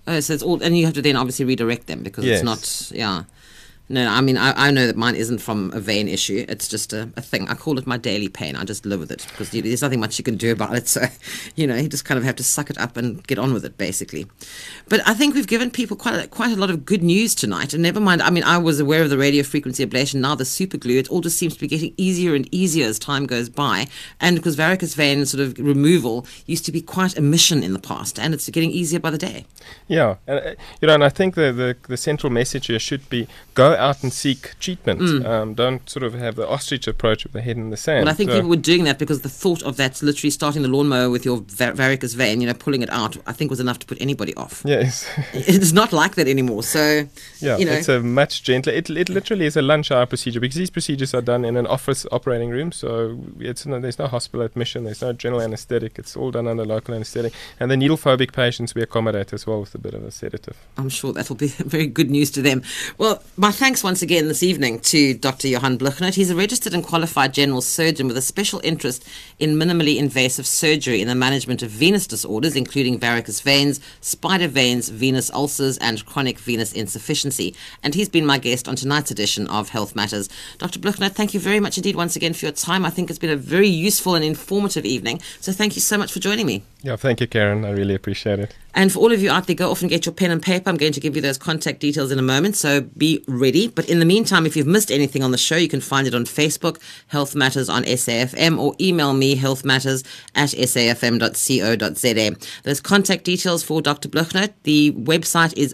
Oh, 0.06 0.20
so 0.20 0.34
it's 0.34 0.44
all, 0.44 0.62
and 0.62 0.78
you 0.78 0.86
have 0.86 0.94
to 0.96 1.02
then 1.02 1.16
obviously 1.16 1.46
redirect 1.46 1.88
them 1.88 2.04
because 2.04 2.26
Yes. 2.26 2.42
it's 2.42 2.92
not, 2.92 2.98
yeah. 2.98 3.24
No, 3.92 4.08
I 4.08 4.22
mean, 4.22 4.38
I, 4.38 4.68
I 4.68 4.72
know 4.72 4.88
that 4.88 4.96
mine 4.96 5.16
isn't 5.16 5.40
from 5.40 5.72
a 5.74 5.80
vein 5.80 6.08
issue. 6.08 6.46
It's 6.48 6.68
just 6.68 6.94
a, 6.94 7.10
a 7.16 7.22
thing. 7.22 7.48
I 7.50 7.56
call 7.56 7.78
it 7.78 7.86
my 7.86 7.98
daily 7.98 8.30
pain. 8.30 8.56
I 8.56 8.64
just 8.64 8.86
live 8.86 9.00
with 9.00 9.12
it 9.12 9.26
because 9.30 9.54
you, 9.54 9.62
there's 9.62 9.82
nothing 9.82 10.00
much 10.00 10.18
you 10.18 10.24
can 10.24 10.38
do 10.38 10.52
about 10.52 10.76
it. 10.76 10.82
So, 10.92 11.06
you 11.56 11.68
know, 11.68 11.78
you 11.78 11.88
just 11.88 12.04
kind 12.04 12.18
of 12.18 12.26
have 12.26 12.36
to 12.36 12.44
suck 12.44 12.70
it 12.70 12.78
up 12.78 12.98
and 12.98 13.26
get 13.26 13.40
on 13.40 13.54
with 13.54 13.64
it, 13.64 13.78
basically. 13.78 14.28
But 14.90 15.08
I 15.08 15.14
think 15.14 15.36
we've 15.36 15.48
given 15.48 15.72
people 15.72 15.96
quite 15.96 16.26
a, 16.26 16.28
quite 16.28 16.52
a 16.52 16.58
lot 16.58 16.70
of 16.70 16.84
good 16.84 17.02
news 17.02 17.34
tonight. 17.34 17.74
And 17.74 17.82
never 17.82 18.02
mind, 18.02 18.22
I 18.22 18.30
mean, 18.30 18.44
I 18.44 18.58
was 18.58 18.82
aware 18.82 19.02
of 19.02 19.10
the 19.10 19.18
radio 19.18 19.42
frequency 19.42 19.86
ablation, 19.86 20.16
now 20.16 20.36
the 20.36 20.44
super 20.44 20.78
glue. 20.78 20.98
It 20.98 21.10
all 21.10 21.22
just 21.22 21.38
seems 21.38 21.54
to 21.54 21.62
be 21.62 21.68
getting 21.68 21.94
easier 21.96 22.36
and 22.36 22.54
easier 22.54 22.88
as 22.88 23.00
time 23.00 23.26
goes 23.26 23.48
by. 23.48 23.88
And 24.20 24.36
because 24.36 24.58
varicose 24.58 24.96
vein 24.96 25.26
sort 25.26 25.42
of 25.42 25.58
removal 25.58 26.26
used 26.46 26.66
to 26.66 26.72
be 26.74 26.82
quite 26.82 27.18
a 27.18 27.22
mission 27.22 27.64
in 27.64 27.72
the 27.72 27.80
past, 27.80 28.20
and 28.20 28.34
it's 28.34 28.50
getting 28.50 28.72
easier 28.72 29.00
by 29.00 29.12
the 29.12 29.18
day. 29.18 29.46
Yeah, 29.88 30.16
uh, 30.28 30.56
you 30.82 30.88
know, 30.88 30.96
and 30.96 31.04
I 31.04 31.10
think 31.10 31.36
the, 31.36 31.52
the 31.52 31.78
the 31.88 31.98
central 31.98 32.32
message 32.32 32.68
here 32.68 32.80
should 32.80 33.10
be 33.10 33.28
go 33.54 33.74
out 33.82 34.04
and 34.04 34.14
seek 34.14 34.58
treatment. 34.60 35.26
Um, 35.26 35.54
don't 35.54 35.90
sort 35.90 36.04
of 36.04 36.14
have 36.14 36.36
the 36.36 36.48
ostrich 36.48 36.88
approach 36.88 37.24
with 37.24 37.34
the 37.34 37.42
head 37.42 37.58
in 37.58 37.70
the 37.70 37.78
sand. 37.78 38.06
Well, 38.06 38.14
I 38.14 38.16
think 38.16 38.30
So- 38.30 38.38
people 38.38 38.50
were 38.50 38.56
doing 38.56 38.84
that 38.86 38.98
because 39.00 39.22
the 39.22 39.30
thought 39.30 39.62
of 39.64 39.78
that, 39.78 40.02
literally 40.02 40.30
starting 40.32 40.62
the 40.62 40.68
lawnmower 40.68 41.10
with 41.10 41.26
your 41.26 41.44
va- 41.48 41.74
varicose 41.74 42.14
vein, 42.14 42.42
you 42.42 42.48
know, 42.48 42.54
pulling 42.54 42.82
it 42.82 42.90
out, 42.92 43.18
I 43.28 43.34
think 43.34 43.50
was 43.50 43.60
enough 43.60 43.80
to 43.80 43.86
put 43.86 43.98
anybody 44.02 44.34
off. 44.36 44.64
Yes. 44.72 45.06
It's 45.34 45.74
not 45.74 45.92
like 45.94 46.16
that 46.16 46.28
anymore. 46.28 46.64
So, 46.64 47.08
Yeah, 47.40 47.58
you 47.58 47.66
know, 47.66 47.74
it's 47.74 47.90
a 47.90 48.00
much 48.00 48.44
gentler. 48.44 48.74
It, 48.74 48.90
it 48.90 49.10
literally 49.10 49.46
is 49.46 49.58
a 49.58 49.62
lunch 49.62 49.92
hour 49.92 50.06
procedure 50.06 50.40
because 50.40 50.56
these 50.58 50.70
procedures 50.70 51.14
are 51.14 51.22
done 51.22 51.44
in 51.46 51.56
an 51.58 51.68
office 51.68 52.06
operating 52.12 52.50
room. 52.50 52.72
So 52.72 53.18
it's 53.40 53.66
no, 53.66 53.80
there's 53.80 54.00
no 54.00 54.08
hospital 54.08 54.42
admission, 54.46 54.84
there's 54.84 55.02
no 55.02 55.14
general 55.14 55.42
anaesthetic. 55.42 55.98
It's 56.00 56.16
all 56.16 56.32
done 56.32 56.48
under 56.48 56.66
local 56.66 56.94
anaesthetic. 56.96 57.34
And 57.60 57.70
the 57.72 57.78
needle 57.78 57.98
phobic 57.98 58.34
patients 58.34 58.76
we 58.76 58.82
accommodate 58.82 59.32
as 59.34 59.48
well 59.48 59.60
with 59.62 59.74
a 59.76 59.78
bit 59.78 59.94
of 59.94 60.04
a 60.04 60.12
sedative. 60.12 60.58
I'm 60.78 60.90
sure 60.90 61.14
that'll 61.14 61.36
be 61.36 61.48
very 61.76 61.88
good 61.88 62.10
news 62.12 62.32
to 62.32 62.42
them. 62.42 62.64
Well, 62.98 63.24
my 63.38 63.52
thanks 63.52 63.71
once 63.80 64.02
again 64.02 64.28
this 64.28 64.44
evening 64.44 64.82
to 64.82 65.14
Dr. 65.14 65.48
Johan 65.48 65.78
Blignaut. 65.78 66.14
He's 66.16 66.30
a 66.30 66.36
registered 66.36 66.74
and 66.74 66.84
qualified 66.84 67.34
general 67.34 67.62
surgeon 67.62 68.06
with 68.06 68.18
a 68.18 68.22
special 68.22 68.60
interest 68.66 69.08
in 69.42 69.56
minimally 69.56 69.98
invasive 69.98 70.46
surgery 70.46 71.02
in 71.02 71.08
the 71.08 71.16
management 71.16 71.64
of 71.64 71.72
venous 71.72 72.06
disorders, 72.06 72.56
including 72.56 73.00
varicose 73.00 73.42
veins, 73.42 73.82
spider 74.00 74.48
veins, 74.48 74.90
venous 74.90 75.32
ulcers, 75.32 75.78
and 75.80 76.06
chronic 76.06 76.38
venous 76.38 76.72
insufficiency. 76.72 77.56
And 77.84 77.96
he's 77.96 78.08
been 78.08 78.26
my 78.26 78.38
guest 78.38 78.68
on 78.68 78.76
tonight's 78.76 79.10
edition 79.10 79.48
of 79.48 79.70
Health 79.70 79.96
Matters. 79.96 80.30
Dr. 80.60 80.80
Blignaut, 80.80 81.14
thank 81.14 81.34
you 81.34 81.40
very 81.40 81.60
much 81.60 81.78
indeed 81.78 81.96
once 81.96 82.16
again 82.16 82.34
for 82.34 82.46
your 82.46 82.54
time. 82.54 82.86
I 82.86 82.92
think 82.92 83.10
it's 83.10 83.20
been 83.20 83.32
a 83.32 83.36
very 83.36 83.68
useful 83.68 84.14
and 84.14 84.24
informative 84.24 84.86
evening. 84.86 85.20
So 85.40 85.52
thank 85.52 85.76
you 85.76 85.82
so 85.82 85.98
much 85.98 86.14
for 86.14 86.20
joining 86.20 86.46
me. 86.46 86.64
Yeah, 86.84 86.96
thank 86.96 87.20
you, 87.20 87.28
Karen. 87.28 87.66
I 87.66 87.72
really 87.72 87.96
appreciate 87.96 88.40
it. 88.40 88.56
And 88.74 88.92
for 88.92 89.00
all 89.00 89.12
of 89.12 89.22
you 89.22 89.30
out 89.30 89.48
there, 89.48 89.56
go 89.56 89.70
off 89.70 89.82
and 89.82 89.90
get 89.90 90.06
your 90.06 90.14
pen 90.14 90.32
and 90.32 90.42
paper. 90.42 90.70
I'm 90.70 90.78
going 90.78 90.94
to 90.94 91.00
give 91.00 91.16
you 91.16 91.22
those 91.22 91.38
contact 91.38 91.80
details 91.80 92.12
in 92.12 92.18
a 92.20 92.24
moment, 92.24 92.56
so 92.56 92.82
be 92.82 93.24
ready. 93.28 93.68
But 93.68 93.90
in 93.90 94.00
the 94.00 94.06
meantime, 94.06 94.46
if 94.46 94.56
you've 94.56 94.68
missed 94.68 94.92
anything 94.92 95.24
on 95.24 95.32
the 95.32 95.38
show, 95.38 95.58
you 95.58 95.68
can 95.68 95.82
find 95.82 96.08
it 96.08 96.16
on 96.16 96.24
Facebook, 96.24 96.80
Health 97.08 97.36
Matters 97.36 97.70
on 97.70 97.84
SAFM, 97.84 98.58
or 98.60 98.74
email 98.80 99.14
me, 99.14 99.31
healthmatters 99.36 100.06
at 100.36 100.50
safm.co.za. 100.50 102.36
Those 102.64 102.82
contact 102.82 103.24
details 103.24 103.64
for 103.64 103.82
Dr. 103.82 104.10
Blignaut. 104.10 104.54
The 104.64 104.92
website 104.92 105.58
is 105.58 105.74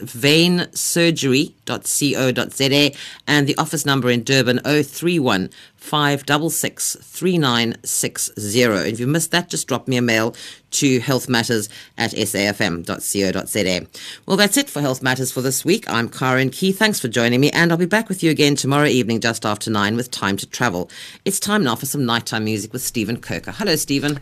veinsurgery.co.za, 1.67 2.97
and 3.27 3.47
the 3.47 3.57
office 3.57 3.85
number 3.85 4.09
in 4.09 4.23
Durban 4.23 4.59
031 4.59 5.49
566 5.75 6.97
3960. 7.01 8.61
If 8.61 8.99
you 8.99 9.07
missed 9.07 9.31
that, 9.31 9.49
just 9.49 9.67
drop 9.67 9.87
me 9.87 9.97
a 9.97 10.01
mail 10.01 10.35
to 10.71 10.99
healthmatters 10.99 11.69
at 11.97 12.11
safm.co.za. 12.11 13.87
Well, 14.25 14.37
that's 14.37 14.57
it 14.57 14.69
for 14.69 14.81
Health 14.81 15.01
Matters 15.01 15.31
for 15.31 15.41
this 15.41 15.63
week. 15.63 15.89
I'm 15.89 16.09
Karen 16.09 16.49
Key. 16.49 16.71
Thanks 16.71 16.99
for 16.99 17.07
joining 17.07 17.39
me, 17.39 17.51
and 17.51 17.71
I'll 17.71 17.77
be 17.77 17.85
back 17.85 18.09
with 18.09 18.23
you 18.23 18.31
again 18.31 18.55
tomorrow 18.55 18.87
evening 18.87 19.21
just 19.21 19.45
after 19.45 19.71
nine 19.71 19.95
with 19.95 20.11
Time 20.11 20.37
to 20.37 20.47
Travel. 20.47 20.89
It's 21.25 21.39
time 21.39 21.63
now 21.63 21.75
for 21.75 21.85
some 21.85 22.05
nighttime 22.05 22.43
music 22.45 22.73
with 22.73 22.81
Stephen 22.81 23.17
Kirker. 23.17 23.53
Hello, 23.53 23.75
Stephen. 23.75 24.19